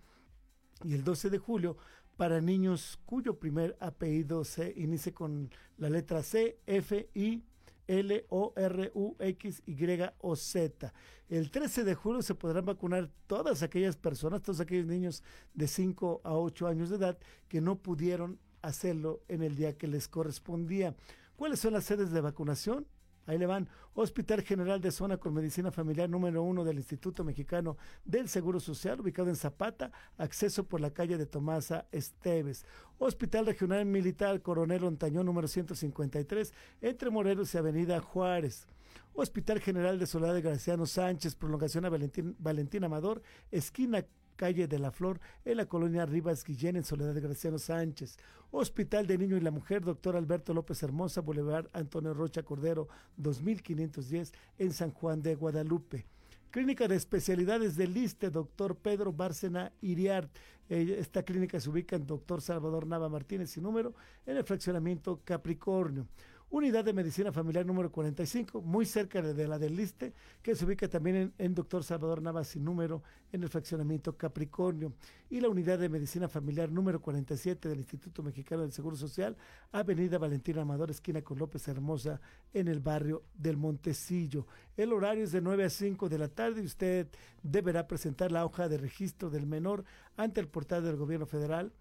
Y 0.84 0.94
el 0.94 1.02
12 1.02 1.28
de 1.28 1.38
julio 1.38 1.76
para 2.16 2.40
niños 2.40 3.00
cuyo 3.04 3.40
primer 3.40 3.76
apellido 3.80 4.44
se 4.44 4.72
inicie 4.76 5.12
con 5.12 5.50
la 5.76 5.90
letra 5.90 6.22
C, 6.22 6.60
F, 6.66 7.10
I, 7.14 7.42
L, 7.90 8.24
O, 8.28 8.52
R, 8.54 8.92
U, 8.94 9.16
X, 9.18 9.62
Y 9.66 10.12
o 10.18 10.36
Z. 10.36 10.92
El 11.28 11.50
13 11.50 11.82
de 11.82 11.94
julio 11.96 12.22
se 12.22 12.36
podrán 12.36 12.64
vacunar 12.64 13.10
todas 13.26 13.64
aquellas 13.64 13.96
personas, 13.96 14.42
todos 14.42 14.60
aquellos 14.60 14.86
niños 14.86 15.24
de 15.54 15.66
5 15.66 16.20
a 16.22 16.34
8 16.34 16.68
años 16.68 16.90
de 16.90 16.96
edad 16.96 17.18
que 17.48 17.60
no 17.60 17.82
pudieron 17.82 18.38
hacerlo 18.62 19.22
en 19.26 19.42
el 19.42 19.56
día 19.56 19.76
que 19.76 19.88
les 19.88 20.06
correspondía. 20.06 20.94
¿Cuáles 21.34 21.58
son 21.58 21.72
las 21.72 21.84
sedes 21.84 22.12
de 22.12 22.20
vacunación? 22.20 22.86
Ahí 23.26 23.38
le 23.38 23.46
van. 23.46 23.68
Hospital 23.94 24.42
General 24.42 24.80
de 24.80 24.90
Zona 24.90 25.16
con 25.16 25.34
Medicina 25.34 25.70
Familiar 25.70 26.08
número 26.08 26.42
uno 26.42 26.64
del 26.64 26.78
Instituto 26.78 27.24
Mexicano 27.24 27.76
del 28.04 28.28
Seguro 28.28 28.60
Social, 28.60 29.00
ubicado 29.00 29.28
en 29.28 29.36
Zapata, 29.36 29.92
acceso 30.16 30.64
por 30.64 30.80
la 30.80 30.90
calle 30.90 31.18
de 31.18 31.26
Tomasa 31.26 31.86
Esteves. 31.92 32.64
Hospital 32.98 33.46
Regional 33.46 33.84
Militar 33.86 34.42
Coronel 34.42 34.84
Ontañón 34.84 35.26
número 35.26 35.48
153, 35.48 36.52
entre 36.80 37.10
Morelos 37.10 37.54
y 37.54 37.58
Avenida 37.58 38.00
Juárez. 38.00 38.66
Hospital 39.14 39.60
General 39.60 39.98
de 39.98 40.06
Soledad 40.06 40.34
de 40.34 40.42
Graciano 40.42 40.86
Sánchez, 40.86 41.34
prolongación 41.34 41.84
a 41.84 41.88
Valentín, 41.88 42.36
Valentín 42.38 42.84
Amador, 42.84 43.22
esquina 43.50 44.04
calle 44.40 44.66
de 44.66 44.78
la 44.78 44.90
Flor, 44.90 45.20
en 45.44 45.58
la 45.58 45.66
colonia 45.66 46.06
Rivas 46.06 46.44
Guillén, 46.44 46.76
en 46.76 46.82
Soledad 46.82 47.12
de 47.12 47.20
Graciano 47.20 47.58
Sánchez. 47.58 48.16
Hospital 48.50 49.06
de 49.06 49.18
Niño 49.18 49.36
y 49.36 49.40
la 49.40 49.50
Mujer, 49.50 49.84
doctor 49.84 50.16
Alberto 50.16 50.54
López 50.54 50.82
Hermosa, 50.82 51.20
Boulevard 51.20 51.66
Antonio 51.74 52.14
Rocha 52.14 52.42
Cordero, 52.42 52.88
2510, 53.18 54.32
en 54.56 54.72
San 54.72 54.92
Juan 54.92 55.20
de 55.20 55.34
Guadalupe. 55.34 56.06
Clínica 56.50 56.88
de 56.88 56.96
Especialidades 56.96 57.76
del 57.76 57.94
ISTE, 57.94 58.30
doctor 58.30 58.76
Pedro 58.76 59.12
Bárcena 59.12 59.72
Iriart. 59.82 60.34
Eh, 60.70 60.96
esta 60.98 61.22
clínica 61.22 61.60
se 61.60 61.68
ubica 61.68 61.96
en 61.96 62.06
doctor 62.06 62.40
Salvador 62.40 62.86
Nava 62.86 63.10
Martínez 63.10 63.54
y 63.58 63.60
número 63.60 63.92
en 64.24 64.38
el 64.38 64.44
fraccionamiento 64.44 65.20
Capricornio. 65.22 66.06
Unidad 66.52 66.84
de 66.84 66.92
Medicina 66.92 67.30
Familiar 67.30 67.64
número 67.64 67.92
45, 67.92 68.60
muy 68.60 68.84
cerca 68.84 69.22
de 69.22 69.46
la 69.46 69.56
del 69.56 69.76
Liste, 69.76 70.12
que 70.42 70.56
se 70.56 70.64
ubica 70.64 70.88
también 70.88 71.32
en, 71.38 71.54
Doctor 71.54 71.84
Salvador 71.84 72.20
Navas 72.20 72.56
y 72.56 72.58
número 72.58 73.04
en 73.30 73.44
el 73.44 73.48
fraccionamiento 73.48 74.16
Capricornio. 74.16 74.92
Y 75.28 75.40
la 75.40 75.48
Unidad 75.48 75.78
de 75.78 75.88
Medicina 75.88 76.28
Familiar 76.28 76.68
número 76.72 77.00
47 77.00 77.68
del 77.68 77.78
Instituto 77.78 78.24
Mexicano 78.24 78.62
del 78.62 78.72
Seguro 78.72 78.96
Social, 78.96 79.36
Avenida 79.70 80.18
Valentina 80.18 80.62
Amador, 80.62 80.90
esquina 80.90 81.22
con 81.22 81.38
López 81.38 81.68
Hermosa, 81.68 82.20
en 82.52 82.66
el 82.66 82.80
barrio 82.80 83.22
del 83.32 83.56
Montecillo. 83.56 84.48
El 84.76 84.92
horario 84.92 85.22
es 85.22 85.30
de 85.30 85.40
9 85.40 85.62
a 85.62 85.70
5 85.70 86.08
de 86.08 86.18
la 86.18 86.26
tarde 86.26 86.62
y 86.62 86.66
usted 86.66 87.06
deberá 87.44 87.86
presentar 87.86 88.32
la 88.32 88.44
hoja 88.44 88.68
de 88.68 88.76
registro 88.76 89.30
del 89.30 89.46
menor 89.46 89.84
ante 90.16 90.40
el 90.40 90.48
portal 90.48 90.82
del 90.82 90.96
gobierno 90.96 91.26
federal 91.26 91.72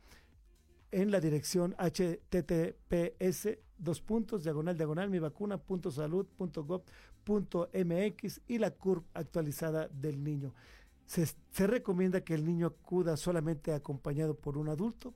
en 0.91 1.09
la 1.09 1.19
dirección 1.19 1.75
https 1.79 3.47
dos 3.79 4.01
puntos 4.01 4.43
diagonal 4.43 4.77
diagonal 4.77 5.09
mi 5.09 5.19
vacuna 5.19 5.57
punto 5.57 5.89
salud 5.89 6.27
punto 6.37 6.63
gov 6.63 6.83
punto 7.23 7.69
mx 7.73 8.41
y 8.47 8.57
la 8.57 8.71
curva 8.71 9.05
actualizada 9.13 9.87
del 9.87 10.23
niño. 10.23 10.53
Se, 11.05 11.25
se, 11.25 11.65
recomienda 11.65 12.21
que 12.21 12.35
el 12.35 12.45
niño 12.45 12.67
acuda 12.67 13.17
solamente 13.17 13.73
acompañado 13.73 14.35
por 14.35 14.57
un 14.57 14.69
adulto, 14.69 15.15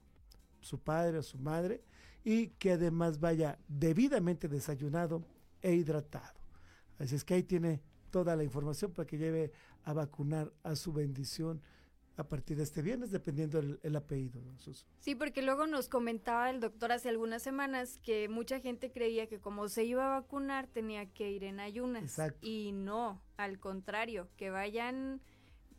su 0.59 0.79
padre 0.79 1.19
o 1.19 1.23
su 1.23 1.37
madre, 1.37 1.83
y 2.23 2.47
que 2.47 2.71
además 2.71 3.19
vaya 3.19 3.59
debidamente 3.67 4.47
desayunado 4.47 5.23
e 5.61 5.73
hidratado. 5.73 6.39
Así 6.97 7.15
es 7.15 7.23
que 7.23 7.35
ahí 7.35 7.43
tiene 7.43 7.81
toda 8.09 8.35
la 8.35 8.43
información 8.43 8.91
para 8.91 9.05
que 9.05 9.17
lleve 9.17 9.51
a 9.83 9.93
vacunar 9.93 10.51
a 10.63 10.75
su 10.75 10.93
bendición 10.93 11.61
a 12.15 12.23
partir 12.23 12.57
de 12.57 12.63
este 12.63 12.81
viernes, 12.81 13.11
dependiendo 13.11 13.59
el, 13.59 13.95
apellido. 13.95 14.39
Sí, 14.99 15.15
porque 15.15 15.41
luego 15.41 15.65
nos 15.65 15.89
comentaba 15.89 16.49
el 16.49 16.59
doctor 16.59 16.91
hace 16.91 17.09
algunas 17.09 17.41
semanas 17.41 17.99
que 18.03 18.29
mucha 18.29 18.59
gente 18.59 18.91
creía 18.91 19.27
que 19.27 19.39
como 19.39 19.67
se 19.67 19.83
iba 19.83 20.05
a 20.05 20.19
vacunar 20.21 20.67
tenía 20.67 21.07
que 21.07 21.31
ir 21.31 21.43
en 21.43 21.59
ayunas. 21.59 22.19
Y 22.41 22.71
no, 22.73 23.21
al 23.37 23.59
contrario, 23.59 24.29
que 24.37 24.51
vayan 24.51 25.21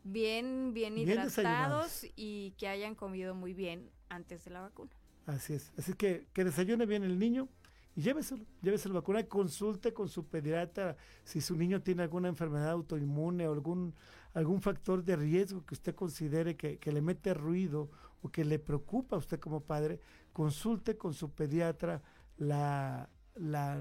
bien, 0.02 0.74
bien, 0.74 0.98
hidratados 0.98 2.04
y 2.16 2.52
que 2.58 2.66
hayan 2.66 2.94
comido 2.94 3.34
muy 3.34 3.54
bien 3.54 3.90
antes 4.08 4.44
de 4.44 4.50
la 4.50 4.60
vacuna. 4.60 4.90
Así 5.26 5.54
es. 5.54 5.72
Así 5.78 5.94
que 5.94 6.26
que 6.32 6.44
desayune 6.44 6.84
bien 6.84 7.04
el 7.04 7.18
niño 7.18 7.48
y 7.96 8.02
lléveselo, 8.02 8.44
lléveselo 8.60 8.94
vacuna 8.94 9.20
y 9.20 9.24
consulte 9.24 9.94
con 9.94 10.08
su 10.08 10.26
pediatra 10.26 10.96
si 11.22 11.40
su 11.40 11.56
niño 11.56 11.80
tiene 11.82 12.02
alguna 12.02 12.28
enfermedad 12.28 12.70
autoinmune 12.70 13.46
o 13.46 13.52
algún 13.52 13.94
algún 14.34 14.60
factor 14.60 15.04
de 15.04 15.16
riesgo 15.16 15.64
que 15.64 15.74
usted 15.74 15.94
considere 15.94 16.56
que, 16.56 16.92
le 16.92 17.00
mete 17.00 17.34
ruido 17.34 17.88
o 18.20 18.30
que 18.30 18.44
le 18.44 18.58
preocupa 18.58 19.16
a 19.16 19.20
usted 19.20 19.38
como 19.38 19.60
padre, 19.60 20.00
consulte 20.32 20.96
con 20.96 21.14
su 21.14 21.30
pediatra 21.30 22.02
la, 22.36 23.08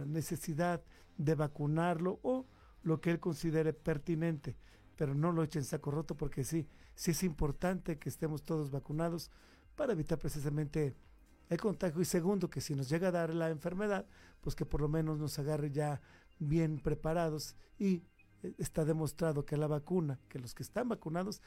necesidad 0.08 0.84
de 1.18 1.36
vacunarlo 1.36 2.20
o 2.24 2.46
lo 2.84 3.02
que 3.02 3.12
él 3.12 3.20
considere 3.20 3.74
pertinente, 3.74 4.56
pero 4.96 5.13
no 5.13 5.32
lo 5.32 5.44
eche 5.44 5.60
en 5.60 5.66
saco 5.66 5.92
roto 5.92 6.16
porque 6.16 6.44
sí, 6.44 6.68
sí 6.96 7.12
es 7.12 7.24
importante 7.24 7.98
que 7.98 8.10
estemos 8.10 8.44
todos 8.44 8.72
vacunados 8.72 9.32
para 9.76 9.94
evitar 9.94 10.18
precisamente 10.18 10.96
el 11.50 11.60
contagio. 11.60 12.02
Y 12.02 12.06
segundo 12.06 12.50
que 12.50 12.62
si 12.62 12.76
nos 12.76 12.89
llega 12.89 13.10
a 13.10 13.12
dar 13.12 13.34
la 13.34 13.50
enfermedad, 13.50 14.06
pues 14.42 14.56
que 14.56 14.66
por 14.66 14.82
lo 14.82 14.89
menos 14.89 15.20
nos 15.20 15.38
agarre 15.39 15.72
ya 15.72 16.02
bien 16.39 16.80
preparados 16.80 17.56
y 17.78 18.04
está 18.58 18.86
demostrado 18.86 19.45
que 19.45 19.58
la 19.58 19.67
vacuna, 19.67 20.19
que 20.29 20.39
los 20.39 20.53
que 20.53 20.63
están 20.63 20.89
vacunados, 20.89 21.41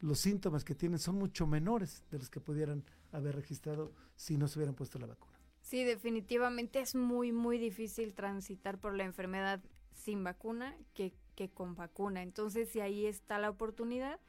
los 0.00 0.20
síntomas 0.20 0.64
que 0.64 0.74
tienen 0.74 0.98
son 0.98 1.16
mucho 1.16 1.46
menores 1.46 2.04
de 2.10 2.18
los 2.18 2.30
que 2.30 2.40
pudieran 2.40 2.84
haber 3.12 3.34
registrado 3.34 3.92
si 4.16 4.36
no 4.36 4.48
se 4.48 4.58
hubieran 4.58 4.74
puesto 4.74 4.98
la 4.98 5.06
vacuna. 5.06 5.38
Sí, 5.60 5.84
definitivamente 5.84 6.80
es 6.80 6.94
muy, 6.94 7.32
muy 7.32 7.58
difícil 7.58 8.14
transitar 8.14 8.78
por 8.78 8.94
la 8.94 9.04
enfermedad 9.04 9.60
sin 9.92 10.24
vacuna 10.24 10.76
que, 10.94 11.12
que 11.34 11.50
con 11.50 11.74
vacuna. 11.74 12.22
Entonces, 12.22 12.70
si 12.70 12.80
ahí 12.80 13.06
está 13.06 13.38
la 13.38 13.50
oportunidad, 13.50 14.20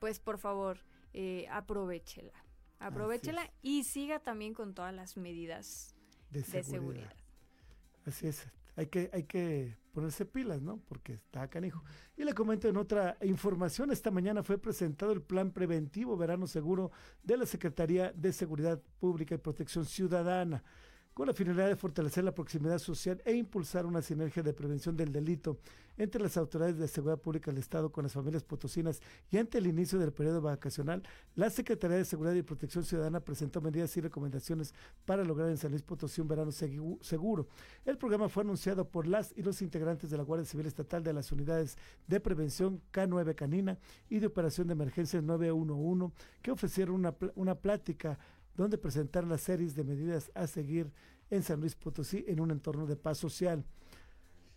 pues 0.00 0.18
por 0.18 0.38
favor, 0.38 0.80
eh, 1.12 1.46
aprovechela. 1.50 2.44
Aprovechela 2.78 3.48
y 3.62 3.84
siga 3.84 4.18
también 4.18 4.54
con 4.54 4.74
todas 4.74 4.92
las 4.92 5.16
medidas 5.16 5.94
de 6.30 6.42
seguridad. 6.42 7.14
Así 8.04 8.26
es. 8.26 8.44
hay 8.74 8.86
que, 8.86 9.08
hay 9.12 9.22
que 9.22 9.76
ponerse 9.92 10.24
pilas, 10.24 10.60
¿no? 10.60 10.78
Porque 10.88 11.14
está 11.14 11.48
canijo. 11.48 11.84
Y 12.16 12.24
le 12.24 12.34
comento 12.34 12.68
en 12.68 12.76
otra 12.76 13.16
información, 13.22 13.92
esta 13.92 14.10
mañana 14.10 14.42
fue 14.42 14.58
presentado 14.58 15.12
el 15.12 15.22
plan 15.22 15.52
preventivo 15.52 16.16
verano 16.16 16.46
seguro 16.46 16.90
de 17.22 17.36
la 17.36 17.46
Secretaría 17.46 18.12
de 18.12 18.32
Seguridad 18.32 18.80
Pública 18.98 19.34
y 19.34 19.38
Protección 19.38 19.84
Ciudadana 19.84 20.64
con 21.14 21.26
la 21.26 21.32
finalidad 21.34 21.68
de 21.68 21.76
fortalecer 21.76 22.24
la 22.24 22.34
proximidad 22.34 22.78
social 22.78 23.20
e 23.24 23.34
impulsar 23.34 23.84
una 23.86 24.02
sinergia 24.02 24.42
de 24.42 24.52
prevención 24.52 24.96
del 24.96 25.12
delito 25.12 25.58
entre 25.98 26.22
las 26.22 26.36
autoridades 26.36 26.78
de 26.78 26.88
seguridad 26.88 27.18
pública 27.18 27.50
del 27.50 27.60
Estado 27.60 27.92
con 27.92 28.04
las 28.04 28.12
familias 28.12 28.42
potosinas 28.42 29.00
y 29.30 29.36
ante 29.36 29.58
el 29.58 29.66
inicio 29.66 29.98
del 29.98 30.12
periodo 30.12 30.40
vacacional, 30.40 31.02
la 31.34 31.50
Secretaría 31.50 31.98
de 31.98 32.04
Seguridad 32.04 32.34
y 32.34 32.42
Protección 32.42 32.84
Ciudadana 32.84 33.20
presentó 33.20 33.60
medidas 33.60 33.94
y 33.96 34.00
recomendaciones 34.00 34.74
para 35.04 35.22
lograr 35.22 35.50
en 35.50 35.58
San 35.58 35.70
Luis 35.70 35.82
Potosí 35.82 36.20
un 36.20 36.28
verano 36.28 36.50
seguro. 36.50 37.46
El 37.84 37.98
programa 37.98 38.28
fue 38.28 38.42
anunciado 38.42 38.88
por 38.88 39.06
las 39.06 39.32
y 39.36 39.42
los 39.42 39.60
integrantes 39.60 40.10
de 40.10 40.16
la 40.16 40.22
Guardia 40.22 40.46
Civil 40.46 40.66
Estatal 40.66 41.02
de 41.02 41.12
las 41.12 41.30
unidades 41.30 41.76
de 42.06 42.20
prevención 42.20 42.80
K9 42.92 43.34
Canina 43.34 43.78
y 44.08 44.18
de 44.18 44.26
operación 44.26 44.68
de 44.68 44.72
emergencias 44.72 45.22
911 45.22 46.14
que 46.40 46.50
ofrecieron 46.50 46.94
una, 46.94 47.14
una 47.34 47.54
plática 47.54 48.18
donde 48.56 48.78
presentar 48.78 49.24
las 49.24 49.40
series 49.40 49.74
de 49.74 49.84
medidas 49.84 50.30
a 50.34 50.46
seguir 50.46 50.92
en 51.30 51.42
San 51.42 51.60
Luis 51.60 51.74
Potosí 51.74 52.24
en 52.28 52.40
un 52.40 52.50
entorno 52.50 52.86
de 52.86 52.96
paz 52.96 53.18
social. 53.18 53.64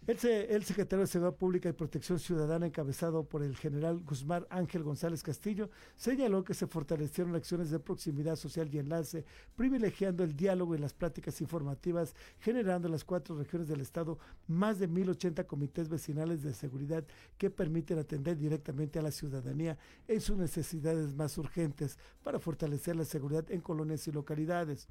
El, 0.08 0.64
secretario 0.64 1.02
de 1.04 1.08
Seguridad 1.08 1.36
Pública 1.36 1.68
y 1.68 1.74
Protección 1.74 2.20
Ciudadana, 2.20 2.68
encabezado 2.68 3.24
por 3.24 3.42
el 3.42 3.58
general 3.58 4.02
Guzmán 4.02 4.46
Ángel 4.52 4.84
González 4.84 5.24
Castillo, 5.24 5.72
señaló 5.96 6.44
que 6.44 6.54
se 6.54 6.68
fortalecieron 6.68 7.34
acciones 7.34 7.72
de 7.72 7.80
proximidad 7.80 8.36
social 8.36 8.70
y 8.72 8.78
enlace, 8.78 9.26
privilegiando 9.56 10.24
el 10.24 10.36
diálogo 10.36 10.76
y 10.76 10.78
las 10.78 10.94
prácticas 10.94 11.42
informativas, 11.42 12.14
generando 12.40 12.88
en 12.88 12.92
las 12.92 13.04
cuatro 13.04 13.36
regiones 13.36 13.68
del 13.68 13.82
Estado 13.82 14.20
más 14.48 14.78
de 14.78 14.88
1.080 14.88 15.48
comités 15.48 15.90
vecinales 15.90 16.44
de 16.44 16.54
seguridad 16.54 17.04
que 17.40 17.50
permiten 17.50 17.98
atender 17.98 18.38
directamente 18.38 19.00
a 19.00 19.02
la 19.02 19.10
ciudadanía 19.10 19.76
en 20.08 20.22
sus 20.22 20.38
necesidades 20.38 21.16
más 21.16 21.36
urgentes 21.40 21.98
para 22.22 22.38
fortalecer 22.38 22.96
la 22.96 23.06
seguridad 23.06 23.50
en 23.50 23.60
colonias 23.60 24.08
y 24.08 24.12
localidades. 24.12 24.88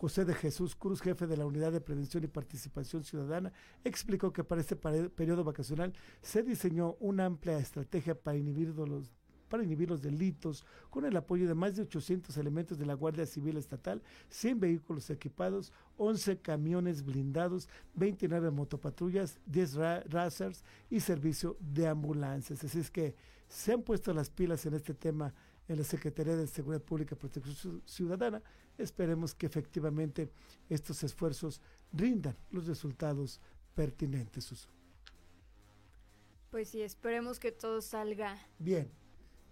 José 0.00 0.24
de 0.24 0.32
Jesús 0.32 0.74
Cruz, 0.74 1.02
jefe 1.02 1.26
de 1.26 1.36
la 1.36 1.44
Unidad 1.44 1.72
de 1.72 1.82
Prevención 1.82 2.24
y 2.24 2.26
Participación 2.26 3.04
Ciudadana, 3.04 3.52
explicó 3.84 4.32
que 4.32 4.42
para 4.42 4.62
este 4.62 4.74
periodo 4.74 5.44
vacacional 5.44 5.92
se 6.22 6.42
diseñó 6.42 6.96
una 7.00 7.26
amplia 7.26 7.58
estrategia 7.58 8.14
para 8.14 8.38
inhibir 8.38 8.68
los, 8.68 9.12
para 9.50 9.62
inhibir 9.62 9.90
los 9.90 10.00
delitos, 10.00 10.64
con 10.88 11.04
el 11.04 11.14
apoyo 11.18 11.46
de 11.46 11.52
más 11.52 11.76
de 11.76 11.82
800 11.82 12.34
elementos 12.38 12.78
de 12.78 12.86
la 12.86 12.94
Guardia 12.94 13.26
Civil 13.26 13.58
Estatal, 13.58 14.02
100 14.30 14.58
vehículos 14.58 15.10
equipados, 15.10 15.70
11 15.98 16.38
camiones 16.38 17.04
blindados, 17.04 17.68
29 17.92 18.50
motopatrullas, 18.52 19.38
10 19.44 19.74
racers 20.08 20.64
y 20.88 21.00
servicio 21.00 21.58
de 21.60 21.88
ambulancias. 21.88 22.64
Así 22.64 22.78
es 22.78 22.90
que 22.90 23.14
se 23.48 23.74
han 23.74 23.82
puesto 23.82 24.14
las 24.14 24.30
pilas 24.30 24.64
en 24.64 24.72
este 24.72 24.94
tema 24.94 25.34
en 25.70 25.78
la 25.78 25.84
Secretaría 25.84 26.34
de 26.34 26.48
Seguridad 26.48 26.82
Pública 26.82 27.14
y 27.14 27.18
Protección 27.18 27.80
Ciudadana. 27.86 28.42
Esperemos 28.76 29.36
que 29.36 29.46
efectivamente 29.46 30.28
estos 30.68 31.04
esfuerzos 31.04 31.60
rindan 31.92 32.36
los 32.50 32.66
resultados 32.66 33.40
pertinentes. 33.76 34.68
Pues 36.50 36.70
sí, 36.70 36.82
esperemos 36.82 37.38
que 37.38 37.52
todo 37.52 37.80
salga 37.82 38.36
bien. 38.58 38.90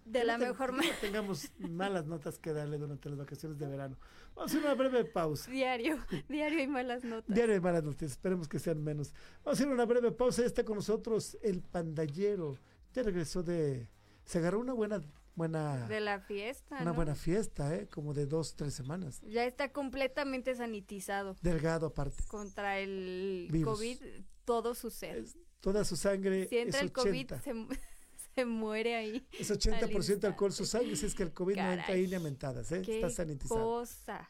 De 0.03 0.25
la 0.25 0.37
mejor 0.37 0.73
manera. 0.73 0.93
No 0.95 0.99
tengamos 0.99 1.51
malas 1.57 2.05
notas 2.05 2.37
que 2.37 2.51
darle 2.51 2.77
durante 2.77 3.07
las 3.07 3.17
vacaciones 3.17 3.57
de 3.57 3.67
verano. 3.67 3.97
Vamos 4.35 4.51
a 4.51 4.57
hacer 4.57 4.65
una 4.65 4.75
breve 4.75 5.05
pausa. 5.05 5.49
Diario, 5.49 5.99
diario 6.27 6.61
y 6.61 6.67
malas 6.67 7.05
notas. 7.05 7.33
Diario 7.33 7.55
y 7.55 7.61
malas 7.61 7.85
notas, 7.85 8.11
esperemos 8.11 8.49
que 8.49 8.59
sean 8.59 8.83
menos. 8.83 9.13
Vamos 9.45 9.57
a 9.57 9.63
hacer 9.63 9.73
una 9.73 9.85
breve 9.85 10.11
pausa. 10.11 10.41
Ya 10.41 10.47
está 10.47 10.65
con 10.65 10.75
nosotros 10.75 11.37
el 11.41 11.61
pandallero. 11.61 12.57
Ya 12.93 13.03
regresó 13.03 13.41
de. 13.41 13.87
Se 14.25 14.39
agarró 14.39 14.59
una 14.59 14.73
buena 14.73 15.01
buena... 15.35 15.87
De 15.87 15.99
la 15.99 16.19
fiesta, 16.19 16.77
Una 16.81 16.91
buena 16.91 17.15
fiesta, 17.15 17.75
¿eh? 17.75 17.87
Como 17.87 18.13
de 18.13 18.25
dos, 18.25 18.55
tres 18.55 18.73
semanas. 18.73 19.21
Ya 19.21 19.45
está 19.45 19.71
completamente 19.71 20.55
sanitizado. 20.55 21.35
Delgado 21.41 21.87
aparte. 21.87 22.23
Contra 22.27 22.79
el 22.79 23.49
COVID, 23.63 23.97
todo 24.45 24.75
su 24.75 24.89
ser. 24.89 25.25
toda 25.59 25.83
su 25.83 25.95
sangre 25.95 26.47
Si 26.47 26.57
entra 26.57 26.81
el 26.81 26.91
COVID, 26.91 27.31
se, 28.35 28.45
muere 28.45 28.95
ahí. 28.95 29.27
Es 29.37 29.51
80% 29.51 30.23
alcohol 30.25 30.53
su 30.53 30.65
sangre, 30.65 30.95
si 30.95 31.05
es 31.05 31.15
que 31.15 31.23
el 31.23 31.33
COVID 31.33 31.55
no 31.55 31.71
entra 31.71 31.93
ahí 31.93 32.07
ni 32.07 32.15
a 32.15 32.19
mentadas, 32.19 32.71
¿eh? 32.71 32.81
Está 32.85 33.09
sanitizado. 33.09 33.61
cosa. 33.61 34.29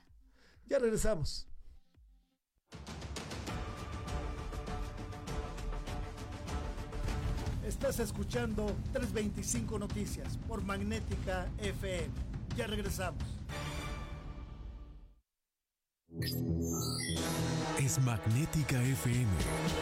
Ya 0.65 0.79
regresamos. 0.79 1.47
Estás 7.79 8.01
escuchando 8.01 8.65
325 8.91 9.79
Noticias 9.79 10.37
por 10.49 10.61
Magnética 10.61 11.47
FM. 11.59 12.09
Ya 12.57 12.67
regresamos. 12.67 13.23
Es 17.77 17.99
Magnética 17.99 18.81
FM. 18.81 19.27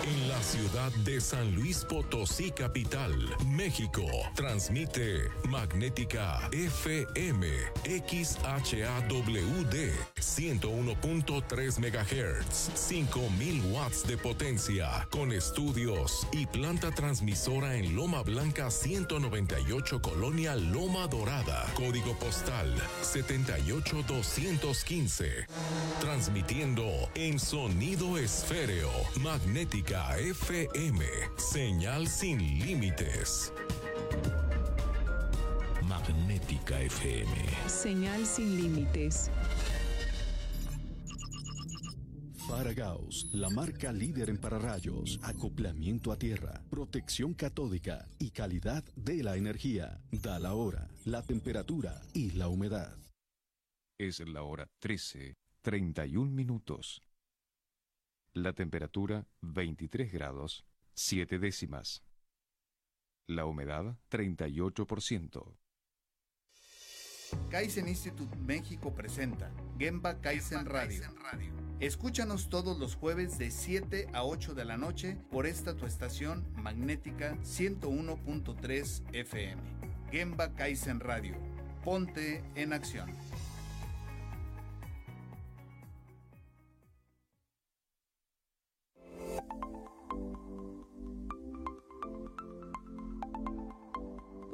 En 0.04 0.28
la 0.30 0.44
ciudad 0.44 0.92
de 1.06 1.22
San 1.22 1.56
Luis 1.56 1.86
Potosí, 1.86 2.52
capital, 2.52 3.14
México. 3.48 4.04
Transmite 4.36 5.32
Magnética 5.48 6.50
FM. 6.52 7.48
XHAWD. 7.86 9.94
101.3 10.20 11.80
MHz. 11.80 12.72
5000 12.76 13.62
watts 13.72 14.06
de 14.06 14.18
potencia. 14.18 15.08
Con 15.10 15.32
estudios 15.32 16.28
y 16.34 16.46
planta 16.46 16.92
transmisora 16.92 17.78
en 17.78 17.96
Loma 17.96 18.22
Blanca 18.22 18.70
198 18.70 20.02
Colonia 20.02 20.58
Loma 20.58 21.08
Dorada. 21.08 21.66
Código 21.74 22.20
postal 22.20 22.76
78215 23.02 25.48
transmitiendo 26.18 27.12
en 27.14 27.38
sonido 27.38 28.18
esféreo, 28.18 28.90
magnética 29.22 30.18
FM, 30.18 31.06
señal 31.38 32.08
sin 32.08 32.40
límites. 32.58 33.54
Magnética 35.84 36.82
FM. 36.82 37.32
Señal 37.68 38.26
sin 38.26 38.58
límites. 38.58 39.30
Faragaos, 42.48 43.30
la 43.34 43.52
marca 43.52 43.92
líder 43.92 44.32
en 44.32 44.40
pararrayos, 44.40 45.20
acoplamiento 45.22 46.12
a 46.12 46.18
tierra, 46.18 46.64
protección 46.72 47.36
catódica 47.36 48.08
y 48.18 48.32
calidad 48.32 48.84
de 48.96 49.22
la 49.22 49.36
energía. 49.36 50.02
Da 50.12 50.40
la 50.40 50.56
hora, 50.56 50.90
la 51.06 51.22
temperatura 51.22 52.02
y 52.16 52.32
la 52.32 52.48
humedad. 52.48 52.98
Es 54.00 54.20
la 54.22 54.42
hora 54.42 54.68
13 54.80 55.38
31 55.68 56.32
minutos. 56.32 57.02
La 58.32 58.54
temperatura 58.54 59.28
23 59.42 60.14
grados 60.14 60.66
7 60.94 61.40
décimas. 61.40 62.06
La 63.28 63.46
humedad 63.46 63.98
38%. 64.10 65.58
Kaizen 67.50 67.90
Institute 67.90 68.38
México 68.38 68.96
presenta 68.96 69.52
Gemba 69.78 70.22
Kaizen 70.22 70.66
Radio. 70.68 71.04
Escúchanos 71.82 72.48
todos 72.48 72.80
los 72.80 72.96
jueves 72.96 73.38
de 73.38 73.52
7 73.52 74.08
a 74.14 74.24
8 74.24 74.56
de 74.56 74.64
la 74.64 74.78
noche 74.78 75.18
por 75.30 75.46
esta 75.46 75.76
tu 75.76 75.86
estación 75.86 76.50
magnética 76.56 77.36
101.3 77.42 79.04
FM. 79.14 79.62
Gemba 80.12 80.56
Kaizen 80.56 81.02
Radio. 81.02 81.36
Ponte 81.84 82.42
en 82.56 82.72
acción. 82.72 83.10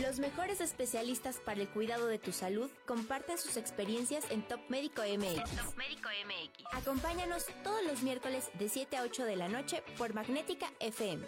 Los 0.00 0.18
mejores 0.20 0.60
especialistas 0.60 1.38
para 1.44 1.60
el 1.60 1.68
cuidado 1.68 2.06
de 2.06 2.18
tu 2.18 2.32
salud 2.32 2.70
comparten 2.86 3.36
sus 3.38 3.56
experiencias 3.56 4.24
en 4.30 4.42
Top 4.46 4.60
Médico 4.68 5.02
MX. 5.02 5.56
Top 5.56 5.76
Médico 5.76 6.08
MX. 6.26 6.64
Acompáñanos 6.72 7.46
todos 7.64 7.84
los 7.84 8.02
miércoles 8.02 8.50
de 8.58 8.68
7 8.68 8.96
a 8.96 9.02
8 9.02 9.24
de 9.24 9.36
la 9.36 9.48
noche 9.48 9.82
por 9.98 10.14
Magnética 10.14 10.72
FM. 10.78 11.24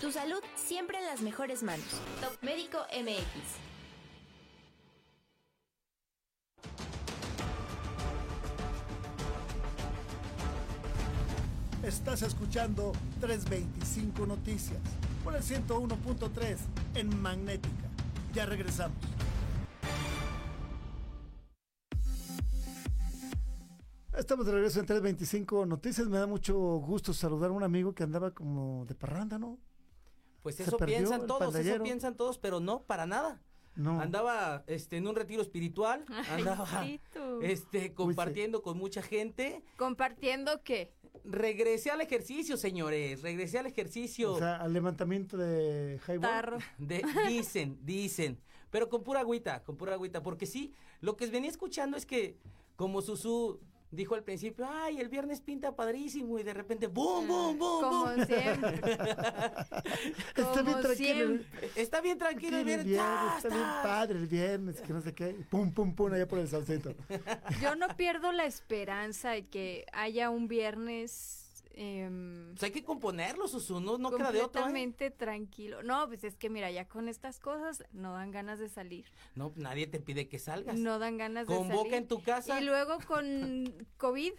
Tu 0.00 0.10
salud 0.10 0.40
siempre 0.56 0.98
en 0.98 1.06
las 1.06 1.22
mejores 1.22 1.62
manos. 1.62 1.86
Top 2.20 2.36
Médico 2.42 2.78
MX. 2.92 3.70
Estás 11.84 12.22
escuchando 12.22 12.92
325 13.20 14.26
Noticias 14.26 14.78
por 15.30 15.36
el 15.38 15.44
101.3 15.44 16.56
en 16.96 17.22
Magnética. 17.22 17.88
Ya 18.34 18.46
regresamos. 18.46 18.96
Estamos 24.16 24.44
de 24.46 24.52
regreso 24.52 24.80
en 24.80 24.86
325 24.86 25.66
Noticias. 25.66 26.08
Me 26.08 26.18
da 26.18 26.26
mucho 26.26 26.56
gusto 26.56 27.14
saludar 27.14 27.50
a 27.50 27.52
un 27.52 27.62
amigo 27.62 27.94
que 27.94 28.02
andaba 28.02 28.32
como 28.32 28.84
de 28.86 28.96
parranda, 28.96 29.38
¿no? 29.38 29.58
Pues 30.42 30.58
eso 30.58 30.76
piensan 30.78 31.26
todos, 31.26 31.54
eso 31.54 31.82
piensan 31.82 32.16
todos, 32.16 32.38
pero 32.38 32.58
no, 32.58 32.82
para 32.82 33.06
nada. 33.06 33.40
No. 33.76 34.00
Andaba 34.00 34.64
este, 34.66 34.96
en 34.96 35.06
un 35.06 35.14
retiro 35.16 35.42
espiritual, 35.42 36.04
andaba 36.30 36.86
este, 37.42 37.94
compartiendo 37.94 38.62
con 38.62 38.76
mucha 38.76 39.00
gente. 39.02 39.62
¿Compartiendo 39.76 40.62
qué? 40.62 40.92
Regresé 41.24 41.90
al 41.90 42.00
ejercicio, 42.00 42.56
señores, 42.56 43.22
regresé 43.22 43.58
al 43.58 43.66
ejercicio. 43.66 44.34
O 44.34 44.38
sea, 44.38 44.56
al 44.56 44.72
levantamiento 44.72 45.36
de 45.36 46.00
highball. 46.06 46.62
De- 46.78 47.04
dicen, 47.28 47.78
dicen, 47.84 48.38
pero 48.70 48.88
con 48.88 49.02
pura 49.02 49.20
agüita, 49.20 49.62
con 49.62 49.76
pura 49.76 49.94
agüita, 49.94 50.22
porque 50.22 50.46
sí, 50.46 50.72
lo 51.00 51.16
que 51.16 51.26
venía 51.26 51.50
escuchando 51.50 51.96
es 51.96 52.06
que 52.06 52.36
como 52.76 53.02
Susu 53.02 53.60
dijo 53.90 54.14
al 54.14 54.22
principio, 54.22 54.66
ay, 54.68 55.00
el 55.00 55.08
viernes 55.08 55.40
pinta 55.40 55.74
padrísimo 55.74 56.38
y 56.38 56.42
de 56.42 56.54
repente, 56.54 56.86
¡boom, 56.86 57.26
boom, 57.26 57.58
boom! 57.58 57.82
Como 57.82 58.04
boom". 58.06 58.26
siempre. 58.26 58.74
Está 60.36 60.62
bien 60.62 60.64
Como 60.64 60.80
tranquilo. 60.80 61.38
Está 61.76 62.00
bien 62.00 62.18
tranquilo 62.18 62.58
el 62.58 62.64
viernes. 62.64 62.86
viernes, 62.86 63.08
¡tas, 63.08 63.44
está 63.44 63.48
bien 63.48 63.68
padre 63.82 64.18
el 64.18 64.26
viernes, 64.26 64.80
que 64.80 64.92
no 64.92 65.00
sé 65.00 65.14
qué. 65.14 65.34
Pum, 65.48 65.72
pum, 65.72 65.94
pum, 65.94 66.12
allá 66.12 66.26
por 66.26 66.38
el 66.38 66.48
salsito. 66.48 66.94
Yo 67.60 67.74
no 67.76 67.88
pierdo 67.96 68.32
la 68.32 68.44
esperanza 68.44 69.30
de 69.30 69.46
que 69.46 69.86
haya 69.92 70.30
un 70.30 70.48
viernes 70.48 71.39
em, 71.74 72.50
Pues 72.50 72.62
hay 72.64 72.70
que 72.72 72.84
componerlo, 72.84 73.48
Susu, 73.48 73.80
no, 73.80 73.98
no 73.98 74.10
queda 74.10 74.32
de 74.32 74.38
otro. 74.42 74.60
¿eh? 74.60 74.64
completamente 74.64 75.10
tranquilo. 75.10 75.82
No, 75.82 76.06
pues 76.08 76.24
es 76.24 76.36
que 76.36 76.50
mira, 76.50 76.70
ya 76.70 76.86
con 76.88 77.08
estas 77.08 77.38
cosas 77.38 77.84
no 77.92 78.14
dan 78.14 78.30
ganas 78.30 78.58
de 78.58 78.68
salir. 78.68 79.06
No, 79.34 79.52
nadie 79.56 79.86
te 79.86 80.00
pide 80.00 80.28
que 80.28 80.38
salgas. 80.38 80.78
No 80.78 80.98
dan 80.98 81.16
ganas 81.18 81.46
de 81.46 81.54
Convoca 81.54 81.78
salir. 81.90 81.94
en 81.94 82.08
tu 82.08 82.22
casa. 82.22 82.60
Y 82.60 82.64
luego 82.64 82.98
con 83.06 83.24
COVID, 83.96 84.32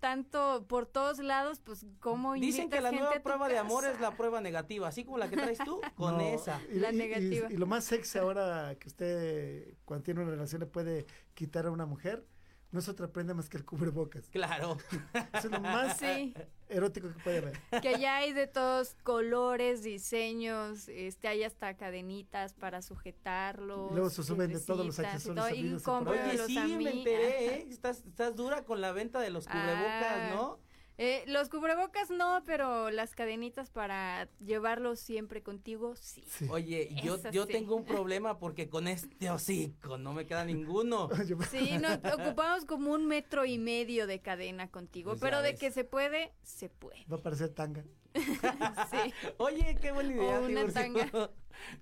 tanto 0.00 0.64
por 0.68 0.86
todos 0.86 1.18
lados, 1.18 1.60
pues 1.64 1.84
cómo 1.98 2.34
Dicen 2.34 2.64
invitas 2.64 2.78
que 2.78 2.82
la 2.82 2.90
gente 2.90 3.04
nueva 3.04 3.20
prueba 3.22 3.48
de 3.48 3.58
amor 3.58 3.84
es 3.84 3.98
la 4.00 4.16
prueba 4.16 4.40
negativa, 4.40 4.86
así 4.86 5.04
como 5.04 5.18
la 5.18 5.28
que 5.28 5.36
traes 5.36 5.58
tú, 5.58 5.80
con 5.96 6.18
No, 6.18 6.20
esa. 6.20 6.60
y- 6.72 6.78
La 6.78 6.92
y- 6.92 6.94
y- 6.94 6.98
negativa. 6.98 7.48
Y, 7.52 7.56
lo 7.56 7.66
más 7.66 7.84
sexy 7.84 8.18
ahora 8.18 8.76
que 8.78 8.86
usted, 8.88 9.74
cuando 9.84 10.04
tiene 10.04 10.20
una 10.22 10.30
relación, 10.30 10.60
le 10.60 10.66
puede 10.66 11.06
quitar 11.34 11.66
a 11.66 11.72
una 11.72 11.84
mujer, 11.86 12.24
no 12.70 12.80
es 12.80 12.88
otra 12.88 13.08
prenda 13.08 13.34
más 13.34 13.48
que 13.48 13.56
el 13.56 13.64
cubrebocas. 13.64 14.28
Claro. 14.30 14.76
Es 15.34 15.44
lo 15.46 15.60
más 15.60 15.98
Sí. 15.98 16.34
erótico 16.68 17.08
que 17.08 17.22
puede 17.22 17.38
haber. 17.38 17.60
Que 17.80 17.98
ya 17.98 18.16
hay 18.18 18.32
de 18.32 18.46
todos 18.46 18.94
colores, 19.02 19.82
diseños, 19.82 20.88
este 20.88 21.28
hay 21.28 21.44
hasta 21.44 21.76
cadenitas 21.76 22.52
para 22.54 22.82
sujetarlos. 22.82 23.90
Y 23.90 23.94
luego 23.94 24.10
se 24.10 24.22
suben 24.22 24.52
de 24.52 24.60
todos 24.60 24.84
los 24.86 24.98
y 24.98 25.02
accesorios 25.02 25.46
todo, 25.46 25.54
y. 25.54 25.72
Oye, 25.74 25.82
cómpramelos 25.82 26.46
sí, 26.46 26.58
me 26.76 26.90
enteré. 26.90 27.54
¿eh? 27.54 27.66
Estás, 27.70 28.04
estás 28.04 28.36
dura 28.36 28.64
con 28.64 28.80
la 28.80 28.92
venta 28.92 29.20
de 29.20 29.30
los 29.30 29.46
cubrebocas, 29.46 30.04
Ah. 30.18 30.30
¿no? 30.34 30.58
Eh, 31.00 31.22
los 31.28 31.48
cubrebocas 31.48 32.10
no, 32.10 32.42
pero 32.44 32.90
las 32.90 33.14
cadenitas 33.14 33.70
para 33.70 34.28
llevarlos 34.44 34.98
siempre 34.98 35.44
contigo, 35.44 35.94
sí. 35.94 36.24
Oye, 36.50 36.92
yo, 37.04 37.18
yo 37.30 37.46
sí. 37.46 37.52
tengo 37.52 37.76
un 37.76 37.84
problema 37.86 38.40
porque 38.40 38.68
con 38.68 38.88
este 38.88 39.30
hocico 39.30 39.96
no 39.96 40.12
me 40.12 40.26
queda 40.26 40.44
ninguno. 40.44 41.08
Sí, 41.50 41.78
no, 41.78 41.88
ocupamos 42.14 42.64
como 42.64 42.92
un 42.92 43.06
metro 43.06 43.44
y 43.44 43.58
medio 43.58 44.06
de 44.08 44.20
cadena 44.20 44.70
contigo, 44.70 45.12
Pues 45.12 45.20
pero 45.20 45.40
de 45.40 45.54
que 45.54 45.70
se 45.70 45.84
puede, 45.84 46.32
se 46.42 46.68
puede. 46.68 47.04
Va 47.10 47.16
a 47.16 47.22
parecer 47.22 47.50
tanga. 47.50 47.84
Sí. 48.90 49.14
Oye, 49.36 49.76
qué 49.80 49.92
buena 49.92 50.12
idea. 50.12 50.40
O 50.40 50.46
una 50.46 50.66
tanga. 50.66 51.30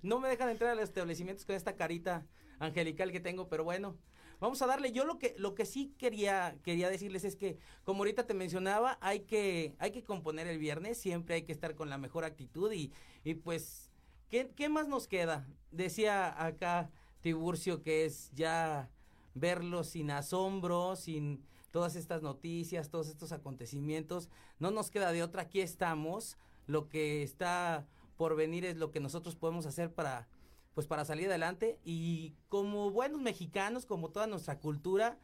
No 0.03 0.19
me 0.19 0.29
dejan 0.29 0.49
entrar 0.49 0.71
a 0.71 0.75
los 0.75 0.83
establecimientos 0.83 1.45
con 1.45 1.55
esta 1.55 1.75
carita 1.75 2.25
angelical 2.59 3.11
que 3.11 3.19
tengo, 3.19 3.49
pero 3.49 3.63
bueno. 3.63 3.97
Vamos 4.39 4.61
a 4.61 4.67
darle. 4.67 4.91
Yo 4.91 5.05
lo 5.05 5.17
que 5.17 5.35
lo 5.37 5.55
que 5.55 5.65
sí 5.65 5.93
quería 5.97 6.55
quería 6.63 6.89
decirles 6.89 7.23
es 7.23 7.35
que 7.35 7.57
como 7.83 7.99
ahorita 7.99 8.27
te 8.27 8.33
mencionaba, 8.33 8.97
hay 9.01 9.21
que 9.21 9.75
hay 9.79 9.91
que 9.91 10.03
componer 10.03 10.47
el 10.47 10.59
viernes, 10.59 10.97
siempre 10.97 11.35
hay 11.35 11.41
que 11.43 11.51
estar 11.51 11.75
con 11.75 11.89
la 11.89 11.97
mejor 11.97 12.23
actitud 12.23 12.71
y 12.71 12.91
y 13.23 13.33
pues 13.35 13.89
¿qué, 14.29 14.51
qué 14.55 14.69
más 14.69 14.87
nos 14.87 15.07
queda? 15.07 15.47
Decía 15.71 16.43
acá 16.43 16.91
Tiburcio 17.21 17.81
que 17.81 18.05
es 18.05 18.31
ya 18.33 18.89
verlo 19.33 19.83
sin 19.83 20.11
asombro, 20.11 20.95
sin 20.95 21.43
todas 21.71 21.95
estas 21.95 22.21
noticias, 22.21 22.89
todos 22.89 23.07
estos 23.09 23.31
acontecimientos. 23.31 24.29
No 24.59 24.71
nos 24.71 24.91
queda 24.91 25.11
de 25.11 25.23
otra, 25.23 25.43
aquí 25.43 25.61
estamos. 25.61 26.37
Lo 26.65 26.89
que 26.89 27.23
está 27.23 27.85
por 28.17 28.35
venir 28.35 28.65
es 28.65 28.77
lo 28.77 28.91
que 28.91 28.99
nosotros 28.99 29.35
podemos 29.35 29.65
hacer 29.65 29.93
para 29.93 30.27
pues 30.77 30.85
para 30.85 31.05
salir 31.05 31.27
adelante 31.27 31.79
y 31.83 32.35
como 32.49 32.91
buenos 32.91 33.19
mexicanos, 33.19 33.87
como 33.87 34.11
toda 34.11 34.27
nuestra 34.27 34.59
cultura, 34.59 35.17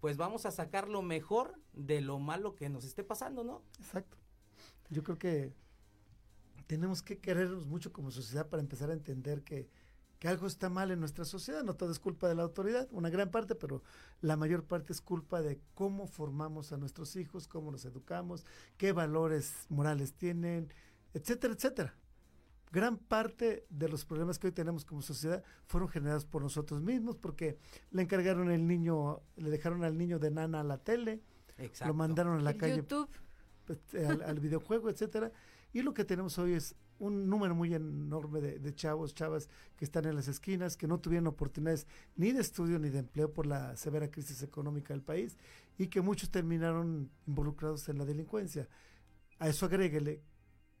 pues 0.00 0.16
vamos 0.16 0.46
a 0.46 0.50
sacar 0.50 0.88
lo 0.88 1.00
mejor 1.00 1.60
de 1.74 2.00
lo 2.00 2.18
malo 2.18 2.56
que 2.56 2.68
nos 2.68 2.82
esté 2.82 3.04
pasando, 3.04 3.44
¿no? 3.44 3.62
Exacto. 3.78 4.16
Yo 4.90 5.04
creo 5.04 5.16
que 5.16 5.54
tenemos 6.66 7.02
que 7.02 7.18
querernos 7.18 7.66
mucho 7.66 7.92
como 7.92 8.10
sociedad 8.10 8.48
para 8.48 8.60
empezar 8.60 8.90
a 8.90 8.94
entender 8.94 9.44
que, 9.44 9.70
algo 10.24 10.48
está 10.48 10.68
mal 10.70 10.90
en 10.90 10.98
nuestra 10.98 11.24
sociedad. 11.24 11.62
No 11.62 11.76
todo 11.76 11.92
es 11.92 12.00
culpa 12.00 12.26
de 12.26 12.34
la 12.34 12.42
autoridad, 12.42 12.88
una 12.90 13.08
gran 13.08 13.30
parte, 13.30 13.54
pero 13.54 13.84
la 14.22 14.36
mayor 14.36 14.64
parte 14.64 14.92
es 14.92 15.00
culpa 15.00 15.40
de 15.40 15.60
cómo 15.74 16.08
formamos 16.08 16.72
a 16.72 16.78
nuestros 16.78 17.14
hijos, 17.14 17.46
cómo 17.46 17.70
los 17.70 17.84
educamos, 17.84 18.44
qué 18.76 18.90
valores 18.90 19.66
morales 19.68 20.14
tienen, 20.14 20.74
etcétera, 21.14 21.54
etcétera. 21.54 21.94
Gran 22.76 22.98
parte 22.98 23.64
de 23.70 23.88
los 23.88 24.04
problemas 24.04 24.38
que 24.38 24.48
hoy 24.48 24.52
tenemos 24.52 24.84
como 24.84 25.00
sociedad 25.00 25.42
fueron 25.64 25.88
generados 25.88 26.26
por 26.26 26.42
nosotros 26.42 26.82
mismos 26.82 27.16
porque 27.16 27.56
le 27.90 28.02
encargaron 28.02 28.50
el 28.50 28.66
niño, 28.66 29.22
le 29.36 29.48
dejaron 29.48 29.82
al 29.82 29.96
niño 29.96 30.18
de 30.18 30.30
nana 30.30 30.60
a 30.60 30.62
la 30.62 30.76
tele, 30.76 31.22
Exacto. 31.56 31.86
lo 31.88 31.94
mandaron 31.94 32.38
a 32.38 32.42
la 32.42 32.50
El 32.50 32.56
calle 32.58 32.76
YouTube. 32.76 33.08
pues, 33.64 33.78
eh, 33.94 34.04
al, 34.06 34.20
al 34.20 34.40
videojuego, 34.40 34.90
etcétera. 34.90 35.32
Y 35.72 35.80
lo 35.80 35.94
que 35.94 36.04
tenemos 36.04 36.36
hoy 36.38 36.52
es 36.52 36.74
un 36.98 37.30
número 37.30 37.54
muy 37.54 37.72
enorme 37.72 38.42
de, 38.42 38.58
de 38.58 38.74
chavos, 38.74 39.14
chavas 39.14 39.48
que 39.78 39.86
están 39.86 40.04
en 40.04 40.14
las 40.14 40.28
esquinas, 40.28 40.76
que 40.76 40.86
no 40.86 41.00
tuvieron 41.00 41.28
oportunidades 41.28 41.86
ni 42.14 42.32
de 42.32 42.42
estudio 42.42 42.78
ni 42.78 42.90
de 42.90 42.98
empleo 42.98 43.32
por 43.32 43.46
la 43.46 43.74
severa 43.78 44.10
crisis 44.10 44.42
económica 44.42 44.92
del 44.92 45.02
país 45.02 45.38
y 45.78 45.86
que 45.86 46.02
muchos 46.02 46.30
terminaron 46.30 47.10
involucrados 47.26 47.88
en 47.88 47.96
la 47.96 48.04
delincuencia. 48.04 48.68
A 49.38 49.48
eso 49.48 49.64
agréguele 49.64 50.20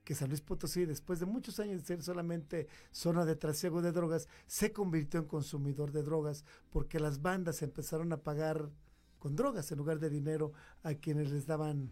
que 0.06 0.14
San 0.14 0.28
Luis 0.28 0.40
Potosí, 0.40 0.86
después 0.86 1.18
de 1.18 1.26
muchos 1.26 1.58
años 1.58 1.80
de 1.80 1.86
ser 1.86 2.00
solamente 2.00 2.68
zona 2.92 3.24
de 3.24 3.34
trasiego 3.34 3.82
de 3.82 3.90
drogas, 3.90 4.28
se 4.46 4.72
convirtió 4.72 5.18
en 5.18 5.26
consumidor 5.26 5.90
de 5.90 6.04
drogas 6.04 6.44
porque 6.70 7.00
las 7.00 7.20
bandas 7.22 7.60
empezaron 7.60 8.12
a 8.12 8.22
pagar 8.22 8.70
con 9.18 9.34
drogas 9.34 9.72
en 9.72 9.78
lugar 9.78 9.98
de 9.98 10.08
dinero 10.08 10.52
a 10.84 10.94
quienes 10.94 11.32
les 11.32 11.44
daban 11.44 11.90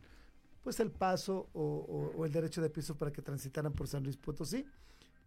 pues 0.62 0.78
el 0.78 0.92
paso 0.92 1.50
o, 1.54 2.24
el 2.24 2.30
derecho 2.30 2.62
de 2.62 2.70
piso 2.70 2.96
para 2.96 3.12
que 3.12 3.20
transitaran 3.20 3.72
por 3.72 3.88
San 3.88 4.04
Luis 4.04 4.16
Potosí. 4.16 4.64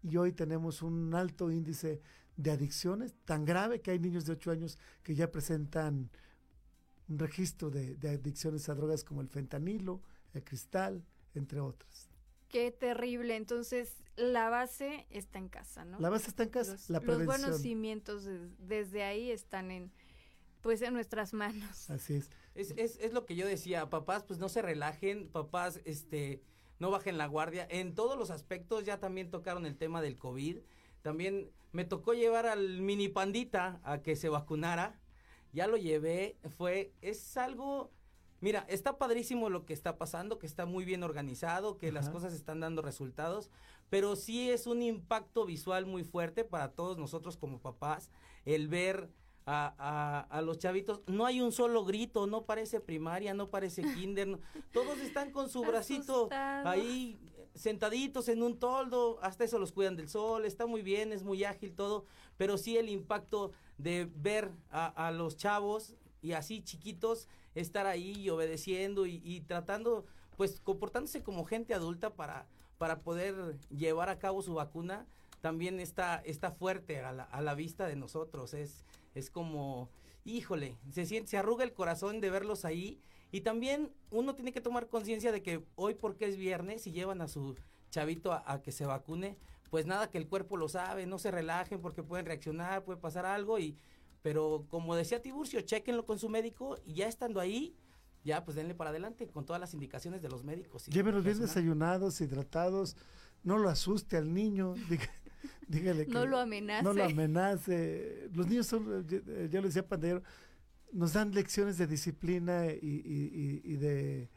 Y 0.01 0.15
hoy 0.15 0.31
tenemos 0.31 0.81
un 0.81 1.13
alto 1.13 1.51
índice 1.51 1.99
de 2.37 2.51
adicciones, 2.51 3.13
tan 3.25 3.43
grave 3.43 3.81
que 3.81 3.91
hay 3.91 3.99
niños 3.99 4.25
de 4.25 4.31
8 4.31 4.51
años 4.51 4.79
que 5.03 5.13
ya 5.13 5.29
presentan 5.29 6.09
un 7.09 7.19
registro 7.19 7.69
de, 7.69 7.95
de 7.97 8.11
adicciones 8.11 8.69
a 8.69 8.75
drogas 8.75 9.03
como 9.03 9.19
el 9.19 9.27
fentanilo, 9.27 10.01
el 10.33 10.45
cristal, 10.45 11.03
entre 11.33 11.59
otras. 11.59 12.06
Qué 12.49 12.71
terrible. 12.71 13.35
Entonces, 13.35 13.93
la 14.15 14.49
base 14.49 15.05
está 15.09 15.37
en 15.39 15.49
casa, 15.49 15.85
¿no? 15.85 15.99
La 15.99 16.09
base 16.09 16.29
está 16.29 16.43
en 16.43 16.49
casa, 16.49 16.73
Los, 16.73 16.89
la 16.89 16.99
los 16.99 17.25
buenos 17.25 17.61
cimientos 17.61 18.25
des- 18.25 18.49
desde 18.57 19.03
ahí 19.03 19.31
están 19.31 19.69
en, 19.71 19.91
pues, 20.61 20.81
en 20.81 20.93
nuestras 20.93 21.33
manos. 21.33 21.89
Así 21.89 22.15
es. 22.15 22.29
Es, 22.55 22.71
es, 22.77 22.97
es 22.99 23.13
lo 23.13 23.25
que 23.25 23.35
yo 23.35 23.45
decía, 23.45 23.89
papás, 23.89 24.23
pues 24.23 24.39
no 24.39 24.49
se 24.49 24.61
relajen, 24.63 25.27
papás, 25.27 25.81
este, 25.85 26.41
no 26.79 26.89
bajen 26.89 27.17
la 27.17 27.27
guardia. 27.27 27.67
En 27.69 27.93
todos 27.93 28.17
los 28.17 28.31
aspectos 28.31 28.83
ya 28.85 28.99
también 28.99 29.29
tocaron 29.29 29.65
el 29.65 29.77
tema 29.77 30.01
del 30.01 30.17
COVID. 30.17 30.57
También 31.03 31.51
me 31.71 31.85
tocó 31.85 32.13
llevar 32.13 32.47
al 32.47 32.81
mini 32.81 33.09
pandita 33.09 33.79
a 33.83 34.01
que 34.01 34.15
se 34.15 34.29
vacunara. 34.29 34.99
Ya 35.53 35.67
lo 35.67 35.77
llevé, 35.77 36.37
fue, 36.57 36.93
es 37.01 37.37
algo, 37.37 37.91
mira, 38.41 38.65
está 38.69 38.97
padrísimo 38.97 39.49
lo 39.49 39.65
que 39.65 39.73
está 39.73 39.97
pasando, 39.97 40.37
que 40.39 40.45
está 40.47 40.65
muy 40.65 40.85
bien 40.85 41.03
organizado, 41.03 41.77
que 41.77 41.91
las 41.91 42.09
cosas 42.09 42.33
están 42.33 42.59
dando 42.59 42.81
resultados, 42.81 43.49
pero 43.89 44.15
sí 44.15 44.49
es 44.49 44.67
un 44.67 44.81
impacto 44.81 45.45
visual 45.45 45.85
muy 45.85 46.03
fuerte 46.03 46.43
para 46.43 46.71
todos 46.71 46.97
nosotros 46.97 47.37
como 47.37 47.59
papás, 47.59 48.09
el 48.45 48.67
ver 48.67 49.09
a, 49.45 49.73
a- 49.77 50.37
a 50.37 50.41
los 50.41 50.57
chavitos, 50.59 51.01
no 51.07 51.25
hay 51.25 51.39
un 51.39 51.51
solo 51.53 51.85
grito, 51.85 52.27
no 52.27 52.43
parece 52.43 52.81
primaria, 52.81 53.33
no 53.33 53.49
parece 53.49 53.81
kinder, 53.95 54.27
no- 54.27 54.39
todos 54.73 54.99
están 54.99 55.31
con 55.31 55.49
su 55.49 55.61
bracito 55.63 56.27
ahí 56.67 57.17
sentaditos 57.55 58.27
en 58.29 58.43
un 58.43 58.59
toldo, 58.59 59.17
hasta 59.23 59.43
eso 59.45 59.57
los 59.57 59.71
cuidan 59.71 59.95
del 59.95 60.09
sol, 60.09 60.45
está 60.45 60.67
muy 60.67 60.81
bien, 60.83 61.11
es 61.11 61.23
muy 61.23 61.43
ágil 61.43 61.73
todo, 61.73 62.05
pero 62.37 62.57
sí 62.57 62.77
el 62.77 62.87
impacto 62.89 63.51
de 63.79 64.07
ver 64.15 64.51
a, 64.69 65.07
a 65.07 65.11
los 65.11 65.37
chavos 65.37 65.95
y 66.21 66.33
así 66.33 66.61
chiquitos 66.61 67.27
estar 67.59 67.87
ahí 67.87 68.11
y 68.11 68.29
obedeciendo 68.29 69.05
y, 69.05 69.41
tratando, 69.47 70.05
pues 70.35 70.61
comportándose 70.61 71.23
como 71.23 71.45
gente 71.45 71.73
adulta 71.73 72.13
para, 72.13 72.47
para 72.77 73.01
poder 73.01 73.57
llevar 73.69 74.09
a 74.09 74.19
cabo 74.19 74.41
su 74.41 74.53
vacuna, 74.53 75.07
también 75.41 75.79
está, 75.79 76.17
está 76.17 76.51
fuerte 76.51 76.99
a 77.01 77.11
la, 77.13 77.55
vista 77.55 77.87
de 77.87 77.95
nosotros, 77.95 78.53
es, 78.53 78.85
es 79.15 79.29
como, 79.29 79.89
híjole, 80.25 80.77
se 80.91 81.05
siente, 81.05 81.37
arruga 81.37 81.63
el 81.63 81.73
corazón 81.73 82.21
de 82.21 82.29
verlos 82.29 82.65
ahí. 82.65 82.99
Y 83.29 83.41
también 83.41 83.91
uno 84.09 84.35
tiene 84.35 84.53
que 84.53 84.61
tomar 84.61 84.87
conciencia 84.87 85.33
de 85.33 85.43
que 85.43 85.61
hoy 85.75 85.95
porque 85.95 86.25
es 86.25 86.37
viernes 86.37 86.87
y 86.87 86.91
llevan 86.91 87.21
a 87.21 87.27
su 87.27 87.55
chavito 87.89 88.31
a, 88.31 88.41
a 88.45 88.61
que 88.61 88.71
se 88.71 88.85
vacune, 88.85 89.37
pues 89.69 89.85
nada 89.85 90.09
que 90.09 90.17
el 90.17 90.27
cuerpo 90.27 90.55
lo 90.55 90.69
sabe, 90.69 91.05
no 91.05 91.19
se 91.19 91.29
relajen 91.29 91.81
porque 91.81 92.03
pueden 92.03 92.25
reaccionar, 92.25 92.85
puede 92.85 92.99
pasar 92.99 93.25
algo 93.25 93.59
y 93.59 93.77
pero 94.21 94.65
como 94.69 94.95
decía 94.95 95.21
Tiburcio, 95.21 95.61
chequenlo 95.61 96.05
con 96.05 96.19
su 96.19 96.29
médico 96.29 96.77
y 96.85 96.95
ya 96.95 97.07
estando 97.07 97.39
ahí, 97.39 97.75
ya 98.23 98.43
pues 98.43 98.55
denle 98.55 98.75
para 98.75 98.89
adelante 98.89 99.27
con 99.27 99.45
todas 99.45 99.59
las 99.59 99.73
indicaciones 99.73 100.21
de 100.21 100.29
los 100.29 100.43
médicos. 100.43 100.87
y 100.87 100.91
Llévenos 100.91 101.23
bien 101.23 101.39
desayunados, 101.39 102.19
hidratados, 102.21 102.97
no 103.43 103.57
lo 103.57 103.69
asuste 103.69 104.17
al 104.17 104.33
niño, 104.33 104.73
diga- 104.89 105.09
dígale 105.67 106.05
que 106.05 106.11
No 106.11 106.25
lo 106.25 106.37
amenace. 106.39 106.83
No 106.83 106.93
lo 106.93 107.03
amenace. 107.05 108.29
Los 108.33 108.47
niños 108.47 108.67
son, 108.67 108.85
eh, 108.99 109.03
yo, 109.07 109.19
yo 109.47 109.61
le 109.61 109.67
decía 109.67 109.87
Pandero, 109.87 110.23
nos 110.91 111.13
dan 111.13 111.31
lecciones 111.33 111.77
de 111.77 111.87
disciplina 111.87 112.65
y, 112.67 112.77
y- 112.81 113.61
y- 113.63 113.73
y 113.73 113.75
de, 113.77 114.29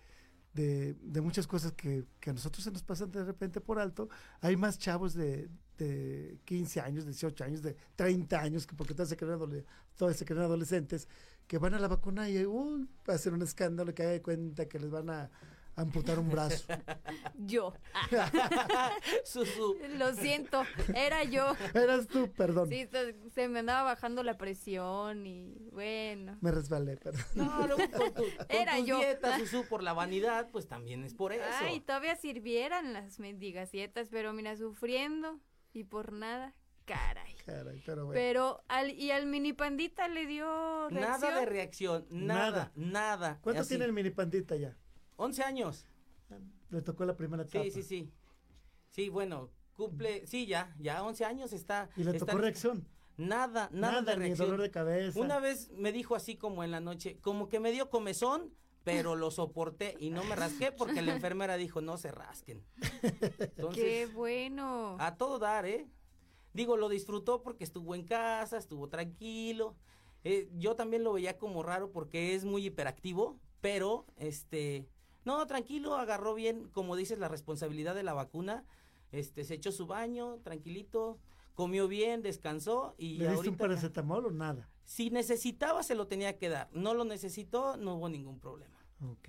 de, 0.52 0.94
de 0.94 1.20
muchas 1.20 1.46
cosas 1.46 1.72
que, 1.72 2.04
que 2.20 2.30
a 2.30 2.32
nosotros 2.32 2.62
se 2.64 2.70
nos 2.70 2.82
pasan 2.82 3.10
de 3.10 3.24
repente 3.24 3.60
por 3.60 3.78
alto. 3.78 4.08
Hay 4.40 4.56
más 4.56 4.78
chavos 4.78 5.14
de, 5.14 5.48
de 5.84 6.38
15 6.44 6.80
años, 6.80 7.04
18 7.06 7.44
años, 7.44 7.62
de 7.62 7.76
30 7.96 8.40
años, 8.40 8.66
que 8.66 8.74
porque 8.74 8.94
todos 8.94 9.08
se 9.08 9.16
creen, 9.16 9.38
se 10.14 10.24
creen 10.24 10.42
adolescentes, 10.42 11.08
que 11.46 11.58
van 11.58 11.74
a 11.74 11.78
la 11.78 11.88
vacuna 11.88 12.28
y 12.28 12.36
a 12.38 13.18
ser 13.18 13.32
un 13.32 13.42
escándalo 13.42 13.94
que 13.94 14.02
haga 14.02 14.12
de 14.12 14.22
cuenta 14.22 14.68
que 14.68 14.78
les 14.78 14.90
van 14.90 15.10
a 15.10 15.30
amputar 15.76 16.18
un 16.18 16.28
brazo. 16.30 16.64
Yo. 17.38 17.72
Susu. 19.24 19.76
Lo 19.96 20.14
siento, 20.14 20.64
era 20.94 21.24
yo. 21.24 21.54
Eras 21.74 22.06
tú, 22.06 22.30
perdón. 22.32 22.68
Sí, 22.68 22.86
se, 22.90 23.16
se 23.30 23.48
me 23.48 23.60
andaba 23.60 23.82
bajando 23.82 24.22
la 24.22 24.36
presión 24.36 25.26
y 25.26 25.70
bueno. 25.72 26.36
Me 26.40 26.50
resbalé, 26.50 26.96
perdón. 26.96 27.22
No, 27.34 27.66
luego 27.66 27.82
con, 27.96 28.14
tu, 28.14 28.22
con 28.22 28.46
Era 28.48 28.76
tus 28.76 28.86
yo. 28.86 28.98
dietas, 28.98 29.40
Susu, 29.40 29.64
por 29.68 29.82
la 29.82 29.92
vanidad, 29.92 30.50
pues 30.50 30.68
también 30.68 31.02
es 31.04 31.14
por 31.14 31.32
eso. 31.32 31.44
Ay, 31.60 31.80
todavía 31.80 32.16
sirvieran 32.16 32.92
las 32.92 33.18
mendigas 33.18 33.72
dietas, 33.72 34.08
pero 34.10 34.32
mira, 34.32 34.56
sufriendo 34.56 35.40
y 35.72 35.84
por 35.84 36.12
nada, 36.12 36.54
caray. 36.84 37.34
Caray, 37.46 37.82
pero 37.84 38.06
bueno. 38.06 38.18
Pero 38.20 38.64
al 38.68 38.90
y 38.90 39.10
al 39.10 39.26
mini 39.26 39.52
pandita 39.52 40.08
le 40.08 40.26
dio 40.26 40.88
reacción. 40.88 41.20
Nada 41.20 41.40
de 41.40 41.46
reacción, 41.46 42.06
nada, 42.10 42.72
nada. 42.74 43.38
¿Cuánto 43.42 43.62
Así. 43.62 43.70
tiene 43.70 43.84
el 43.84 43.92
mini 43.92 44.10
pandita 44.10 44.56
ya? 44.56 44.76
11 45.16 45.42
años. 45.42 45.86
Le 46.70 46.82
tocó 46.82 47.04
la 47.04 47.16
primera 47.16 47.42
etapa. 47.42 47.64
Sí, 47.64 47.70
sí, 47.70 47.82
sí. 47.82 48.12
Sí, 48.90 49.08
bueno, 49.08 49.50
cumple, 49.74 50.26
sí, 50.26 50.46
ya, 50.46 50.74
ya 50.78 51.02
11 51.02 51.24
años 51.24 51.52
está. 51.52 51.90
¿Y 51.96 52.04
le 52.04 52.12
está 52.12 52.26
tocó 52.26 52.38
reacción? 52.38 52.86
Nada, 53.16 53.68
nada, 53.72 54.00
Nada, 54.00 54.12
de 54.12 54.16
ni 54.18 54.24
reacción. 54.26 54.48
dolor 54.48 54.62
de 54.62 54.70
cabeza. 54.70 55.20
Una 55.20 55.38
vez 55.40 55.70
me 55.72 55.92
dijo 55.92 56.14
así 56.14 56.36
como 56.36 56.64
en 56.64 56.70
la 56.70 56.80
noche, 56.80 57.18
como 57.20 57.48
que 57.48 57.60
me 57.60 57.70
dio 57.70 57.90
comezón, 57.90 58.54
pero 58.96 59.16
lo 59.16 59.30
soporté 59.30 59.96
y 59.98 60.10
no 60.10 60.24
me 60.24 60.36
rasqué 60.36 60.72
porque 60.72 61.02
la 61.02 61.12
enfermera 61.14 61.56
dijo, 61.56 61.80
no 61.80 61.96
se 61.96 62.10
rasquen. 62.10 62.64
Entonces, 63.40 63.82
Qué 63.82 64.06
bueno. 64.06 64.96
a 64.98 65.16
todo 65.16 65.38
dar, 65.38 65.66
¿eh? 65.66 65.88
Digo, 66.52 66.76
lo 66.76 66.88
disfrutó 66.88 67.42
porque 67.42 67.64
estuvo 67.64 67.94
en 67.94 68.04
casa, 68.04 68.56
estuvo 68.58 68.88
tranquilo. 68.88 69.76
Eh, 70.24 70.50
yo 70.56 70.74
también 70.76 71.04
lo 71.04 71.12
veía 71.12 71.38
como 71.38 71.62
raro 71.62 71.90
porque 71.92 72.34
es 72.34 72.44
muy 72.44 72.66
hiperactivo, 72.66 73.38
pero 73.60 74.06
este, 74.16 74.88
no, 75.24 75.46
tranquilo, 75.46 75.96
agarró 75.96 76.34
bien, 76.34 76.68
como 76.72 76.96
dices, 76.96 77.18
la 77.18 77.28
responsabilidad 77.28 77.94
de 77.94 78.02
la 78.02 78.12
vacuna. 78.12 78.64
Este, 79.12 79.44
se 79.44 79.54
echó 79.54 79.72
su 79.72 79.86
baño, 79.86 80.38
tranquilito, 80.42 81.18
comió 81.54 81.88
bien, 81.88 82.22
descansó 82.22 82.94
y 82.96 83.18
¿Le 83.18 83.24
diste 83.24 83.30
un 83.30 83.36
ahorita 83.36 83.56
paracetamol 83.56 84.26
o 84.26 84.30
nada? 84.30 84.68
si 84.90 85.08
necesitaba 85.10 85.84
se 85.84 85.94
lo 85.94 86.08
tenía 86.08 86.36
que 86.36 86.48
dar, 86.48 86.68
no 86.72 86.94
lo 86.94 87.04
necesitó, 87.04 87.76
no 87.76 87.94
hubo 87.94 88.08
ningún 88.08 88.40
problema. 88.40 88.79
Ok. 89.02 89.28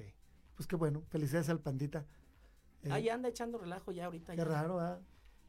Pues 0.56 0.68
qué 0.68 0.76
bueno. 0.76 1.04
Felicidades 1.10 1.50
al 1.50 1.60
pandita. 1.60 2.06
Eh, 2.84 2.92
Ahí 2.92 3.10
anda 3.10 3.30
echando 3.30 3.58
relajo 3.58 3.92
ya 3.92 4.06
ahorita. 4.06 4.34
Qué 4.34 4.38
ya. 4.40 4.46
raro, 4.46 4.80
¿ah? 4.80 5.00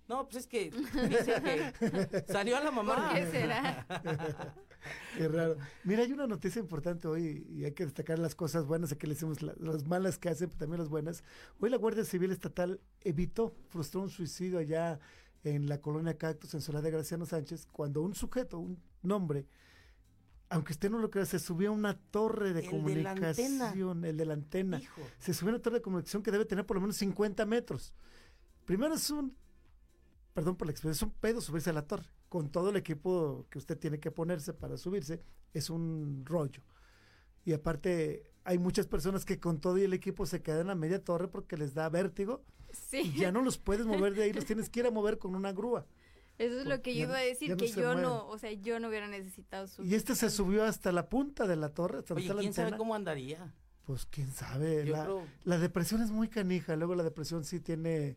No, 0.09 0.25
pues 0.25 0.37
es 0.39 0.47
que 0.47 0.71
dice 0.71 1.41
que 1.43 2.25
salió 2.33 2.57
a 2.57 2.61
la 2.61 2.71
mamá. 2.71 3.09
¿Por 3.11 3.15
qué 3.15 3.27
será? 3.31 3.87
Qué 5.17 5.29
raro. 5.29 5.57
Mira, 5.85 6.03
hay 6.03 6.13
una 6.13 6.27
noticia 6.27 6.59
importante 6.59 7.07
hoy 7.07 7.47
y 7.49 7.65
hay 7.65 7.73
que 7.73 7.85
destacar 7.85 8.19
las 8.19 8.35
cosas 8.35 8.67
buenas, 8.67 8.91
aquí 8.91 9.07
le 9.07 9.15
decimos 9.15 9.41
la- 9.41 9.55
las 9.59 9.87
malas 9.87 10.19
que 10.19 10.29
hacen, 10.29 10.49
pero 10.49 10.59
también 10.59 10.81
las 10.81 10.89
buenas. 10.89 11.23
Hoy 11.61 11.71
la 11.71 11.77
Guardia 11.77 12.05
Civil 12.05 12.33
Estatal 12.33 12.81
evitó, 13.03 13.55
frustró 13.69 14.01
un 14.03 14.11
suicidio 14.11 14.59
allá 14.59 14.99
en 15.45 15.69
la 15.69 15.81
colonia 15.81 16.19
Cactus, 16.19 16.53
en 16.55 16.61
Soledad 16.63 16.83
de 16.83 16.91
Graciano 16.91 17.27
Sánchez, 17.27 17.67
cuando 17.71 18.03
un 18.03 18.15
sujeto, 18.17 18.59
un 18.59 19.13
hombre, 19.13 19.47
aunque 20.53 20.75
usted 20.75 20.91
no 20.91 20.99
lo 20.99 21.11
crea, 21.11 21.25
se 21.25 21.39
subió 21.39 21.71
a 21.71 21.73
una 21.73 21.99
torre 21.99 22.53
de 22.53 22.61
El 22.61 22.71
comunicación, 22.71 24.05
el 24.05 24.19
de 24.19 24.27
la 24.27 24.35
antena. 24.35 24.79
Hijo. 24.79 25.01
Se 25.19 25.33
subió 25.33 25.53
a 25.53 25.55
una 25.55 25.63
torre 25.63 25.77
de 25.77 25.83
comunicación 25.83 26.23
que 26.23 26.31
debe 26.31 26.45
tener 26.45 26.67
por 26.67 26.77
lo 26.77 26.83
menos 26.83 26.97
50 26.97 27.47
metros. 27.47 27.95
Primero 28.67 28.95
es 28.95 29.09
un, 29.09 29.35
perdón 30.35 30.57
por 30.57 30.67
la 30.67 30.73
expresión, 30.73 30.93
es 30.93 31.03
un 31.03 31.19
pedo 31.19 31.41
subirse 31.41 31.71
a 31.71 31.73
la 31.73 31.87
torre. 31.87 32.05
Con 32.29 32.51
todo 32.51 32.69
el 32.69 32.77
equipo 32.77 33.47
que 33.49 33.59
usted 33.59 33.79
tiene 33.79 33.99
que 33.99 34.11
ponerse 34.11 34.53
para 34.53 34.77
subirse, 34.77 35.23
es 35.55 35.71
un 35.71 36.23
rollo. 36.27 36.63
Y 37.47 37.55
aparte, 37.55 38.31
hay 38.45 38.59
muchas 38.59 38.87
personas 38.87 39.25
que 39.25 39.41
con 39.41 39.59
todo 39.59 39.79
y 39.79 39.85
el 39.85 39.95
equipo 39.95 40.27
se 40.27 40.43
quedan 40.43 40.69
a 40.69 40.75
media 40.75 41.03
torre 41.03 41.29
porque 41.29 41.57
les 41.57 41.73
da 41.73 41.89
vértigo. 41.89 42.45
Sí. 42.73 43.13
Y 43.15 43.21
ya 43.21 43.33
no 43.33 43.41
los 43.41 43.57
puedes 43.57 43.87
mover 43.87 44.15
de 44.15 44.25
ahí, 44.25 44.35
los 44.35 44.45
tienes 44.47 44.69
que 44.69 44.81
ir 44.81 44.87
a 44.87 44.91
mover 44.91 45.19
con 45.19 45.35
una 45.35 45.53
grúa. 45.53 45.87
Eso 46.43 46.61
es 46.61 46.67
lo 46.67 46.83
que 46.83 46.95
yo 46.95 47.03
iba 47.05 47.17
a 47.17 47.21
decir, 47.21 47.51
no 47.51 47.57
que 47.57 47.69
yo 47.69 47.83
mueven. 47.83 48.03
no, 48.03 48.27
o 48.29 48.39
sea, 48.39 48.53
yo 48.53 48.79
no 48.81 48.89
hubiera 48.89 49.07
necesitado 49.09 49.67
su... 49.67 49.85
Y 49.85 49.95
este 49.95 50.15
se 50.15 50.29
subió 50.31 50.65
hasta 50.65 50.91
la 50.93 51.09
punta 51.09 51.47
de 51.47 51.57
la 51.57 51.69
torre, 51.71 51.99
hasta 52.01 52.15
Oye, 52.15 52.29
la 52.29 52.41
quién 52.41 52.53
sabe 52.53 52.67
antena. 52.67 52.79
cómo 52.79 52.95
andaría. 52.95 53.53
Pues 53.85 54.07
quién 54.07 54.31
sabe. 54.33 54.85
La, 54.85 55.05
creo- 55.05 55.27
la 55.45 55.59
depresión 55.59 56.03
es 56.03 56.11
muy 56.11 56.29
canija. 56.29 56.77
Luego 56.77 56.95
la 56.95 57.03
depresión 57.03 57.45
sí 57.45 57.61
tiene 57.61 58.17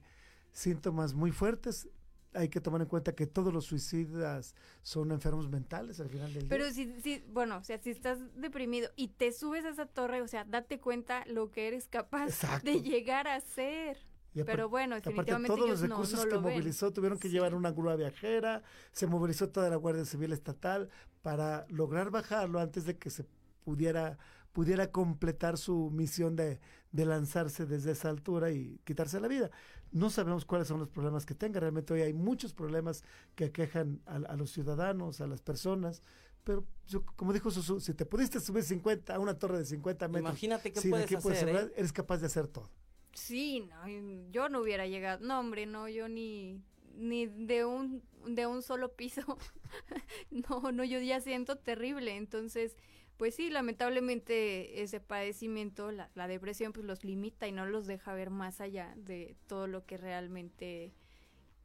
síntomas 0.51 1.13
muy 1.13 1.32
fuertes. 1.32 1.88
Hay 2.34 2.49
que 2.49 2.59
tomar 2.59 2.82
en 2.82 2.88
cuenta 2.88 3.15
que 3.15 3.28
todos 3.28 3.53
los 3.53 3.65
suicidas 3.65 4.55
son 4.82 5.11
enfermos 5.11 5.49
mentales 5.49 5.99
al 6.01 6.09
final 6.09 6.34
del 6.34 6.47
Pero 6.47 6.65
día. 6.65 6.73
si, 6.73 7.01
si, 7.01 7.23
bueno, 7.32 7.57
o 7.57 7.63
sea, 7.63 7.78
si 7.82 7.91
estás 7.91 8.19
deprimido 8.36 8.89
y 8.97 9.07
te 9.07 9.32
subes 9.32 9.63
a 9.65 9.69
esa 9.69 9.86
torre, 9.86 10.21
o 10.21 10.28
sea, 10.28 10.43
date 10.43 10.80
cuenta 10.80 11.23
lo 11.28 11.49
que 11.51 11.67
eres 11.67 11.88
capaz 11.88 12.26
Exacto. 12.28 12.69
de 12.69 12.82
llegar 12.82 13.28
a 13.30 13.39
ser. 13.39 13.97
Y 14.36 14.41
aparte- 14.41 14.57
Pero 14.57 14.69
bueno, 14.69 14.95
aparte 14.95 15.09
definitivamente 15.09 15.47
todos 15.47 15.65
ellos 15.65 15.79
los 15.81 15.89
recursos 15.89 16.19
no 16.19 16.23
que 16.29 16.36
lo 16.36 16.41
ven. 16.41 16.53
movilizó 16.53 16.91
tuvieron 16.91 17.17
que 17.19 17.29
llevar 17.29 17.55
una 17.55 17.71
grúa 17.71 17.95
viajera, 17.95 18.61
se 18.91 19.07
movilizó 19.07 19.49
toda 19.49 19.69
la 19.69 19.77
Guardia 19.77 20.05
Civil 20.05 20.33
Estatal 20.33 20.89
para 21.21 21.65
lograr 21.69 22.11
bajarlo 22.11 22.59
antes 22.59 22.86
de 22.86 22.97
que 22.97 23.09
se 23.09 23.25
pudiera 23.63 24.17
pudiera 24.51 24.89
completar 24.89 25.57
su 25.57 25.89
misión 25.91 26.38
de, 26.38 26.61
de 26.93 27.05
lanzarse 27.05 27.65
desde 27.65 27.91
esa 27.91 28.07
altura 28.09 28.51
y 28.51 28.79
quitarse 28.86 29.19
la 29.19 29.27
vida. 29.27 29.51
No 29.91 30.09
sabemos 30.09 30.45
cuáles 30.45 30.69
son 30.69 30.79
los 30.79 30.88
problemas 30.88 31.25
que 31.25 31.36
tenga. 31.36 31.59
Realmente 31.59 31.93
hoy 31.93 32.01
hay 32.03 32.13
muchos 32.13 32.53
problemas 32.53 33.03
que 33.36 33.43
aquejan 33.45 33.99
a, 34.05 34.15
a 34.15 34.36
los 34.38 34.51
ciudadanos, 34.51 35.19
a 35.19 35.27
las 35.27 35.41
personas. 35.41 36.01
Pero 36.45 36.63
yo, 36.88 37.03
como 37.17 37.33
dijo 37.33 37.51
Susu, 37.51 37.81
si 37.81 37.93
te 37.93 38.05
pudiste 38.05 38.39
subir 38.39 38.63
50 38.63 39.13
a 39.13 39.19
una 39.19 39.38
torre 39.38 39.57
de 39.57 39.65
50 39.65 40.07
metros, 40.07 40.21
Imagínate 40.29 40.71
qué 40.71 40.79
puedes 40.89 41.11
equipo 41.11 41.27
de 41.29 41.36
hacer, 41.36 41.49
¿eh? 41.49 41.73
eres 41.75 41.91
capaz 41.91 42.19
de 42.19 42.27
hacer 42.27 42.47
todo. 42.47 42.69
Sí, 43.16 43.61
no, 43.61 44.30
yo 44.30 44.49
no 44.49 44.59
hubiera 44.59 44.86
llegado. 44.86 45.26
No, 45.26 45.39
hombre, 45.39 45.66
no, 45.66 45.89
yo 45.89 46.07
ni 46.07 46.61
ni 46.93 47.26
de 47.26 47.66
un 47.66 48.03
de 48.28 48.45
un 48.45 48.61
solo 48.61 48.93
piso. 48.93 49.22
no, 50.32 50.72
no, 50.72 50.84
yo 50.84 50.99
ya 50.99 51.20
siento 51.22 51.57
terrible, 51.57 52.16
entonces 52.16 52.76
pues 53.18 53.36
sí, 53.36 53.49
lamentablemente 53.49 54.84
ese 54.84 54.99
padecimiento, 54.99 55.91
la, 55.91 56.11
la 56.16 56.28
depresión, 56.28 56.74
pues 56.74 56.86
los 56.86 57.05
limita 57.05 57.47
y 57.47 57.53
no 57.53 57.66
los 57.66 57.88
deja 57.88 58.13
ver 58.13 58.30
más 58.30 58.59
allá 58.59 58.93
de 58.97 59.38
todo 59.47 59.68
lo 59.68 59.86
que 59.86 59.95
realmente 59.97 60.93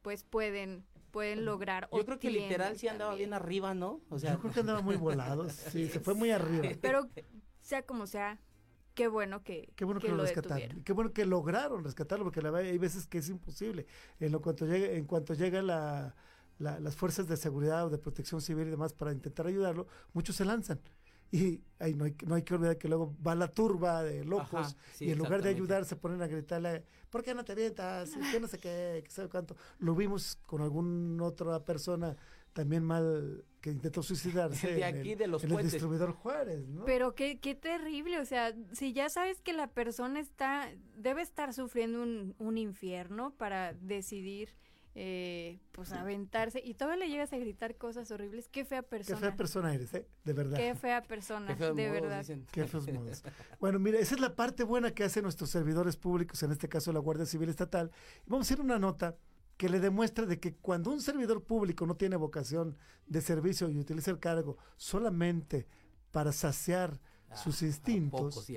pues 0.01 0.23
pueden 0.23 0.85
pueden 1.11 1.43
lograr. 1.43 1.89
Yo 1.91 2.05
creo 2.05 2.19
que 2.19 2.31
literal 2.31 2.77
sí 2.77 2.87
andaba 2.87 3.15
bien 3.15 3.33
arriba, 3.33 3.73
¿no? 3.73 3.99
O 4.09 4.17
sea, 4.17 4.33
yo 4.33 4.39
creo 4.39 4.53
que 4.53 4.59
andaba 4.61 4.81
muy 4.81 4.95
volado, 4.95 5.49
sí, 5.49 5.87
se 5.89 5.99
fue 5.99 6.13
muy 6.13 6.31
arriba. 6.31 6.69
Pero 6.81 7.09
sea 7.59 7.83
como 7.83 8.07
sea, 8.07 8.39
qué 8.93 9.07
bueno 9.07 9.43
que 9.43 9.71
qué 9.75 9.85
bueno 9.85 9.99
que, 9.99 10.09
lo, 10.09 10.17
rescataron 10.17 10.83
qué 10.83 10.93
bueno 10.93 11.13
que 11.13 11.25
lograron 11.25 11.83
rescatarlo 11.83 12.25
porque 12.25 12.41
la 12.41 12.55
hay 12.57 12.77
veces 12.77 13.07
que 13.07 13.19
es 13.19 13.29
imposible 13.29 13.85
en 14.19 14.31
lo 14.31 14.41
cuanto 14.41 14.65
llegue 14.65 14.97
en 14.97 15.05
cuanto 15.05 15.33
llega 15.33 15.61
la, 15.61 16.15
las 16.59 16.95
fuerzas 16.95 17.27
de 17.27 17.37
seguridad 17.37 17.85
o 17.85 17.89
de 17.89 17.97
protección 17.97 18.41
civil 18.41 18.67
y 18.67 18.71
demás 18.71 18.93
para 18.93 19.11
intentar 19.11 19.47
ayudarlo 19.47 19.87
muchos 20.13 20.35
se 20.35 20.45
lanzan 20.45 20.79
y 21.31 21.61
ahí 21.79 21.93
no 21.93 22.03
hay, 22.03 22.15
no 22.25 22.35
hay 22.35 22.43
que 22.43 22.53
olvidar 22.53 22.77
que 22.77 22.89
luego 22.89 23.15
va 23.25 23.35
la 23.35 23.47
turba 23.47 24.03
de 24.03 24.25
locos 24.25 24.75
y 24.99 25.11
en 25.11 25.17
lugar 25.17 25.41
de 25.41 25.47
ayudar 25.47 25.85
se 25.85 25.95
ponen 25.95 26.21
a 26.21 26.27
gritarle, 26.27 26.83
¿por 27.09 27.23
qué 27.23 27.33
no 27.33 27.45
te 27.45 27.53
avientas? 27.53 28.11
¿Qué 28.31 28.39
no 28.41 28.49
sé 28.49 28.59
qué? 28.59 29.01
¿Qué 29.01 29.09
sabe 29.09 29.29
cuánto? 29.29 29.55
Lo 29.79 29.95
vimos 29.95 30.37
con 30.45 30.61
alguna 30.61 31.23
otra 31.23 31.63
persona 31.63 32.17
también 32.53 32.83
mal 32.83 33.45
que 33.61 33.69
intentó 33.69 34.01
suicidarse 34.01 34.67
de 34.75 34.83
aquí, 34.83 34.99
en 34.99 35.07
el, 35.07 35.17
de 35.17 35.27
los 35.27 35.43
en 35.43 35.51
el 35.51 35.63
distribuidor 35.63 36.13
Juárez, 36.13 36.67
¿no? 36.67 36.85
Pero 36.85 37.13
qué, 37.13 37.39
qué 37.39 37.55
terrible, 37.55 38.19
o 38.19 38.25
sea, 38.25 38.53
si 38.71 38.93
ya 38.93 39.09
sabes 39.09 39.41
que 39.41 39.53
la 39.53 39.67
persona 39.67 40.19
está, 40.19 40.71
debe 40.97 41.21
estar 41.21 41.53
sufriendo 41.53 42.01
un, 42.01 42.35
un 42.39 42.57
infierno 42.57 43.33
para 43.37 43.73
decidir 43.73 44.49
eh, 44.93 45.61
pues 45.71 45.93
aventarse 45.93 46.61
y 46.61 46.73
todavía 46.73 47.05
le 47.05 47.09
llegas 47.09 47.31
a 47.31 47.37
gritar 47.37 47.77
cosas 47.77 48.11
horribles. 48.11 48.49
Qué 48.49 48.65
fea 48.65 48.81
persona. 48.81 49.17
Qué 49.17 49.21
fea 49.25 49.37
persona 49.37 49.73
eres, 49.73 49.93
¿eh? 49.93 50.05
De 50.25 50.33
verdad. 50.33 50.57
Qué 50.57 50.75
fea 50.75 51.01
persona, 51.01 51.55
de 51.55 51.89
verdad. 51.89 52.25
Qué 52.51 52.65
feos 52.65 52.91
modos. 52.91 53.23
Bueno, 53.59 53.79
mira, 53.79 53.99
esa 53.99 54.15
es 54.15 54.21
la 54.21 54.35
parte 54.35 54.63
buena 54.63 54.91
que 54.91 55.05
hacen 55.05 55.23
nuestros 55.23 55.49
servidores 55.49 55.95
públicos, 55.95 56.43
en 56.43 56.51
este 56.51 56.67
caso 56.67 56.91
la 56.91 56.99
Guardia 56.99 57.25
Civil 57.25 57.47
Estatal. 57.47 57.89
Vamos 58.25 58.45
a 58.45 58.53
hacer 58.53 58.61
una 58.61 58.79
nota 58.79 59.15
que 59.61 59.69
le 59.69 59.79
demuestra 59.79 60.25
de 60.25 60.39
que 60.39 60.55
cuando 60.55 60.89
un 60.89 61.01
servidor 61.01 61.43
público 61.43 61.85
no 61.85 61.95
tiene 61.95 62.15
vocación 62.15 62.75
de 63.05 63.21
servicio 63.21 63.69
y 63.69 63.77
utiliza 63.77 64.09
el 64.09 64.17
cargo 64.17 64.57
solamente 64.75 65.67
para 66.09 66.31
saciar 66.31 66.99
ah, 67.29 67.35
sus 67.37 67.61
instintos, 67.61 68.49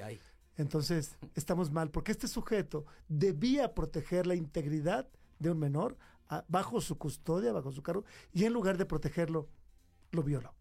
entonces 0.57 1.19
estamos 1.35 1.71
mal, 1.71 1.91
porque 1.91 2.11
este 2.11 2.27
sujeto 2.27 2.87
debía 3.07 3.75
proteger 3.75 4.27
la 4.27 4.35
integridad 4.35 5.07
de 5.39 5.51
un 5.51 5.59
menor 5.59 5.99
bajo 6.49 6.81
su 6.81 6.97
custodia, 6.97 7.53
bajo 7.53 7.71
su 7.71 7.83
cargo, 7.83 8.07
y 8.33 8.47
en 8.47 8.55
lugar 8.55 8.79
de 8.79 8.87
protegerlo, 8.87 9.51
lo 10.11 10.23
violó. 10.23 10.55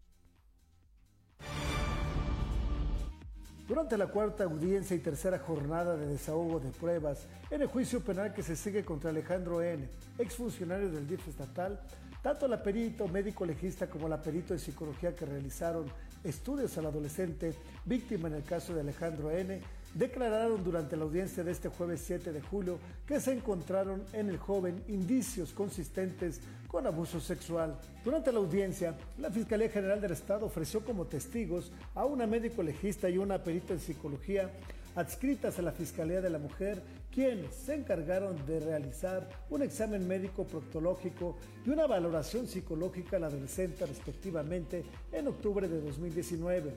Durante 3.66 3.96
la 3.96 4.08
cuarta 4.08 4.44
audiencia 4.44 4.94
y 4.94 4.98
tercera 4.98 5.38
jornada 5.38 5.96
de 5.96 6.06
desahogo 6.06 6.60
de 6.60 6.70
pruebas 6.70 7.26
en 7.50 7.62
el 7.62 7.68
juicio 7.68 8.00
penal 8.00 8.34
que 8.34 8.42
se 8.42 8.56
sigue 8.56 8.84
contra 8.84 9.08
Alejandro 9.08 9.62
N., 9.62 9.88
exfuncionario 10.18 10.90
del 10.90 11.08
DIF 11.08 11.28
estatal, 11.28 11.80
tanto 12.22 12.46
la 12.46 12.62
perito 12.62 13.08
médico 13.08 13.46
legista 13.46 13.88
como 13.88 14.06
la 14.06 14.20
perito 14.20 14.52
de 14.52 14.60
psicología 14.60 15.16
que 15.16 15.24
realizaron 15.24 15.86
estudios 16.22 16.76
al 16.76 16.86
adolescente 16.86 17.54
víctima 17.86 18.28
en 18.28 18.34
el 18.34 18.44
caso 18.44 18.74
de 18.74 18.82
Alejandro 18.82 19.30
N., 19.30 19.62
declararon 19.94 20.62
durante 20.62 20.96
la 20.96 21.04
audiencia 21.04 21.44
de 21.44 21.52
este 21.52 21.68
jueves 21.68 22.02
7 22.04 22.32
de 22.32 22.42
julio 22.42 22.78
que 23.06 23.20
se 23.20 23.32
encontraron 23.32 24.02
en 24.12 24.28
el 24.28 24.38
joven 24.38 24.82
indicios 24.88 25.52
consistentes 25.52 26.40
con 26.68 26.86
abuso 26.86 27.20
sexual. 27.20 27.78
Durante 28.04 28.32
la 28.32 28.38
audiencia, 28.38 28.94
la 29.18 29.30
Fiscalía 29.30 29.68
General 29.68 30.00
del 30.00 30.12
Estado 30.12 30.46
ofreció 30.46 30.84
como 30.84 31.06
testigos 31.06 31.70
a 31.94 32.04
una 32.04 32.26
médico 32.26 32.62
legista 32.62 33.08
y 33.08 33.18
una 33.18 33.42
perita 33.42 33.72
en 33.74 33.80
psicología 33.80 34.50
adscritas 34.96 35.58
a 35.58 35.62
la 35.62 35.72
Fiscalía 35.72 36.20
de 36.20 36.30
la 36.30 36.38
Mujer, 36.38 36.82
quienes 37.12 37.54
se 37.54 37.74
encargaron 37.74 38.44
de 38.46 38.60
realizar 38.60 39.28
un 39.50 39.62
examen 39.62 40.06
médico 40.06 40.44
proctológico 40.44 41.36
y 41.64 41.70
una 41.70 41.86
valoración 41.86 42.46
psicológica 42.46 43.16
al 43.16 43.24
adolescente 43.24 43.86
respectivamente 43.86 44.84
en 45.12 45.28
octubre 45.28 45.68
de 45.68 45.80
2019. 45.80 46.72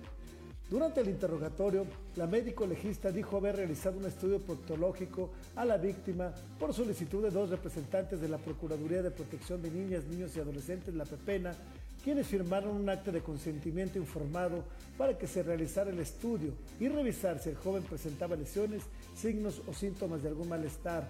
Durante 0.69 0.99
el 0.99 1.07
interrogatorio, 1.07 1.85
la 2.17 2.27
médico 2.27 2.67
legista 2.67 3.09
dijo 3.09 3.37
haber 3.37 3.55
realizado 3.55 3.99
un 3.99 4.05
estudio 4.05 4.41
proctológico 4.41 5.29
a 5.55 5.63
la 5.63 5.77
víctima 5.77 6.33
por 6.59 6.73
solicitud 6.73 7.23
de 7.23 7.31
dos 7.31 7.49
representantes 7.49 8.19
de 8.19 8.27
la 8.27 8.37
Procuraduría 8.37 9.01
de 9.01 9.11
Protección 9.11 9.61
de 9.61 9.71
Niñas, 9.71 10.03
Niños 10.05 10.35
y 10.35 10.41
Adolescentes, 10.41 10.93
la 10.93 11.05
PEPENA, 11.05 11.53
quienes 12.03 12.27
firmaron 12.27 12.75
un 12.75 12.89
acta 12.89 13.13
de 13.13 13.21
consentimiento 13.21 13.97
informado 13.97 14.65
para 14.97 15.17
que 15.17 15.25
se 15.25 15.41
realizara 15.41 15.89
el 15.89 15.99
estudio 15.99 16.51
y 16.81 16.89
revisar 16.89 17.39
si 17.39 17.47
el 17.47 17.55
joven 17.55 17.83
presentaba 17.83 18.35
lesiones, 18.35 18.83
signos 19.15 19.61
o 19.67 19.73
síntomas 19.73 20.21
de 20.21 20.27
algún 20.27 20.49
malestar. 20.49 21.07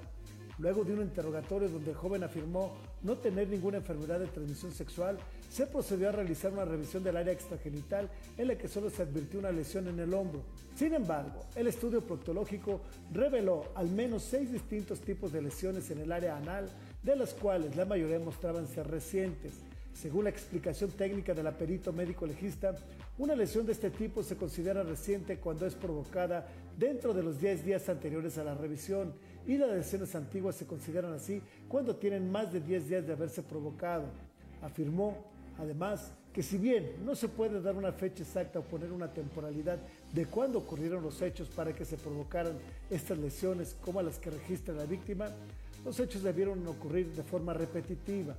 Luego 0.59 0.83
de 0.83 0.93
un 0.93 1.01
interrogatorio 1.01 1.69
donde 1.69 1.91
el 1.91 1.97
joven 1.97 2.23
afirmó 2.23 2.73
no 3.01 3.15
tener 3.15 3.47
ninguna 3.47 3.77
enfermedad 3.77 4.19
de 4.19 4.27
transmisión 4.27 4.71
sexual, 4.71 5.17
se 5.49 5.67
procedió 5.67 6.09
a 6.09 6.11
realizar 6.11 6.51
una 6.51 6.65
revisión 6.65 7.03
del 7.03 7.17
área 7.17 7.33
extragenital 7.33 8.09
en 8.37 8.47
la 8.47 8.57
que 8.57 8.67
solo 8.67 8.89
se 8.89 9.03
advirtió 9.03 9.39
una 9.39 9.51
lesión 9.51 9.87
en 9.87 9.99
el 9.99 10.13
hombro. 10.13 10.43
Sin 10.75 10.93
embargo, 10.93 11.45
el 11.55 11.67
estudio 11.67 12.01
proctológico 12.01 12.81
reveló 13.11 13.71
al 13.75 13.89
menos 13.89 14.23
seis 14.23 14.51
distintos 14.51 15.01
tipos 15.01 15.31
de 15.31 15.41
lesiones 15.41 15.89
en 15.91 15.99
el 15.99 16.11
área 16.11 16.37
anal, 16.37 16.69
de 17.01 17.15
las 17.15 17.33
cuales 17.33 17.75
la 17.75 17.85
mayoría 17.85 18.19
mostraban 18.19 18.67
ser 18.67 18.87
recientes. 18.87 19.53
Según 19.93 20.25
la 20.25 20.29
explicación 20.29 20.91
técnica 20.91 21.33
de 21.33 21.41
la 21.41 21.57
perito 21.57 21.91
médico 21.91 22.27
legista, 22.27 22.75
una 23.17 23.35
lesión 23.35 23.65
de 23.65 23.71
este 23.71 23.89
tipo 23.89 24.21
se 24.21 24.37
considera 24.37 24.83
reciente 24.83 25.37
cuando 25.37 25.65
es 25.65 25.73
provocada 25.73 26.47
dentro 26.77 27.15
de 27.15 27.23
los 27.23 27.39
10 27.39 27.65
días 27.65 27.89
anteriores 27.89 28.37
a 28.37 28.43
la 28.43 28.53
revisión 28.53 29.15
y 29.47 29.57
las 29.57 29.71
lesiones 29.71 30.13
antiguas 30.13 30.55
se 30.55 30.67
consideran 30.67 31.13
así 31.13 31.41
cuando 31.67 31.95
tienen 31.95 32.31
más 32.31 32.53
de 32.53 32.59
10 32.59 32.89
días 32.89 33.07
de 33.07 33.13
haberse 33.13 33.41
provocado. 33.41 34.05
Afirmó, 34.61 35.17
además, 35.59 36.11
que 36.33 36.43
si 36.43 36.57
bien 36.57 36.93
no 37.03 37.15
se 37.15 37.27
puede 37.27 37.61
dar 37.61 37.75
una 37.75 37.91
fecha 37.91 38.23
exacta 38.23 38.59
o 38.59 38.63
poner 38.63 38.91
una 38.91 39.11
temporalidad 39.11 39.79
de 40.13 40.25
cuándo 40.27 40.59
ocurrieron 40.59 41.03
los 41.03 41.21
hechos 41.21 41.49
para 41.49 41.73
que 41.73 41.85
se 41.85 41.97
provocaran 41.97 42.57
estas 42.89 43.17
lesiones 43.17 43.75
como 43.81 44.01
las 44.01 44.19
que 44.19 44.29
registra 44.29 44.73
la 44.73 44.85
víctima, 44.85 45.29
los 45.83 45.99
hechos 45.99 46.23
debieron 46.23 46.65
ocurrir 46.67 47.13
de 47.13 47.23
forma 47.23 47.53
repetitiva. 47.53 48.35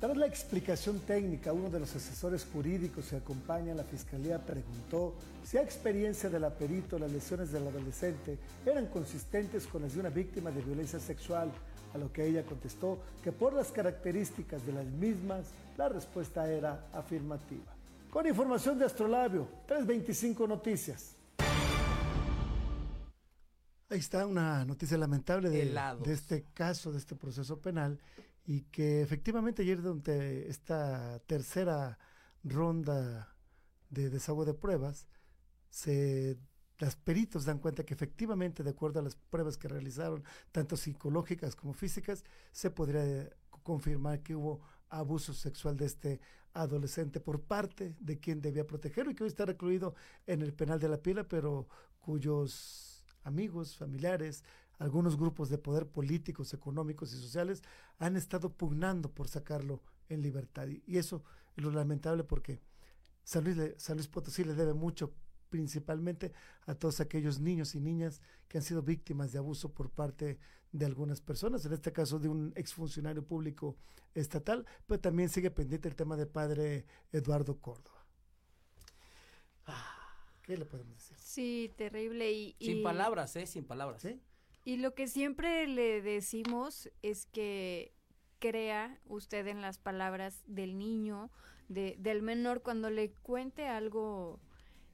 Tras 0.00 0.16
la 0.16 0.26
explicación 0.26 1.00
técnica, 1.00 1.52
uno 1.52 1.70
de 1.70 1.80
los 1.80 1.94
asesores 1.96 2.46
jurídicos 2.52 3.06
que 3.06 3.16
acompaña 3.16 3.72
a 3.72 3.76
la 3.76 3.82
fiscalía 3.82 4.38
preguntó 4.38 5.16
si 5.44 5.58
a 5.58 5.62
experiencia 5.62 6.30
de 6.30 6.38
la 6.38 6.50
perito 6.50 7.00
las 7.00 7.10
lesiones 7.10 7.50
del 7.50 7.66
adolescente 7.66 8.38
eran 8.64 8.86
consistentes 8.86 9.66
con 9.66 9.82
las 9.82 9.94
de 9.94 10.00
una 10.00 10.10
víctima 10.10 10.52
de 10.52 10.62
violencia 10.62 11.00
sexual, 11.00 11.50
a 11.94 11.98
lo 11.98 12.12
que 12.12 12.26
ella 12.26 12.44
contestó 12.44 12.98
que 13.22 13.32
por 13.32 13.52
las 13.52 13.72
características 13.72 14.64
de 14.66 14.72
las 14.72 14.86
mismas, 14.86 15.46
la 15.76 15.88
respuesta 15.88 16.50
era 16.50 16.86
afirmativa. 16.92 17.74
Con 18.10 18.26
información 18.26 18.78
de 18.78 18.86
Astrolabio, 18.86 19.48
325 19.66 20.46
Noticias. 20.46 21.14
Ahí 23.90 23.98
está 23.98 24.26
una 24.26 24.64
noticia 24.64 24.98
lamentable 24.98 25.48
de, 25.48 25.64
de 25.64 26.12
este 26.12 26.44
caso, 26.52 26.92
de 26.92 26.98
este 26.98 27.16
proceso 27.16 27.58
penal 27.60 27.98
y 28.44 28.62
que 28.62 29.02
efectivamente 29.02 29.62
ayer 29.62 29.80
durante 29.80 30.48
esta 30.48 31.18
tercera 31.26 31.98
ronda 32.44 33.34
de 33.90 34.10
desahogo 34.10 34.44
de 34.44 34.54
pruebas, 34.54 35.06
se, 35.70 36.38
las 36.78 36.96
peritos 36.96 37.44
dan 37.44 37.58
cuenta 37.58 37.84
que 37.84 37.94
efectivamente, 37.94 38.62
de 38.62 38.70
acuerdo 38.70 39.00
a 39.00 39.02
las 39.02 39.16
pruebas 39.16 39.58
que 39.58 39.68
realizaron, 39.68 40.24
tanto 40.52 40.76
psicológicas 40.76 41.56
como 41.56 41.72
físicas, 41.72 42.24
se 42.52 42.70
podría 42.70 43.28
confirmar 43.62 44.22
que 44.22 44.36
hubo 44.36 44.60
abuso 44.88 45.34
sexual 45.34 45.76
de 45.76 45.86
este 45.86 46.20
adolescente 46.54 47.20
por 47.20 47.42
parte 47.42 47.94
de 48.00 48.18
quien 48.18 48.40
debía 48.40 48.66
protegerlo 48.66 49.10
y 49.10 49.14
que 49.14 49.24
hoy 49.24 49.28
está 49.28 49.44
recluido 49.44 49.94
en 50.26 50.42
el 50.42 50.54
penal 50.54 50.78
de 50.80 50.88
la 50.88 51.02
pila, 51.02 51.24
pero 51.24 51.68
cuyos 52.00 53.04
amigos, 53.24 53.76
familiares, 53.76 54.44
algunos 54.78 55.16
grupos 55.16 55.50
de 55.50 55.58
poder 55.58 55.88
políticos, 55.88 56.54
económicos 56.54 57.12
y 57.12 57.20
sociales 57.20 57.62
han 57.98 58.16
estado 58.16 58.50
pugnando 58.50 59.10
por 59.10 59.28
sacarlo 59.28 59.82
en 60.08 60.22
libertad. 60.22 60.68
Y, 60.68 60.96
eso 60.96 61.24
es 61.56 61.64
lo 61.64 61.70
lamentable 61.70 62.24
porque 62.24 62.60
San 63.24 63.44
Luis, 63.44 63.56
San 63.76 63.96
Luis 63.96 64.08
Potosí 64.08 64.44
le 64.44 64.54
debe 64.54 64.74
mucho 64.74 65.12
principalmente 65.48 66.32
a 66.66 66.74
todos 66.74 67.00
aquellos 67.00 67.40
niños 67.40 67.74
y 67.74 67.80
niñas 67.80 68.20
que 68.48 68.58
han 68.58 68.64
sido 68.64 68.82
víctimas 68.82 69.32
de 69.32 69.38
abuso 69.38 69.72
por 69.72 69.90
parte 69.90 70.38
de 70.72 70.86
algunas 70.86 71.20
personas, 71.20 71.64
en 71.64 71.72
este 71.72 71.92
caso 71.92 72.18
de 72.18 72.28
un 72.28 72.52
exfuncionario 72.56 73.24
público 73.24 73.76
estatal, 74.14 74.66
pero 74.86 75.00
también 75.00 75.28
sigue 75.28 75.50
pendiente 75.50 75.88
el 75.88 75.96
tema 75.96 76.16
de 76.16 76.26
padre 76.26 76.84
Eduardo 77.12 77.58
Córdoba. 77.58 78.06
¿Qué 80.42 80.56
le 80.56 80.64
podemos 80.64 80.96
decir? 80.96 81.16
Sí, 81.18 81.74
terrible 81.76 82.32
y... 82.32 82.56
Sin 82.58 82.82
palabras, 82.82 83.36
¿eh? 83.36 83.46
Sin 83.46 83.64
palabras. 83.64 84.00
¿Sí? 84.00 84.18
Y 84.64 84.78
lo 84.78 84.94
que 84.94 85.06
siempre 85.06 85.66
le 85.66 86.00
decimos 86.00 86.90
es 87.02 87.26
que 87.26 87.92
crea 88.38 88.98
usted 89.06 89.46
en 89.46 89.60
las 89.60 89.78
palabras 89.78 90.42
del 90.46 90.78
niño, 90.78 91.30
de, 91.68 91.96
del 91.98 92.22
menor, 92.22 92.62
cuando 92.62 92.88
le 92.88 93.12
cuente 93.12 93.68
algo 93.68 94.40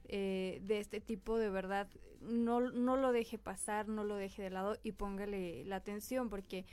eh, 0.07 0.61
de 0.63 0.79
este 0.79 1.01
tipo, 1.01 1.37
de 1.37 1.49
verdad, 1.49 1.87
no, 2.21 2.59
no 2.59 2.97
lo 2.97 3.11
deje 3.11 3.37
pasar, 3.37 3.87
no 3.87 4.03
lo 4.03 4.15
deje 4.15 4.43
de 4.43 4.49
lado 4.49 4.77
y 4.83 4.93
póngale 4.93 5.63
la 5.65 5.77
atención, 5.77 6.29
porque 6.29 6.65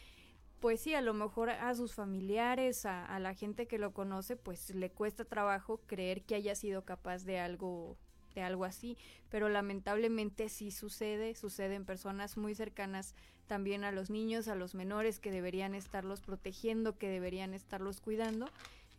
pues 0.61 0.80
sí, 0.80 0.95
a 0.95 1.01
lo 1.01 1.12
mejor 1.12 1.51
a 1.51 1.74
sus 1.74 1.95
familiares, 1.95 2.87
a, 2.87 3.05
a, 3.05 3.18
la 3.18 3.35
gente 3.35 3.66
que 3.66 3.78
lo 3.78 3.93
conoce, 3.93 4.37
pues 4.37 4.72
le 4.74 4.91
cuesta 4.91 5.24
trabajo 5.24 5.80
creer 5.87 6.22
que 6.22 6.37
haya 6.37 6.55
sido 6.55 6.85
capaz 6.85 7.24
de 7.24 7.41
algo 7.41 7.97
de 8.35 8.43
algo 8.43 8.64
así, 8.64 8.97
pero 9.28 9.49
lamentablemente 9.49 10.49
sí 10.49 10.70
sucede, 10.70 11.35
sucede 11.35 11.74
en 11.74 11.85
personas 11.85 12.37
muy 12.37 12.55
cercanas 12.55 13.14
también 13.47 13.85
a 13.85 13.93
los 13.93 14.11
niños, 14.11 14.49
a 14.49 14.55
los 14.55 14.74
menores 14.74 15.18
que 15.18 15.30
deberían 15.30 15.74
estarlos 15.74 16.20
protegiendo, 16.20 16.97
que 16.97 17.09
deberían 17.09 17.55
estarlos 17.55 18.01
cuidando. 18.01 18.49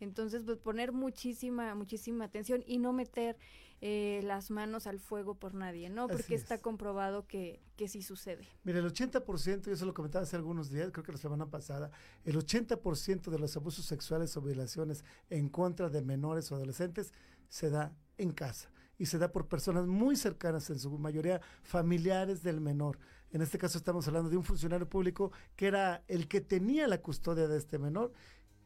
Entonces, 0.00 0.42
pues 0.44 0.58
poner 0.58 0.92
muchísima, 0.92 1.74
muchísima 1.74 2.24
atención 2.24 2.62
y 2.66 2.78
no 2.78 2.92
meter 2.92 3.36
eh, 3.80 4.20
las 4.24 4.50
manos 4.50 4.86
al 4.86 4.98
fuego 4.98 5.34
por 5.34 5.54
nadie, 5.54 5.90
¿no? 5.90 6.08
Porque 6.08 6.34
está 6.34 6.58
comprobado 6.58 7.26
que, 7.26 7.60
que 7.76 7.88
sí 7.88 8.02
sucede. 8.02 8.48
Mire, 8.62 8.78
el 8.78 8.86
80%, 8.86 9.66
yo 9.66 9.76
se 9.76 9.84
lo 9.84 9.92
comentaba 9.92 10.22
hace 10.22 10.36
algunos 10.36 10.70
días, 10.70 10.90
creo 10.90 11.04
que 11.04 11.12
la 11.12 11.18
semana 11.18 11.50
pasada, 11.50 11.90
el 12.24 12.36
80% 12.36 13.30
de 13.30 13.38
los 13.38 13.56
abusos 13.56 13.84
sexuales 13.84 14.36
o 14.36 14.40
violaciones 14.40 15.04
en 15.28 15.48
contra 15.48 15.90
de 15.90 16.02
menores 16.02 16.50
o 16.50 16.54
adolescentes 16.54 17.12
se 17.48 17.70
da 17.70 17.94
en 18.16 18.32
casa 18.32 18.70
y 18.98 19.06
se 19.06 19.18
da 19.18 19.32
por 19.32 19.48
personas 19.48 19.86
muy 19.86 20.16
cercanas, 20.16 20.70
en 20.70 20.78
su 20.78 20.90
mayoría 20.98 21.40
familiares 21.62 22.42
del 22.42 22.60
menor. 22.60 22.98
En 23.32 23.42
este 23.42 23.58
caso 23.58 23.78
estamos 23.78 24.06
hablando 24.06 24.30
de 24.30 24.36
un 24.36 24.44
funcionario 24.44 24.88
público 24.88 25.32
que 25.56 25.66
era 25.66 26.04
el 26.06 26.28
que 26.28 26.40
tenía 26.40 26.86
la 26.86 27.02
custodia 27.02 27.48
de 27.48 27.58
este 27.58 27.78
menor, 27.78 28.12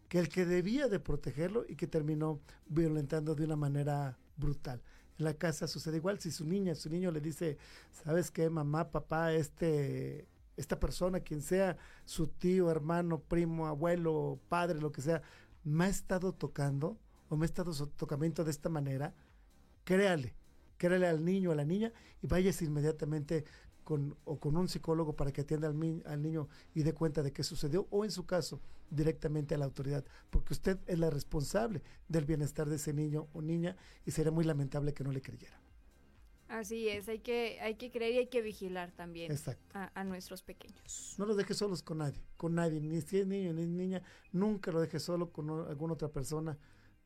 que 0.09 0.19
el 0.19 0.29
que 0.29 0.47
debía 0.47 0.89
de 0.89 1.01
protegerlo 1.01 1.65
y 1.69 1.77
que 1.77 1.87
terminó 1.87 2.41
violentando 2.67 3.35
de 3.35 3.45
una 3.45 3.57
manera 3.57 4.19
brutal. 4.37 4.83
En 5.19 5.25
la 5.25 5.35
casa 5.35 5.67
sucede 5.67 5.97
igual, 5.97 6.21
si 6.21 6.31
su 6.31 6.45
niña, 6.47 6.75
su 6.75 6.89
niño 6.89 7.11
le 7.11 7.21
dice, 7.21 7.59
¿sabes 8.05 8.31
qué, 8.31 8.49
mamá, 8.49 8.91
papá, 8.91 9.33
este, 9.33 10.27
esta 10.57 10.79
persona, 10.81 11.21
quien 11.21 11.43
sea, 11.43 11.77
su 12.05 12.29
tío, 12.29 12.71
hermano, 12.71 13.21
primo, 13.21 13.67
abuelo, 13.67 14.39
padre, 14.49 14.81
lo 14.81 14.93
que 14.93 15.03
sea, 15.03 15.23
me 15.65 15.85
ha 15.85 15.89
estado 15.89 16.33
tocando 16.33 16.99
o 17.29 17.37
me 17.37 17.45
ha 17.45 17.47
estado 17.47 17.73
tocamiento 17.89 18.45
de 18.45 18.51
esta 18.51 18.69
manera, 18.69 19.15
créale, 19.85 20.35
créale 20.79 21.07
al 21.07 21.25
niño 21.25 21.51
o 21.51 21.53
a 21.53 21.57
la 21.57 21.65
niña 21.65 21.93
y 22.23 22.27
váyase 22.27 22.65
inmediatamente 22.65 23.45
con, 23.89 24.19
o 24.27 24.39
con 24.39 24.55
un 24.55 24.69
psicólogo 24.69 25.17
para 25.17 25.33
que 25.33 25.41
atienda 25.41 25.67
al, 25.67 26.03
al, 26.05 26.21
niño 26.21 26.47
y 26.75 26.83
dé 26.83 26.93
cuenta 26.93 27.23
de 27.23 27.33
qué 27.33 27.43
sucedió 27.43 27.87
o 27.89 28.05
en 28.05 28.11
su 28.11 28.27
caso 28.27 28.61
directamente 28.91 29.55
a 29.55 29.59
la 29.59 29.65
autoridad, 29.65 30.05
porque 30.29 30.53
usted 30.53 30.79
es 30.87 30.99
la 30.99 31.09
responsable 31.09 31.81
del 32.07 32.27
bienestar 32.27 32.69
de 32.69 32.77
ese 32.77 32.93
niño 32.93 33.29
o 33.33 33.41
niña 33.41 33.77
y 34.05 34.11
sería 34.11 34.31
muy 34.31 34.45
lamentable 34.45 34.93
que 34.93 35.05
no 35.05 35.11
le 35.11 35.23
creyera. 35.23 35.59
Así 36.49 36.87
es, 36.87 37.09
hay 37.09 37.21
que, 37.21 37.59
hay 37.63 37.77
que 37.77 37.91
creer 37.91 38.13
y 38.13 38.19
hay 38.19 38.27
que 38.27 38.43
vigilar 38.43 38.93
también 38.93 39.33
a, 39.73 39.99
a, 39.99 40.05
nuestros 40.05 40.43
pequeños. 40.43 41.15
No 41.17 41.25
los 41.25 41.39
deje 41.39 41.55
solos 41.55 41.83
con 41.83 41.97
nadie, 41.97 42.21
con 42.37 42.57
nadie, 42.57 42.83
ni 42.83 43.01
si 43.01 43.21
es 43.21 43.27
niño 43.27 43.55
ni 43.55 43.65
niña, 43.65 44.03
nunca 44.33 44.71
lo 44.71 44.83
deje 44.83 45.01
solo 45.01 45.33
con 45.33 45.49
alguna 45.49 45.95
otra 45.95 46.09
persona 46.09 46.59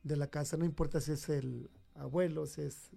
de 0.03 0.17
la 0.17 0.27
casa, 0.27 0.57
no 0.57 0.65
importa 0.65 1.01
si 1.01 1.13
es 1.13 1.29
el 1.29 1.71
abuelo, 1.95 2.45
si 2.47 2.63
es 2.63 2.91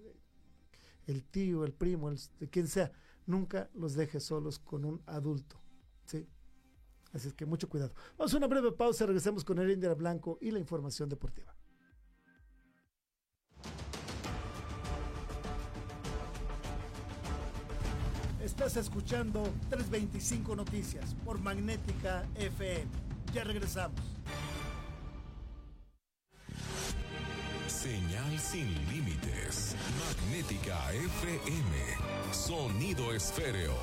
el 1.08 1.24
tío, 1.24 1.66
el 1.66 1.74
primo, 1.74 2.10
el, 2.10 2.20
quien 2.50 2.68
sea, 2.68 2.92
nunca 3.26 3.70
los 3.74 3.96
deje 3.96 4.20
solos 4.20 4.60
con 4.60 4.86
un 4.86 5.02
adulto. 5.06 5.62
¿sí? 6.06 6.28
Así 7.14 7.30
es 7.30 7.34
que 7.34 7.46
mucho 7.46 7.70
cuidado. 7.70 7.94
Vamos 8.18 8.34
a 8.34 8.38
una 8.38 8.48
breve 8.48 8.72
pausa, 8.72 9.06
regresamos 9.06 9.44
con 9.44 9.60
el 9.60 9.72
India 9.72 9.94
Blanco 9.94 10.38
y 10.42 10.52
la 10.52 10.60
información 10.60 11.10
deportiva. 11.10 11.56
Estás 18.44 18.78
escuchando 18.78 19.42
325 19.70 20.56
Noticias 20.56 21.16
por 21.26 21.40
Magnética 21.40 22.28
FM. 22.36 22.86
Ya 23.34 23.44
regresamos. 23.44 24.15
Señal 27.86 28.40
sin 28.40 28.68
límites. 28.92 29.76
Magnética 30.00 30.92
FM. 30.92 31.76
Sonido 32.32 33.14
esféreo. 33.14 33.76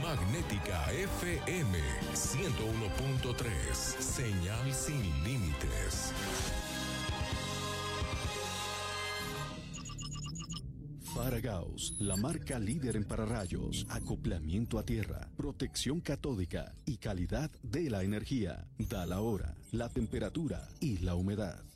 Magnética 0.00 0.92
FM 0.92 1.78
101.3. 2.14 3.74
Señal 3.74 4.72
sin 4.72 5.02
límites. 5.24 6.12
Faragaos, 11.12 11.96
la 11.98 12.14
marca 12.16 12.60
líder 12.60 12.94
en 12.94 13.04
pararrayos, 13.04 13.84
acoplamiento 13.90 14.78
a 14.78 14.84
tierra, 14.84 15.28
protección 15.36 16.00
catódica 16.00 16.72
y 16.86 16.98
calidad 16.98 17.50
de 17.64 17.90
la 17.90 18.04
energía. 18.04 18.64
Da 18.78 19.06
la 19.06 19.20
hora, 19.20 19.56
la 19.72 19.88
temperatura 19.88 20.68
y 20.78 20.98
la 20.98 21.16
humedad. 21.16 21.71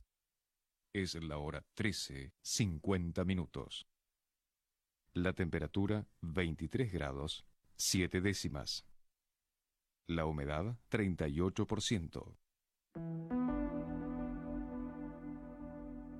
Es 0.96 1.12
la 1.22 1.36
hora 1.36 1.62
13, 1.74 2.32
50 2.40 3.22
minutos. 3.26 3.86
La 5.12 5.34
temperatura 5.34 6.08
23 6.22 6.90
grados, 6.90 7.44
7 7.76 8.22
décimas. 8.22 8.86
La 10.06 10.24
humedad 10.24 10.78
38%. 10.90 12.38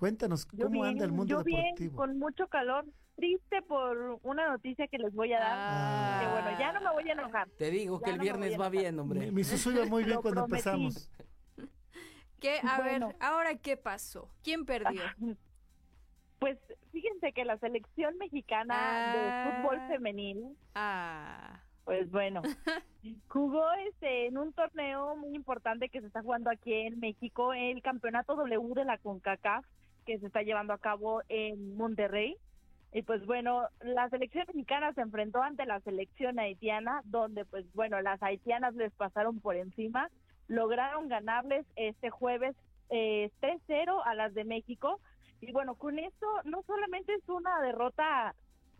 Cuéntanos, 0.00 0.46
¿cómo 0.46 0.82
anda 0.84 1.04
el 1.04 1.12
mundo 1.12 1.30
yo 1.30 1.38
deportivo? 1.44 1.74
Bien, 1.76 1.90
con 1.90 2.18
mucho 2.18 2.48
calor, 2.48 2.86
triste 3.16 3.60
por 3.60 4.18
una 4.22 4.48
noticia 4.48 4.88
que 4.88 4.96
les 4.96 5.12
voy 5.14 5.30
a 5.34 5.40
dar. 5.40 5.52
Ah. 5.54 6.20
Que 6.22 6.32
bueno, 6.42 6.58
ya 6.58 6.72
no 6.72 6.80
me 6.80 6.90
voy 6.90 7.08
a 7.10 7.12
enojar. 7.12 7.48
Te 7.58 7.70
digo 7.70 8.00
Ya 8.00 8.04
que 8.06 8.10
el 8.12 8.16
no 8.16 8.22
viernes 8.22 8.58
va 8.58 8.70
bien, 8.70 8.98
hombre. 8.98 9.20
Mi, 9.20 9.30
mi 9.30 9.44
susu 9.44 9.72
iba 9.72 9.84
muy 9.84 10.04
bien 10.04 10.16
Lo 10.16 10.22
cuando 10.22 10.46
prometí. 10.46 10.68
empezamos. 10.70 11.10
¿Qué? 12.40 12.60
A 12.66 12.80
Bueno. 12.80 13.08
ver, 13.08 13.16
¿ahora 13.20 13.54
qué 13.56 13.76
pasó? 13.76 14.30
¿Quién 14.42 14.64
perdió? 14.64 15.02
Pues 16.40 16.56
fíjense 16.90 17.34
que 17.34 17.44
la 17.44 17.58
selección 17.58 18.16
mexicana 18.16 18.74
Ah. 18.74 19.12
de 19.52 19.60
fútbol 19.62 19.78
femenil, 19.88 20.56
Ah. 20.74 21.60
pues 21.84 22.10
bueno, 22.10 22.40
jugó 23.28 23.70
este 23.90 24.26
en 24.28 24.38
un 24.38 24.54
torneo 24.54 25.16
muy 25.16 25.34
importante 25.36 25.90
que 25.90 26.00
se 26.00 26.06
está 26.06 26.22
jugando 26.22 26.48
aquí 26.48 26.72
en 26.72 26.98
México, 26.98 27.52
el 27.52 27.82
Campeonato 27.82 28.36
W 28.36 28.72
de 28.74 28.86
la 28.86 28.96
CONCACAF, 28.96 29.66
que 30.04 30.18
se 30.18 30.26
está 30.26 30.42
llevando 30.42 30.72
a 30.72 30.78
cabo 30.78 31.22
en 31.28 31.76
Monterrey. 31.76 32.36
Y 32.92 33.02
pues 33.02 33.24
bueno, 33.24 33.68
la 33.80 34.08
selección 34.08 34.44
mexicana 34.48 34.92
se 34.94 35.00
enfrentó 35.02 35.42
ante 35.42 35.64
la 35.64 35.80
selección 35.80 36.38
haitiana, 36.38 37.02
donde 37.04 37.44
pues 37.44 37.64
bueno, 37.74 38.00
las 38.00 38.22
haitianas 38.22 38.74
les 38.74 38.92
pasaron 38.92 39.40
por 39.40 39.56
encima, 39.56 40.10
lograron 40.48 41.08
ganarles 41.08 41.64
este 41.76 42.10
jueves 42.10 42.56
eh, 42.90 43.30
3-0 43.40 44.02
a 44.04 44.14
las 44.14 44.34
de 44.34 44.44
México. 44.44 45.00
Y 45.40 45.52
bueno, 45.52 45.76
con 45.76 45.98
esto 45.98 46.26
no 46.44 46.62
solamente 46.62 47.14
es 47.14 47.28
una 47.28 47.60
derrota 47.60 48.34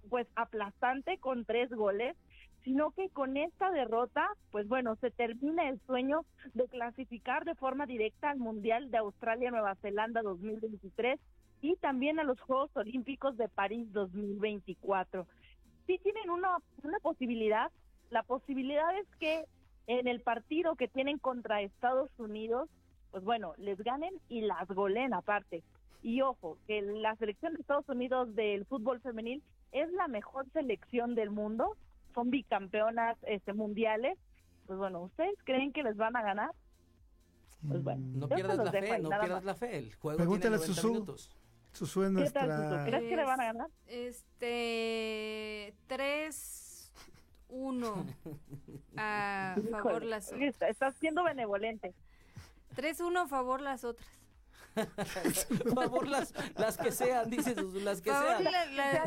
pues 0.08 0.26
aplastante 0.34 1.18
con 1.18 1.44
tres 1.44 1.70
goles, 1.70 2.16
sino 2.64 2.90
que 2.90 3.08
con 3.11 3.36
esta 3.36 3.70
derrota, 3.70 4.28
pues 4.50 4.68
bueno, 4.68 4.96
se 4.96 5.11
termina 5.11 5.68
el 5.68 5.80
sueño 5.86 6.24
de 6.54 6.68
clasificar 6.68 7.44
de 7.44 7.54
forma 7.54 7.86
directa 7.86 8.30
al 8.30 8.38
Mundial 8.38 8.90
de 8.90 8.98
Australia-Nueva 8.98 9.76
Zelanda 9.76 10.22
2023 10.22 11.18
y 11.62 11.76
también 11.76 12.18
a 12.18 12.24
los 12.24 12.40
Juegos 12.40 12.70
Olímpicos 12.74 13.36
de 13.36 13.48
París 13.48 13.92
2024. 13.92 15.26
Sí 15.86 15.98
tienen 16.02 16.30
una, 16.30 16.58
una 16.82 16.98
posibilidad, 17.00 17.70
la 18.11 18.22
posibilidad 18.22 18.96
es 18.98 19.06
que 19.18 19.44
en 19.86 20.06
el 20.06 20.20
partido 20.20 20.76
que 20.76 20.88
tienen 20.88 21.18
contra 21.18 21.62
Estados 21.62 22.11
Unidos, 22.18 22.68
pues 23.11 23.24
bueno, 23.24 23.54
les 23.56 23.78
ganen 23.82 24.14
y 24.28 24.42
las 24.42 24.68
goleen 24.68 25.14
aparte. 25.14 25.62
Y 26.02 26.22
ojo, 26.22 26.58
que 26.66 26.80
la 26.80 27.16
selección 27.16 27.54
de 27.54 27.61
Estados 27.61 27.88
Unidos 27.88 28.34
del 28.34 28.64
fútbol 28.66 29.00
femenil 29.00 29.42
es 29.72 29.90
la 29.92 30.08
mejor 30.08 30.46
selección 30.52 31.14
del 31.14 31.30
mundo, 31.30 31.76
son 32.14 32.30
bicampeonas 32.30 33.16
este, 33.22 33.52
mundiales. 33.52 34.18
Pues 34.66 34.78
bueno, 34.78 35.00
¿ustedes 35.02 35.34
creen 35.44 35.72
que 35.72 35.82
les 35.82 35.96
van 35.96 36.16
a 36.16 36.22
ganar? 36.22 36.50
Pues 37.66 37.82
bueno, 37.82 38.00
No 38.14 38.28
pierdas 38.28 38.56
la 38.58 38.70
fe, 38.72 38.92
ahí, 38.92 39.02
no 39.02 39.08
pierdas 39.11 39.30
más. 39.30 39.44
la 39.44 39.54
fe. 39.54 39.76
El 39.78 39.94
juego 39.96 40.16
Pregúntale 40.16 40.56
a 40.56 40.58
tiene 40.58 40.66
90 40.68 40.80
Susu. 40.80 40.92
minutos. 40.92 41.30
Susu 41.72 42.02
es 42.04 42.08
¿Qué 42.08 42.30
tal, 42.30 42.48
nuestra... 42.48 42.70
Susu? 42.78 42.84
¿Crees 42.90 43.02
que 43.08 43.16
le 43.16 43.24
van 43.24 43.40
a 43.40 43.44
ganar? 43.44 43.68
Este 43.86 45.74
3 45.86 46.92
1 47.48 48.06
a 48.96 49.54
Híjole, 49.58 49.70
favor 49.82 50.04
las 50.04 50.28
otras. 50.28 50.42
está- 50.42 50.68
Estás 50.68 50.94
siendo 50.96 51.22
benevolente. 51.24 51.94
3 52.74 53.00
1 53.00 53.20
a 53.20 53.26
favor 53.28 53.61
las 53.61 53.84
otras. 53.84 54.08
Por 54.74 55.74
favor, 55.74 56.08
las, 56.08 56.32
las 56.56 56.76
que 56.78 56.92
sean, 56.92 57.28
dice 57.30 57.54
Susu, 57.54 57.80
las 57.80 58.00
que 58.00 58.10
Favor, 58.10 58.38
sean. 58.38 58.44
la- 58.44 58.66
la- 58.66 59.04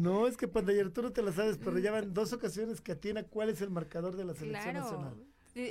no 0.00 0.26
es 0.26 0.36
que 0.36 0.48
Pandayer, 0.48 0.90
tú 0.90 1.02
no 1.02 1.12
te 1.12 1.22
la 1.22 1.32
sabes, 1.32 1.58
pero 1.58 1.78
ya 1.78 1.90
van 1.92 2.12
dos 2.14 2.32
ocasiones 2.32 2.80
que 2.80 2.92
atina 2.92 3.24
cuál 3.24 3.50
es 3.50 3.60
el 3.60 3.70
marcador 3.70 4.16
de 4.16 4.24
la 4.24 4.34
selección 4.34 4.72
Claro. 4.74 4.80
nacional. 4.84 5.14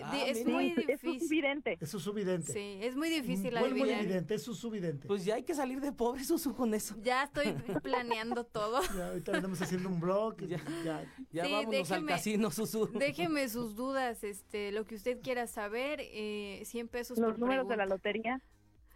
Ah, 0.04 0.18
es 0.28 0.40
mira. 0.46 0.50
muy 0.58 0.66
Sí, 0.76 0.82
es 0.82 1.02
difícil. 1.02 1.28
evidente. 1.32 1.78
Es 1.80 1.90
subidente. 1.92 2.52
Sí, 2.52 2.78
es 2.82 2.98
muy 2.98 3.08
difícil 3.10 3.52
¿Cuál 3.52 3.72
muy 3.72 3.82
adivinar. 3.84 4.02
evidente? 4.04 4.36
Es 4.36 4.44
su 4.44 4.54
subidente. 4.54 5.08
Pues 5.08 5.24
ya 5.24 5.36
hay 5.36 5.44
que 5.44 5.56
salir 5.56 5.80
de 5.80 5.94
pobre, 5.94 6.26
Susu, 6.26 6.54
con 6.54 6.74
eso. 6.74 6.96
Ya 7.02 7.24
estoy 7.24 7.54
planeando 7.84 8.44
todo. 8.44 8.82
Ya, 8.98 9.08
ahorita 9.08 9.38
andamos 9.38 9.62
haciendo 9.62 9.88
un 9.88 10.02
blog. 10.02 10.36
Ya. 10.46 10.58
ya. 10.84 11.06
Ya 11.32 11.46
Sí, 11.46 11.52
vámonos 11.54 11.92
al 11.92 12.00
déjeme- 12.02 12.08
casino, 12.10 12.52
Susu. 12.52 12.88
Déjeme 13.00 13.48
sus 13.48 13.76
dudas, 13.76 14.26
este, 14.26 14.74
lo 14.74 14.84
que 14.84 14.96
usted 14.96 15.22
quiera 15.22 15.48
saber, 15.48 16.02
eh, 16.02 16.64
100 16.66 16.90
pesos 16.90 17.18
Los 17.18 17.32
por 17.32 17.40
números 17.40 17.70
de 17.70 17.78
la 17.78 17.86
pregunta. 17.86 17.96
lotería. 18.10 18.42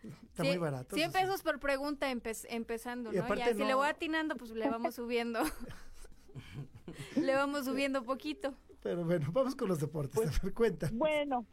Está 0.03 0.43
Sí, 0.43 0.49
muy 0.49 0.57
barato. 0.57 0.95
100 0.95 1.09
eso 1.09 1.17
sí. 1.19 1.23
pesos 1.25 1.41
por 1.43 1.59
pregunta 1.59 2.11
empe- 2.11 2.45
empezando, 2.49 3.13
Y 3.13 3.17
¿no? 3.17 3.23
aparte 3.23 3.45
Ya, 3.45 3.53
si 3.53 3.63
le 3.63 3.73
voy 3.73 3.87
atinando, 3.87 4.35
pues 4.35 4.51
le 4.51 4.69
vamos 4.69 4.95
subiendo. 4.95 5.41
le 7.15 7.35
vamos 7.35 7.65
subiendo 7.65 8.03
poquito. 8.03 8.53
Pero 8.81 9.05
bueno, 9.05 9.29
vamos 9.31 9.55
con 9.55 9.67
los 9.67 9.79
deportes. 9.79 10.15
Pues, 10.15 10.39
a 10.39 10.43
ver, 10.43 10.53
cuenta. 10.53 10.89
Bueno, 10.91 11.45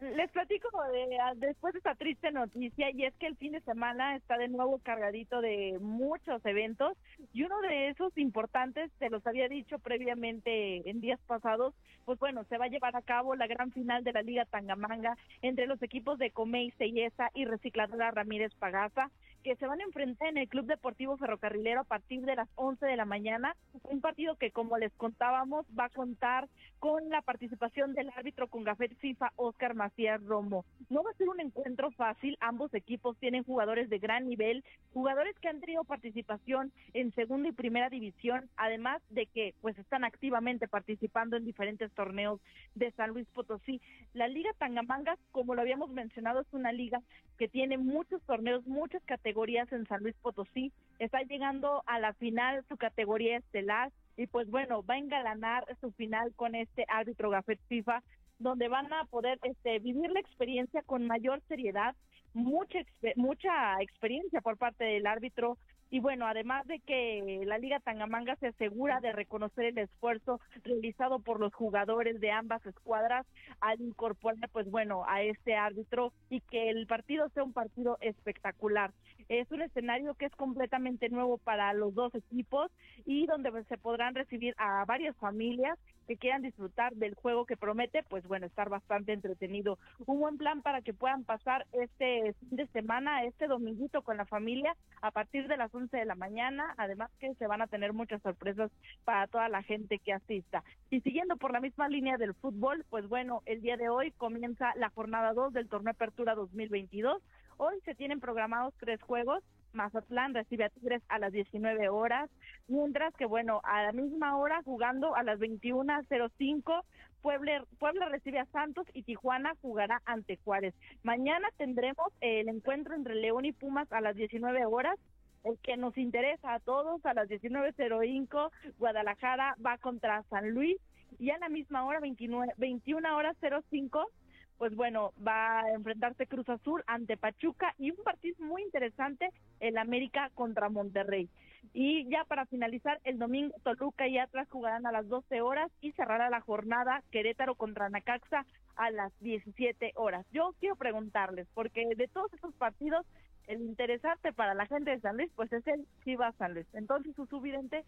les 0.00 0.30
platico 0.30 0.68
de, 0.92 1.18
a- 1.20 1.34
después 1.34 1.72
de 1.72 1.78
esta 1.78 1.94
triste 1.94 2.30
noticia 2.32 2.90
y 2.90 3.04
es 3.04 3.14
que 3.14 3.26
el 3.26 3.36
fin 3.36 3.52
de 3.52 3.60
semana 3.60 4.16
está 4.16 4.36
de 4.38 4.48
nuevo 4.48 4.78
cargadito 4.78 5.40
de 5.40 5.78
muchos 5.80 6.44
eventos 6.46 6.96
y 7.32 7.42
uno 7.44 7.60
de 7.60 7.88
esos 7.88 8.16
importantes, 8.18 8.90
se 8.98 9.10
los 9.10 9.26
había 9.26 9.48
dicho 9.48 9.78
previamente 9.78 10.88
en 10.88 11.00
días 11.00 11.20
pasados, 11.26 11.74
pues 12.04 12.18
bueno, 12.18 12.44
se 12.44 12.58
va 12.58 12.66
a 12.66 12.68
llevar 12.68 12.96
a 12.96 13.02
cabo 13.02 13.34
la 13.34 13.46
gran 13.46 13.72
final 13.72 14.04
de 14.04 14.12
la 14.12 14.22
Liga 14.22 14.44
Tangamanga 14.44 15.16
entre 15.42 15.66
los 15.66 15.82
equipos 15.82 16.18
de 16.18 16.30
Comey, 16.30 16.70
Seyesa 16.72 17.30
y 17.34 17.44
Recicladora 17.44 18.10
Ramírez 18.10 18.54
Pagaza 18.54 19.10
que 19.44 19.56
se 19.56 19.66
van 19.66 19.80
a 19.80 19.84
enfrentar 19.84 20.28
en 20.28 20.38
el 20.38 20.48
Club 20.48 20.64
Deportivo 20.64 21.18
Ferrocarrilero 21.18 21.82
a 21.82 21.84
partir 21.84 22.22
de 22.22 22.34
las 22.34 22.48
11 22.54 22.86
de 22.86 22.96
la 22.96 23.04
mañana. 23.04 23.54
Un 23.82 24.00
partido 24.00 24.36
que, 24.36 24.50
como 24.50 24.78
les 24.78 24.92
contábamos, 24.94 25.66
va 25.78 25.84
a 25.84 25.90
contar 25.90 26.48
con 26.78 27.10
la 27.10 27.20
participación 27.20 27.92
del 27.92 28.10
árbitro 28.16 28.48
con 28.48 28.64
gafet 28.64 28.96
FIFA, 28.96 29.32
Oscar 29.36 29.74
Macías 29.74 30.22
Romo. 30.24 30.64
No 30.88 31.02
va 31.02 31.10
a 31.10 31.14
ser 31.14 31.28
un 31.28 31.40
encuentro 31.40 31.90
fácil, 31.90 32.38
ambos 32.40 32.72
equipos 32.72 33.18
tienen 33.18 33.44
jugadores 33.44 33.90
de 33.90 33.98
gran 33.98 34.28
nivel, 34.28 34.64
jugadores 34.94 35.38
que 35.40 35.48
han 35.48 35.60
tenido 35.60 35.84
participación 35.84 36.72
en 36.94 37.14
segunda 37.14 37.48
y 37.48 37.52
primera 37.52 37.90
división, 37.90 38.48
además 38.56 39.02
de 39.10 39.26
que 39.26 39.54
pues 39.60 39.78
están 39.78 40.04
activamente 40.04 40.68
participando 40.68 41.36
en 41.36 41.44
diferentes 41.44 41.92
torneos 41.92 42.40
de 42.74 42.90
San 42.92 43.10
Luis 43.10 43.26
Potosí. 43.34 43.82
La 44.14 44.26
Liga 44.26 44.52
Tangamanga, 44.56 45.18
como 45.32 45.54
lo 45.54 45.60
habíamos 45.60 45.90
mencionado, 45.90 46.40
es 46.40 46.52
una 46.52 46.72
liga 46.72 47.02
que 47.36 47.48
tiene 47.48 47.76
muchos 47.76 48.22
torneos, 48.22 48.66
muchas 48.66 49.02
categorías 49.04 49.33
en 49.72 49.86
San 49.86 50.02
Luis 50.02 50.14
Potosí. 50.22 50.72
Está 50.98 51.22
llegando 51.22 51.82
a 51.86 51.98
la 51.98 52.12
final 52.14 52.64
su 52.68 52.76
categoría 52.76 53.38
estelar 53.38 53.90
y 54.16 54.26
pues 54.26 54.48
bueno, 54.48 54.84
va 54.84 54.94
a 54.94 54.98
engalanar 54.98 55.64
su 55.80 55.90
final 55.92 56.32
con 56.36 56.54
este 56.54 56.84
árbitro 56.88 57.30
Gafet 57.30 57.58
FIFA 57.68 58.02
donde 58.38 58.68
van 58.68 58.92
a 58.92 59.04
poder 59.04 59.38
este, 59.42 59.78
vivir 59.78 60.10
la 60.10 60.20
experiencia 60.20 60.82
con 60.82 61.06
mayor 61.06 61.40
seriedad, 61.48 61.94
mucha 62.32 62.78
mucha 63.16 63.80
experiencia 63.80 64.40
por 64.40 64.56
parte 64.56 64.84
del 64.84 65.06
árbitro 65.06 65.56
y 65.94 66.00
bueno, 66.00 66.26
además 66.26 66.66
de 66.66 66.80
que 66.80 67.44
la 67.46 67.56
Liga 67.56 67.78
Tangamanga 67.78 68.34
se 68.40 68.48
asegura 68.48 68.98
de 68.98 69.12
reconocer 69.12 69.66
el 69.66 69.78
esfuerzo 69.78 70.40
realizado 70.64 71.20
por 71.20 71.38
los 71.38 71.54
jugadores 71.54 72.18
de 72.18 72.32
ambas 72.32 72.66
escuadras 72.66 73.24
al 73.60 73.80
incorporar, 73.80 74.50
pues 74.50 74.68
bueno, 74.68 75.04
a 75.06 75.22
este 75.22 75.54
árbitro 75.54 76.12
y 76.30 76.40
que 76.40 76.68
el 76.68 76.88
partido 76.88 77.28
sea 77.28 77.44
un 77.44 77.52
partido 77.52 77.96
espectacular. 78.00 78.90
Es 79.28 79.48
un 79.52 79.62
escenario 79.62 80.14
que 80.14 80.26
es 80.26 80.34
completamente 80.34 81.10
nuevo 81.10 81.38
para 81.38 81.72
los 81.74 81.94
dos 81.94 82.12
equipos 82.16 82.72
y 83.06 83.26
donde 83.26 83.52
pues, 83.52 83.64
se 83.68 83.78
podrán 83.78 84.16
recibir 84.16 84.52
a 84.58 84.84
varias 84.86 85.16
familias 85.18 85.78
que 86.04 86.16
quieran 86.16 86.42
disfrutar 86.42 86.94
del 86.94 87.14
juego 87.14 87.46
que 87.46 87.56
promete, 87.56 88.02
pues 88.02 88.26
bueno, 88.26 88.46
estar 88.46 88.68
bastante 88.68 89.12
entretenido. 89.12 89.78
Un 90.06 90.20
buen 90.20 90.38
plan 90.38 90.62
para 90.62 90.82
que 90.82 90.94
puedan 90.94 91.24
pasar 91.24 91.66
este 91.72 92.34
fin 92.34 92.56
de 92.56 92.66
semana, 92.68 93.24
este 93.24 93.46
dominguito 93.46 94.02
con 94.02 94.16
la 94.16 94.24
familia 94.26 94.76
a 95.02 95.10
partir 95.10 95.48
de 95.48 95.56
las 95.56 95.74
11 95.74 95.96
de 95.96 96.04
la 96.04 96.14
mañana, 96.14 96.74
además 96.76 97.10
que 97.18 97.34
se 97.34 97.46
van 97.46 97.62
a 97.62 97.66
tener 97.66 97.92
muchas 97.92 98.22
sorpresas 98.22 98.70
para 99.04 99.26
toda 99.26 99.48
la 99.48 99.62
gente 99.62 99.98
que 99.98 100.12
asista. 100.12 100.62
Y 100.90 101.00
siguiendo 101.00 101.36
por 101.36 101.52
la 101.52 101.60
misma 101.60 101.88
línea 101.88 102.16
del 102.16 102.34
fútbol, 102.34 102.84
pues 102.90 103.08
bueno, 103.08 103.42
el 103.46 103.60
día 103.60 103.76
de 103.76 103.88
hoy 103.88 104.12
comienza 104.12 104.72
la 104.76 104.90
jornada 104.90 105.32
2 105.32 105.52
del 105.52 105.68
torneo 105.68 105.92
Apertura 105.92 106.34
2022. 106.34 107.22
Hoy 107.56 107.74
se 107.84 107.94
tienen 107.94 108.20
programados 108.20 108.74
tres 108.78 109.00
juegos. 109.02 109.42
Mazatlán 109.74 110.34
recibe 110.34 110.64
a 110.64 110.70
Tigres 110.70 111.02
a 111.08 111.18
las 111.18 111.32
19 111.32 111.88
horas, 111.88 112.30
mientras 112.68 113.14
que, 113.14 113.26
bueno, 113.26 113.60
a 113.64 113.82
la 113.82 113.92
misma 113.92 114.36
hora, 114.38 114.62
jugando 114.64 115.14
a 115.14 115.22
las 115.22 115.38
21.05, 115.38 116.82
Puebla, 117.22 117.64
Puebla 117.78 118.08
recibe 118.08 118.38
a 118.38 118.46
Santos 118.46 118.86
y 118.92 119.02
Tijuana 119.02 119.54
jugará 119.62 120.02
ante 120.04 120.36
Juárez. 120.44 120.74
Mañana 121.02 121.48
tendremos 121.56 122.12
el 122.20 122.48
encuentro 122.48 122.94
entre 122.94 123.14
León 123.14 123.44
y 123.44 123.52
Pumas 123.52 123.90
a 123.92 124.00
las 124.00 124.14
19 124.14 124.66
horas. 124.66 124.98
El 125.42 125.58
que 125.58 125.76
nos 125.76 125.96
interesa 125.98 126.54
a 126.54 126.60
todos, 126.60 127.04
a 127.04 127.12
las 127.12 127.28
19.05, 127.28 128.50
Guadalajara 128.78 129.56
va 129.64 129.76
contra 129.78 130.22
San 130.24 130.50
Luis 130.50 130.78
y 131.18 131.30
a 131.30 131.38
la 131.38 131.48
misma 131.48 131.84
hora, 131.84 132.00
29, 132.00 132.54
21 132.56 133.16
horas 133.16 133.36
05, 133.70 134.10
pues 134.58 134.74
bueno, 134.74 135.12
va 135.26 135.60
a 135.60 135.70
enfrentarse 135.72 136.26
Cruz 136.26 136.48
Azul 136.48 136.82
ante 136.86 137.16
Pachuca 137.16 137.74
y 137.78 137.90
un 137.90 137.96
partido 138.04 138.36
muy 138.40 138.62
interesante, 138.62 139.30
el 139.60 139.78
América 139.78 140.30
contra 140.34 140.68
Monterrey. 140.68 141.28
Y 141.72 142.08
ya 142.08 142.24
para 142.24 142.46
finalizar, 142.46 143.00
el 143.04 143.18
domingo 143.18 143.54
Toluca 143.62 144.06
y 144.06 144.18
Atlas 144.18 144.48
jugarán 144.50 144.86
a 144.86 144.92
las 144.92 145.08
12 145.08 145.40
horas 145.40 145.70
y 145.80 145.92
cerrará 145.92 146.30
la 146.30 146.40
jornada 146.40 147.02
Querétaro 147.10 147.54
contra 147.54 147.88
Nacaxa 147.88 148.46
a 148.76 148.90
las 148.90 149.12
17 149.20 149.92
horas. 149.96 150.26
Yo 150.32 150.54
quiero 150.60 150.76
preguntarles, 150.76 151.46
porque 151.54 151.86
de 151.96 152.08
todos 152.08 152.32
esos 152.32 152.54
partidos, 152.54 153.04
el 153.46 153.60
interesante 153.60 154.32
para 154.32 154.54
la 154.54 154.66
gente 154.66 154.90
de 154.90 155.00
San 155.00 155.16
Luis, 155.16 155.30
pues 155.34 155.52
es 155.52 155.66
el 155.66 155.86
Chivas 156.04 156.34
San 156.36 156.54
Luis. 156.54 156.66
Entonces, 156.74 157.14
su 157.16 157.26
subvidente, 157.26 157.84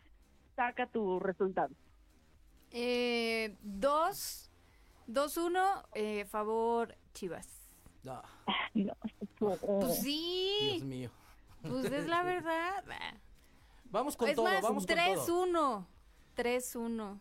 saca 0.54 0.86
tu 0.86 1.20
resultado. 1.20 1.70
Eh, 2.72 3.54
dos, 3.62 4.45
dos, 5.06 5.36
uno, 5.36 5.82
eh, 5.94 6.24
favor 6.26 6.94
Chivas. 7.14 7.48
No, 8.02 8.22
No, 8.74 8.92
Pues 9.38 10.00
sí, 10.00 10.68
Dios 10.72 10.82
mío. 10.84 11.10
pues 11.62 11.84
es 11.86 12.06
la 12.06 12.22
verdad. 12.22 12.84
Ah. 12.90 13.14
Vamos 13.90 14.16
con 14.16 14.28
es 14.28 14.36
todo, 14.36 14.44
más, 14.44 14.62
vamos 14.62 14.86
con 14.86 14.96
todo. 14.96 15.26
3-1. 15.26 15.86
3-1. 16.36 17.18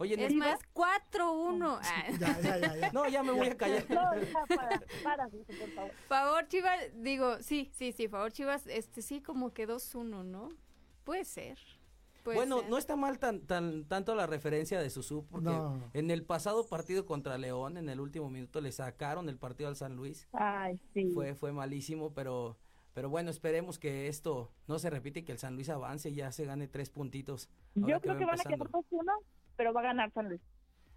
Oye, 0.00 0.14
Es 0.14 0.32
Nel- 0.32 0.36
más, 0.36 0.60
4-1. 0.74 1.80
Ah. 1.82 2.04
Ya, 2.20 2.40
ya, 2.40 2.58
ya, 2.58 2.76
ya. 2.76 2.92
No, 2.92 3.08
ya 3.08 3.22
me 3.24 3.32
voy 3.32 3.48
a 3.48 3.56
callar. 3.56 3.84
No, 3.90 4.14
ya, 4.14 4.44
para, 4.56 4.80
para, 5.02 5.28
por 5.28 5.70
favor. 5.74 5.92
Favor 6.08 6.48
Chivas, 6.48 6.80
digo, 6.94 7.42
sí, 7.42 7.70
sí, 7.74 7.90
sí, 7.92 8.06
favor 8.08 8.30
Chivas, 8.32 8.66
este 8.68 9.02
sí 9.02 9.20
como 9.20 9.52
que 9.52 9.66
2-1, 9.66 10.24
¿no? 10.24 10.50
Puede 11.04 11.24
ser. 11.24 11.58
Puede 12.34 12.36
Bueno, 12.46 12.60
ser. 12.60 12.70
no 12.70 12.78
está 12.78 12.96
mal 12.96 13.18
tan, 13.18 13.40
tan 13.46 13.84
tanto 13.84 14.14
la 14.14 14.26
referencia 14.26 14.80
de 14.80 14.90
Susu, 14.90 15.24
porque 15.30 15.46
No. 15.50 15.90
en 15.94 16.10
el 16.10 16.24
pasado 16.24 16.66
partido 16.66 17.06
contra 17.06 17.38
León, 17.38 17.76
en 17.76 17.88
el 17.88 18.00
último 18.00 18.30
minuto 18.30 18.60
le 18.60 18.72
sacaron 18.72 19.28
el 19.28 19.36
partido 19.38 19.68
al 19.68 19.76
San 19.76 19.96
Luis. 19.96 20.28
Ay, 20.32 20.78
sí. 20.94 21.10
Fue, 21.14 21.34
fue 21.34 21.52
malísimo, 21.52 22.12
pero, 22.14 22.56
pero 22.94 23.08
bueno, 23.10 23.30
esperemos 23.30 23.78
que 23.78 24.08
esto 24.08 24.50
no 24.66 24.78
se 24.78 24.90
repite 24.90 25.20
y 25.20 25.22
que 25.24 25.32
el 25.32 25.38
San 25.38 25.54
Luis 25.54 25.68
avance 25.70 26.10
y 26.10 26.14
ya 26.14 26.30
se 26.32 26.44
gane 26.44 26.68
tres 26.68 26.90
puntitos. 26.90 27.48
Yo 27.74 28.00
creo 28.00 28.18
que 28.18 28.24
van 28.24 28.40
a 28.40 28.44
quedar 28.44 28.68
2-1. 28.70 29.12
pero 29.56 29.72
va 29.72 29.80
a 29.80 29.84
ganar 29.84 30.12
San 30.12 30.28
Luis. 30.28 30.40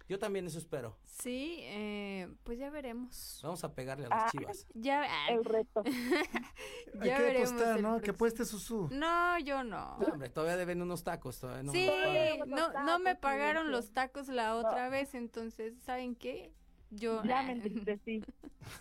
Yo 0.08 0.18
también 0.18 0.46
eso 0.46 0.58
espero. 0.58 0.96
Sí, 1.04 1.58
eh, 1.62 2.28
pues 2.44 2.58
ya 2.58 2.70
veremos. 2.70 3.40
Vamos 3.42 3.62
a 3.64 3.74
pegarle 3.74 4.06
a 4.06 4.08
las 4.08 4.22
Ah, 4.24 4.28
chivas. 4.30 4.66
Ya, 4.74 5.06
El 5.28 5.44
reto. 5.44 5.82
Hay 7.00 7.08
ya 7.08 7.16
que 7.16 7.22
veremos 7.22 7.50
apostar, 7.52 7.80
¿no? 7.80 8.00
Que 8.00 8.10
apueste 8.10 8.44
Susu. 8.44 8.88
No, 8.90 9.38
yo 9.38 9.64
no. 9.64 9.98
No, 9.98 10.06
hombre, 10.12 10.28
todavía 10.28 10.56
deben 10.56 10.82
unos 10.82 11.04
tacos. 11.04 11.38
Todavía 11.38 11.62
no 11.62 11.72
me 11.72 11.78
Sí, 11.78 12.40
no, 12.46 12.72
no 12.84 12.98
me 12.98 13.14
pagaron 13.16 13.70
los 13.70 13.92
tacos 13.92 14.28
la 14.28 14.56
otra 14.56 14.88
vez, 14.88 15.14
entonces, 15.14 15.74
¿saben 15.84 16.14
qué? 16.14 16.52
Yo... 16.90 17.22
Ya 17.24 17.42
me 17.42 17.52
entristecí. 17.52 18.22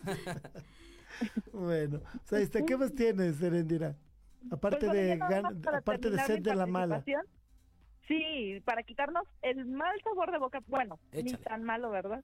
Bueno, 1.51 1.97
o 1.97 2.27
sea, 2.27 2.39
este, 2.39 2.65
¿qué 2.65 2.77
más 2.77 2.93
tienes, 2.93 3.35
Serendira? 3.37 3.95
Aparte 4.49 4.87
Pues, 4.87 4.91
bueno, 4.91 5.07
de 5.09 5.19
gan- 5.19 5.77
aparte 5.77 6.09
de 6.09 6.17
mi 6.35 6.39
de 6.39 6.55
la 6.55 6.65
mala. 6.65 7.03
Sí, 8.11 8.61
para 8.65 8.83
quitarnos 8.83 9.23
el 9.41 9.65
mal 9.67 9.97
sabor 10.03 10.33
de 10.33 10.37
boca, 10.37 10.59
bueno, 10.67 10.99
ni 11.13 11.31
tan 11.31 11.63
malo, 11.63 11.89
¿verdad? 11.91 12.21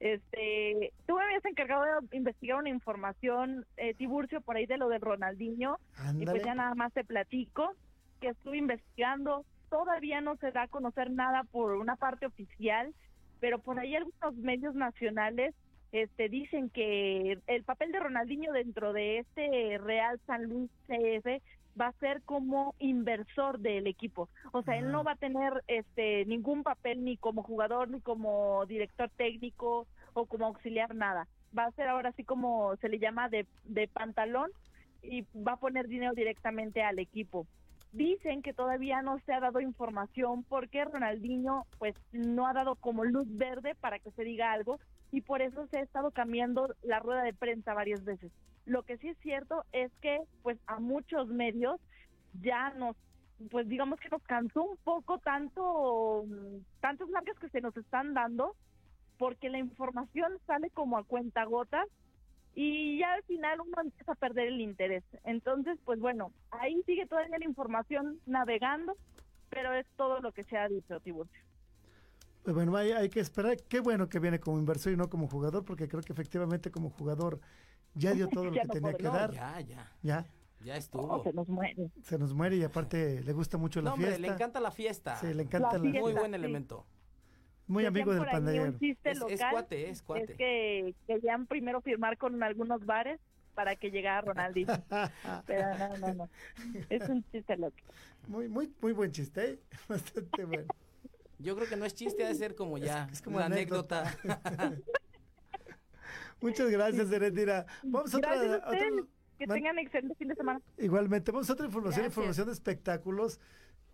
Este, 0.00 0.92
tú 1.06 1.14
me 1.14 1.22
habías 1.22 1.44
encargado 1.44 1.84
de 2.02 2.16
investigar 2.16 2.58
una 2.58 2.70
información, 2.70 3.64
eh, 3.76 3.94
Tiburcio, 3.94 4.40
por 4.40 4.56
ahí 4.56 4.66
de 4.66 4.78
lo 4.78 4.88
de 4.88 4.98
Ronaldinho, 4.98 5.78
y 6.18 6.24
pues 6.26 6.42
ya 6.42 6.56
nada 6.56 6.74
más 6.74 6.92
te 6.92 7.04
platico 7.04 7.76
que 8.20 8.30
estuve 8.30 8.58
investigando, 8.58 9.44
todavía 9.70 10.20
no 10.20 10.36
se 10.38 10.50
da 10.50 10.62
a 10.62 10.68
conocer 10.68 11.12
nada 11.12 11.44
por 11.44 11.74
una 11.74 11.94
parte 11.94 12.26
oficial, 12.26 12.92
pero 13.38 13.60
por 13.60 13.78
ahí 13.78 13.94
algunos 13.94 14.34
medios 14.38 14.74
nacionales 14.74 15.54
este 15.92 16.28
dicen 16.28 16.68
que 16.68 17.38
el 17.46 17.64
papel 17.64 17.92
de 17.92 18.00
Ronaldinho 18.00 18.52
dentro 18.52 18.92
de 18.92 19.18
este 19.20 19.78
Real 19.78 20.20
San 20.26 20.44
Luis 20.44 20.70
CF 20.86 21.40
va 21.78 21.88
a 21.88 21.92
ser 21.92 22.22
como 22.22 22.74
inversor 22.78 23.58
del 23.58 23.86
equipo. 23.86 24.28
O 24.52 24.62
sea, 24.62 24.76
él 24.76 24.90
no 24.90 25.04
va 25.04 25.12
a 25.12 25.16
tener 25.16 25.64
este 25.66 26.24
ningún 26.26 26.62
papel 26.62 27.04
ni 27.04 27.16
como 27.16 27.42
jugador 27.42 27.88
ni 27.88 28.00
como 28.00 28.64
director 28.66 29.10
técnico 29.16 29.86
o 30.14 30.26
como 30.26 30.46
auxiliar 30.46 30.94
nada. 30.94 31.28
Va 31.56 31.64
a 31.64 31.72
ser 31.72 31.88
ahora 31.88 32.10
así 32.10 32.24
como 32.24 32.76
se 32.76 32.88
le 32.88 32.98
llama 32.98 33.28
de, 33.28 33.46
de 33.64 33.88
pantalón 33.88 34.50
y 35.02 35.22
va 35.34 35.52
a 35.52 35.60
poner 35.60 35.88
dinero 35.88 36.12
directamente 36.14 36.82
al 36.82 36.98
equipo. 36.98 37.46
Dicen 37.92 38.42
que 38.42 38.52
todavía 38.52 39.00
no 39.00 39.18
se 39.20 39.32
ha 39.32 39.40
dado 39.40 39.60
información 39.60 40.44
porque 40.44 40.84
Ronaldinho 40.84 41.66
pues 41.78 41.94
no 42.12 42.46
ha 42.46 42.52
dado 42.52 42.74
como 42.74 43.04
luz 43.04 43.26
verde 43.30 43.74
para 43.80 43.98
que 43.98 44.10
se 44.10 44.24
diga 44.24 44.52
algo 44.52 44.78
y 45.10 45.22
por 45.22 45.40
eso 45.40 45.66
se 45.68 45.78
ha 45.78 45.82
estado 45.82 46.10
cambiando 46.10 46.74
la 46.82 46.98
rueda 46.98 47.22
de 47.22 47.32
prensa 47.32 47.72
varias 47.72 48.04
veces. 48.04 48.30
Lo 48.68 48.82
que 48.82 48.98
sí 48.98 49.08
es 49.08 49.18
cierto 49.18 49.64
es 49.72 49.90
que 50.02 50.20
pues 50.42 50.58
a 50.66 50.78
muchos 50.78 51.28
medios 51.28 51.80
ya 52.42 52.70
nos 52.74 52.96
pues 53.50 53.68
digamos 53.68 53.98
que 54.00 54.08
nos 54.08 54.22
cansó 54.24 54.62
un 54.62 54.76
poco 54.78 55.18
tanto 55.18 56.24
tantas 56.80 57.08
marcas 57.08 57.38
que 57.38 57.48
se 57.48 57.60
nos 57.60 57.76
están 57.76 58.12
dando 58.12 58.54
porque 59.16 59.48
la 59.48 59.58
información 59.58 60.38
sale 60.46 60.68
como 60.70 60.98
a 60.98 61.04
cuentagotas 61.04 61.86
y 62.54 62.98
ya 62.98 63.14
al 63.14 63.22
final 63.22 63.60
uno 63.60 63.82
empieza 63.82 64.12
a 64.12 64.16
perder 64.16 64.48
el 64.48 64.60
interés. 64.60 65.04
Entonces, 65.24 65.78
pues 65.84 66.00
bueno, 66.00 66.32
ahí 66.50 66.82
sigue 66.86 67.06
todavía 67.06 67.38
la 67.38 67.44
información 67.44 68.18
navegando, 68.26 68.96
pero 69.48 69.72
es 69.74 69.86
todo 69.96 70.20
lo 70.20 70.32
que 70.32 70.44
se 70.44 70.56
ha 70.56 70.68
dicho, 70.68 70.98
Tiburcio. 71.00 71.40
Pues 72.42 72.56
bueno, 72.56 72.76
hay, 72.76 72.92
hay 72.92 73.08
que 73.10 73.20
esperar. 73.20 73.56
Qué 73.68 73.80
bueno 73.80 74.08
que 74.08 74.18
viene 74.18 74.40
como 74.40 74.58
inversor 74.58 74.92
y 74.92 74.96
no 74.96 75.08
como 75.08 75.28
jugador, 75.28 75.64
porque 75.64 75.88
creo 75.88 76.02
que 76.02 76.12
efectivamente 76.12 76.70
como 76.70 76.90
jugador 76.90 77.40
ya 77.94 78.12
dio 78.12 78.28
todo 78.28 78.44
lo 78.46 78.52
que 78.52 78.62
no 78.64 78.72
tenía 78.72 78.80
puede, 78.92 78.96
que 78.96 79.02
no, 79.04 79.12
dar. 79.12 79.32
Ya, 79.32 79.60
ya. 79.60 79.92
Ya. 80.02 80.26
Ya 80.64 80.72
No, 80.72 80.78
estuvo. 80.78 81.22
se 81.22 81.32
nos 81.32 81.48
muere. 81.48 81.90
Se 82.02 82.18
nos 82.18 82.34
muere 82.34 82.56
y 82.56 82.64
aparte 82.64 83.22
le 83.22 83.32
gusta 83.32 83.58
mucho 83.58 83.80
la 83.80 83.90
No, 83.90 83.94
hombre, 83.94 84.08
fiesta. 84.08 84.26
le 84.26 84.34
encanta 84.34 84.60
la 84.60 84.70
fiesta. 84.72 85.16
Sí, 85.16 85.32
le 85.32 85.42
encanta 85.44 85.68
la, 85.68 85.74
La 85.74 85.80
fiesta. 85.80 86.00
Muy 86.00 86.12
buen 86.14 86.30
sí. 86.30 86.34
elemento. 86.34 86.86
Muy 87.68 87.86
amigo 87.86 88.12
del 88.14 88.24
pandillero. 88.24 88.74
Es- 88.80 89.20
es 89.28 89.40
cuate, 89.50 89.90
es 89.90 90.02
cuate. 90.02 90.34
que 90.34 90.94
querían 91.06 91.46
primero 91.46 91.80
firmar 91.80 92.16
con 92.18 92.42
algunos 92.42 92.84
bares 92.86 93.20
para 93.54 93.76
que 93.76 93.90
llegara 93.90 94.20
Ronaldinho. 94.22 94.72
Pero 95.46 95.78
no, 95.78 95.96
no, 95.98 96.14
no. 96.14 96.28
Es 96.88 97.08
un 97.08 97.22
chiste 97.30 97.56
loco. 97.56 97.76
Muy, 98.26 98.48
muy, 98.48 98.72
muy 98.80 98.92
buen 98.92 99.12
chiste, 99.12 99.50
¿eh? 99.50 99.58
Bastante 99.88 100.44
bueno. 100.44 100.66
Yo 101.38 101.54
creo 101.54 101.68
que 101.68 101.76
no 101.76 101.84
es 101.84 101.94
chiste, 101.94 102.24
ha 102.24 102.28
de 102.28 102.34
ser 102.34 102.56
como 102.56 102.78
ya 102.78 103.08
es 103.12 103.22
como 103.22 103.36
una 103.36 103.46
anécdota. 103.46 104.12
anécdota. 104.24 104.72
Muchas 106.40 106.70
gracias, 106.70 107.10
Erendira. 107.10 107.66
Vamos 107.82 108.14
a 108.14 108.18
otra, 108.18 108.32
a. 108.32 108.70
Que 109.38 109.46
man- 109.46 109.56
tengan 109.56 109.78
excelente 109.78 110.14
fin 110.16 110.28
de 110.28 110.34
semana. 110.34 110.60
Igualmente, 110.78 111.30
vamos 111.30 111.48
a 111.48 111.52
otra 111.52 111.66
información, 111.66 112.02
Gracias. 112.02 112.12
información 112.16 112.46
de 112.48 112.52
espectáculos, 112.52 113.38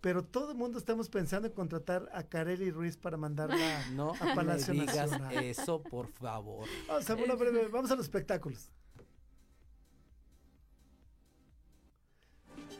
pero 0.01 0.23
todo 0.23 0.51
el 0.51 0.57
mundo 0.57 0.77
estamos 0.79 1.07
pensando 1.09 1.47
en 1.47 1.53
contratar 1.53 2.09
a 2.13 2.23
Kareli 2.23 2.71
Ruiz 2.71 2.97
para 2.97 3.15
mandarla 3.17 3.83
No 3.91 4.13
a 4.19 4.25
me 4.25 4.35
Palacio 4.35 4.73
digas 4.73 4.95
Nacional. 5.11 5.43
eso, 5.43 5.81
por 5.83 6.07
favor. 6.13 6.67
Vamos 6.87 7.09
a, 7.09 7.15
una 7.15 7.35
breve- 7.35 7.67
vamos 7.69 7.91
a 7.91 7.95
los 7.95 8.05
espectáculos. 8.05 8.71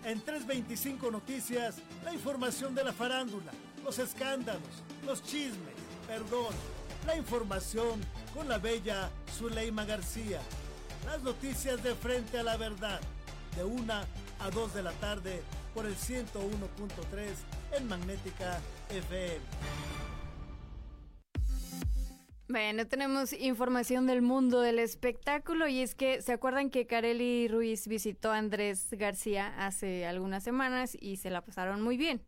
En 0.04 0.20
325 0.22 1.10
Noticias, 1.10 1.78
la 2.04 2.14
información 2.14 2.76
de 2.76 2.84
la 2.84 2.94
farándula, 2.94 3.52
los 3.84 3.98
escándalos, 3.98 4.62
los 5.06 5.24
chismes, 5.24 5.74
perdón, 6.08 6.54
la 7.06 7.16
información 7.16 8.02
con 8.34 8.48
la 8.50 8.58
bella 8.58 9.10
Zuleima 9.32 9.86
García. 9.86 10.40
Las 11.06 11.22
noticias 11.22 11.82
de 11.84 11.94
frente 11.94 12.40
a 12.40 12.44
la 12.44 12.58
verdad, 12.58 13.00
de 13.56 13.64
1 13.64 13.94
a 13.94 14.50
2 14.50 14.74
de 14.74 14.84
la 14.84 14.92
tarde 14.94 15.42
por 15.74 15.86
el 15.86 15.96
101.3 15.96 17.78
en 17.78 17.88
Magnética 17.88 18.60
FM. 18.90 19.40
Bueno, 22.48 22.86
tenemos 22.88 23.34
información 23.34 24.06
del 24.06 24.22
mundo 24.22 24.62
del 24.62 24.78
espectáculo 24.80 25.68
y 25.68 25.82
es 25.82 25.96
que 25.96 26.22
se 26.22 26.32
acuerdan 26.32 26.70
que 26.70 26.86
Kareli 26.86 27.48
Ruiz 27.48 27.88
visitó 27.88 28.32
a 28.32 28.38
Andrés 28.38 28.88
García 28.92 29.54
hace 29.58 30.06
algunas 30.06 30.44
semanas 30.44 30.96
y 31.00 31.18
se 31.18 31.32
la 31.32 31.42
pasaron 31.42 31.82
muy 31.82 31.98
bien. 31.98 32.22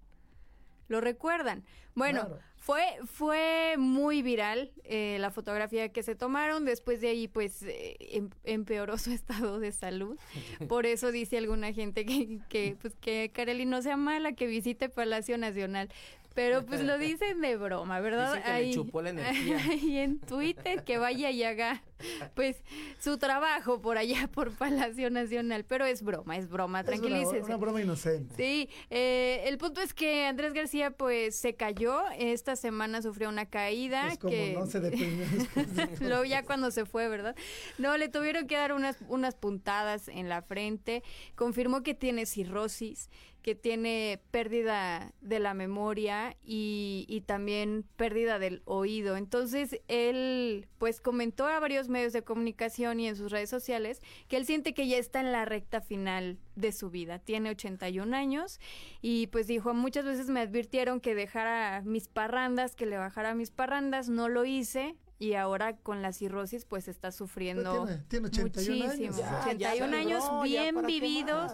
¿Lo 0.87 1.01
recuerdan? 1.01 1.63
Bueno, 1.93 2.21
Claro. 2.21 2.39
Fue, 2.67 2.83
fue 3.05 3.75
muy 3.77 4.21
viral 4.21 4.73
eh, 4.83 5.15
la 5.21 5.31
fotografía 5.31 5.87
que 5.87 6.03
se 6.03 6.15
tomaron. 6.15 6.65
Después 6.65 6.99
de 6.99 7.07
ahí, 7.07 7.29
pues, 7.29 7.63
eh, 7.63 7.95
em- 7.99 8.29
empeoró 8.43 8.97
su 8.97 9.11
estado 9.13 9.61
de 9.61 9.71
salud. 9.71 10.19
Por 10.67 10.85
eso 10.85 11.13
dice 11.13 11.37
alguna 11.37 11.71
gente 11.71 12.05
que, 12.05 12.39
que, 12.49 12.75
pues, 12.81 12.93
que 12.99 13.31
Kareli 13.33 13.63
no 13.63 13.81
sea 13.81 13.95
mala, 13.95 14.33
que 14.33 14.47
visite 14.47 14.89
Palacio 14.89 15.37
Nacional. 15.37 15.87
Pero 16.35 16.65
pues 16.65 16.81
lo 16.81 16.97
dicen 16.99 17.39
de 17.39 17.55
broma, 17.55 18.01
¿verdad? 18.01 18.35
Dicen 18.35 18.53
que 18.53 18.61
le 18.63 18.73
chupó 18.73 19.01
la 19.01 19.09
energía. 19.11 19.57
ahí 19.71 19.97
en 19.99 20.19
Twitter 20.19 20.83
que 20.83 20.97
vaya 20.97 21.31
y 21.31 21.43
haga 21.43 21.81
pues 22.35 22.57
su 22.99 23.17
trabajo 23.17 23.81
por 23.81 23.97
allá 23.97 24.27
por 24.33 24.51
Palacio 24.51 25.09
Nacional. 25.09 25.65
Pero 25.65 25.85
es 25.85 26.01
broma, 26.03 26.37
es 26.37 26.49
broma, 26.49 26.81
Es 26.81 26.87
una, 26.87 26.97
tranquilícese. 26.97 27.43
una 27.43 27.57
broma 27.57 27.81
inocente. 27.81 28.35
Sí, 28.35 28.69
eh, 28.89 29.43
el 29.45 29.57
punto 29.57 29.81
es 29.81 29.93
que 29.93 30.25
Andrés 30.25 30.53
García 30.53 30.91
pues 30.91 31.35
se 31.35 31.55
cayó, 31.55 32.01
esta 32.17 32.55
semana 32.55 33.01
sufrió 33.01 33.29
una 33.29 33.45
caída 33.45 34.03
Pues 34.07 34.19
como 34.19 34.31
que 34.31 34.53
no 34.53 34.65
se 34.65 34.79
deprimió 34.79 35.25
de 36.21 36.29
ya 36.29 36.43
cuando 36.43 36.71
se 36.71 36.85
fue, 36.85 37.07
¿verdad? 37.07 37.35
No, 37.77 37.97
le 37.97 38.09
tuvieron 38.09 38.47
que 38.47 38.55
dar 38.55 38.73
unas, 38.73 38.97
unas 39.07 39.35
puntadas 39.35 40.07
en 40.07 40.29
la 40.29 40.41
frente, 40.41 41.03
confirmó 41.35 41.83
que 41.83 41.93
tiene 41.93 42.25
cirrosis, 42.25 43.09
que 43.41 43.55
tiene 43.55 44.19
pérdida 44.31 45.13
de 45.21 45.39
la 45.39 45.53
memoria 45.53 46.35
y, 46.43 47.05
y 47.07 47.21
también 47.21 47.85
pérdida 47.95 48.39
del 48.39 48.61
oído. 48.65 49.15
Entonces, 49.15 49.79
él 49.87 50.67
pues 50.77 50.99
comentó 50.99 51.45
a 51.45 51.59
varios 51.59 51.86
medios 51.89 52.13
de 52.13 52.23
comunicación 52.23 52.99
y 52.99 53.07
en 53.07 53.15
sus 53.15 53.31
redes 53.31 53.49
sociales 53.49 54.01
que 54.27 54.37
él 54.37 54.45
siente 54.45 54.73
que 54.73 54.87
ya 54.87 54.97
está 54.97 55.19
en 55.19 55.31
la 55.31 55.45
recta 55.45 55.81
final 55.81 56.37
de 56.55 56.71
su 56.71 56.89
vida. 56.89 57.19
Tiene 57.19 57.49
81 57.51 58.15
años 58.15 58.59
y 59.01 59.27
pues 59.27 59.47
dijo, 59.47 59.73
muchas 59.73 60.05
veces 60.05 60.27
me 60.29 60.39
advirtieron 60.41 60.99
que 60.99 61.15
dejara 61.15 61.81
mis 61.85 62.07
parrandas, 62.07 62.75
que 62.75 62.85
le 62.85 62.97
bajara 62.97 63.33
mis 63.35 63.51
parrandas, 63.51 64.09
no 64.09 64.29
lo 64.29 64.45
hice. 64.45 64.95
Y 65.19 65.33
ahora 65.33 65.75
con 65.77 66.03
la 66.03 66.13
cirrosis 66.13 66.65
pues 66.65 66.87
está 66.87 67.11
sufriendo 67.11 67.85
tiene- 67.85 68.03
tiene 68.07 68.27
81 68.27 68.83
años. 68.91 69.15
muchísimo. 69.15 69.27
Ya, 69.57 69.71
81 69.73 69.91
ya 69.93 69.99
años 69.99 70.23
bien 70.43 70.85
vividos, 70.85 71.53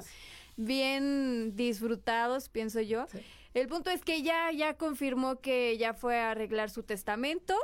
bien 0.58 1.56
disfrutados, 1.56 2.50
pienso 2.50 2.82
yo. 2.82 3.06
El 3.54 3.68
punto 3.68 3.90
es 3.90 4.02
que 4.04 4.22
ya, 4.24 4.52
ya 4.52 4.74
confirmó 4.76 5.40
que 5.40 5.78
ya 5.78 5.94
fue 5.94 6.20
a 6.20 6.32
arreglar 6.32 6.70
su 6.72 6.84
testamento. 6.84 7.56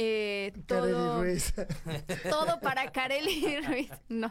Eh, 0.00 0.52
todo, 0.66 1.22
Ruiz. 1.24 1.52
todo 2.30 2.60
para 2.60 2.92
Kareli 2.92 3.60
Ruiz. 3.62 3.90
No, 4.08 4.30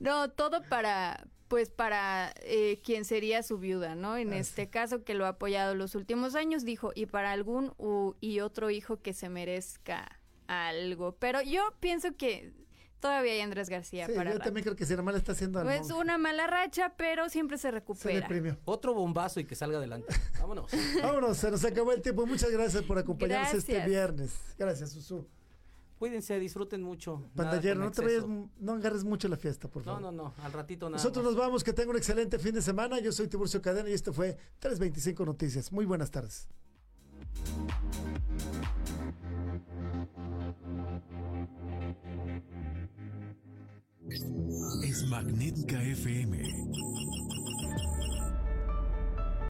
no, 0.00 0.30
todo 0.30 0.62
para, 0.68 1.24
pues 1.48 1.70
para 1.70 2.34
eh, 2.42 2.80
quien 2.82 3.04
sería 3.04 3.42
su 3.44 3.58
viuda, 3.58 3.94
¿no? 3.94 4.16
En 4.16 4.32
este 4.32 4.68
caso, 4.68 5.04
que 5.04 5.14
lo 5.14 5.26
ha 5.26 5.30
apoyado 5.30 5.74
los 5.76 5.94
últimos 5.94 6.34
años, 6.34 6.64
dijo, 6.64 6.90
y 6.94 7.06
para 7.06 7.30
algún 7.32 7.72
u- 7.78 8.14
y 8.20 8.40
otro 8.40 8.70
hijo 8.70 9.00
que 9.00 9.12
se 9.12 9.28
merezca 9.28 10.20
algo. 10.48 11.12
Pero 11.20 11.40
yo 11.42 11.62
pienso 11.78 12.16
que 12.16 12.52
Todavía 13.00 13.32
hay 13.32 13.40
Andrés 13.40 13.70
García 13.70 14.06
Sí, 14.06 14.12
para 14.12 14.30
yo 14.30 14.36
rato. 14.36 14.44
también 14.44 14.62
creo 14.64 14.76
que 14.76 14.84
si 14.84 14.94
mal 14.96 15.14
está 15.16 15.32
haciendo 15.32 15.58
al 15.58 15.68
Es 15.70 15.80
monje. 15.88 15.94
una 15.94 16.18
mala 16.18 16.46
racha, 16.46 16.92
pero 16.96 17.28
siempre 17.30 17.56
se 17.56 17.62
Se 17.62 17.70
recupera. 17.70 18.20
deprimió. 18.20 18.58
Otro 18.66 18.92
bombazo 18.94 19.40
y 19.40 19.44
que 19.46 19.54
salga 19.54 19.78
adelante. 19.78 20.06
Vámonos. 20.40 20.70
Vámonos, 21.02 21.36
se 21.38 21.50
nos 21.50 21.64
acabó 21.64 21.92
el 21.92 22.02
tiempo. 22.02 22.26
Muchas 22.26 22.50
gracias 22.50 22.82
por 22.84 22.98
acompañarnos 22.98 23.54
este 23.54 23.84
viernes. 23.86 24.32
Gracias, 24.58 24.90
Susu. 24.90 25.26
Cuídense, 25.98 26.38
disfruten 26.38 26.82
mucho. 26.82 27.22
con 27.36 27.44
no 27.46 27.90
te 27.90 28.02
vayas, 28.02 28.24
no 28.58 28.72
agarres 28.72 29.04
mucho 29.04 29.28
la 29.28 29.36
fiesta, 29.36 29.68
por 29.68 29.84
No, 29.84 29.96
favor. 29.96 30.00
no, 30.00 30.12
no, 30.12 30.34
al 30.42 30.52
ratito 30.52 30.86
nada. 30.88 30.96
Nosotros 30.96 31.22
más. 31.24 31.34
nos 31.34 31.40
vamos, 31.42 31.62
que 31.64 31.74
tengan 31.74 31.90
un 31.90 31.96
excelente 31.98 32.38
fin 32.38 32.54
de 32.54 32.62
semana. 32.62 32.98
Yo 33.00 33.12
soy 33.12 33.28
Tiburcio 33.28 33.60
Cadena 33.60 33.88
y 33.90 33.92
esto 33.92 34.12
fue 34.12 34.36
325 34.60 35.24
Noticias. 35.26 35.70
Muy 35.72 35.84
buenas 35.84 36.10
tardes. 36.10 36.48
Es 44.10 45.06
Magnética 45.06 45.80
FM. 45.80 46.38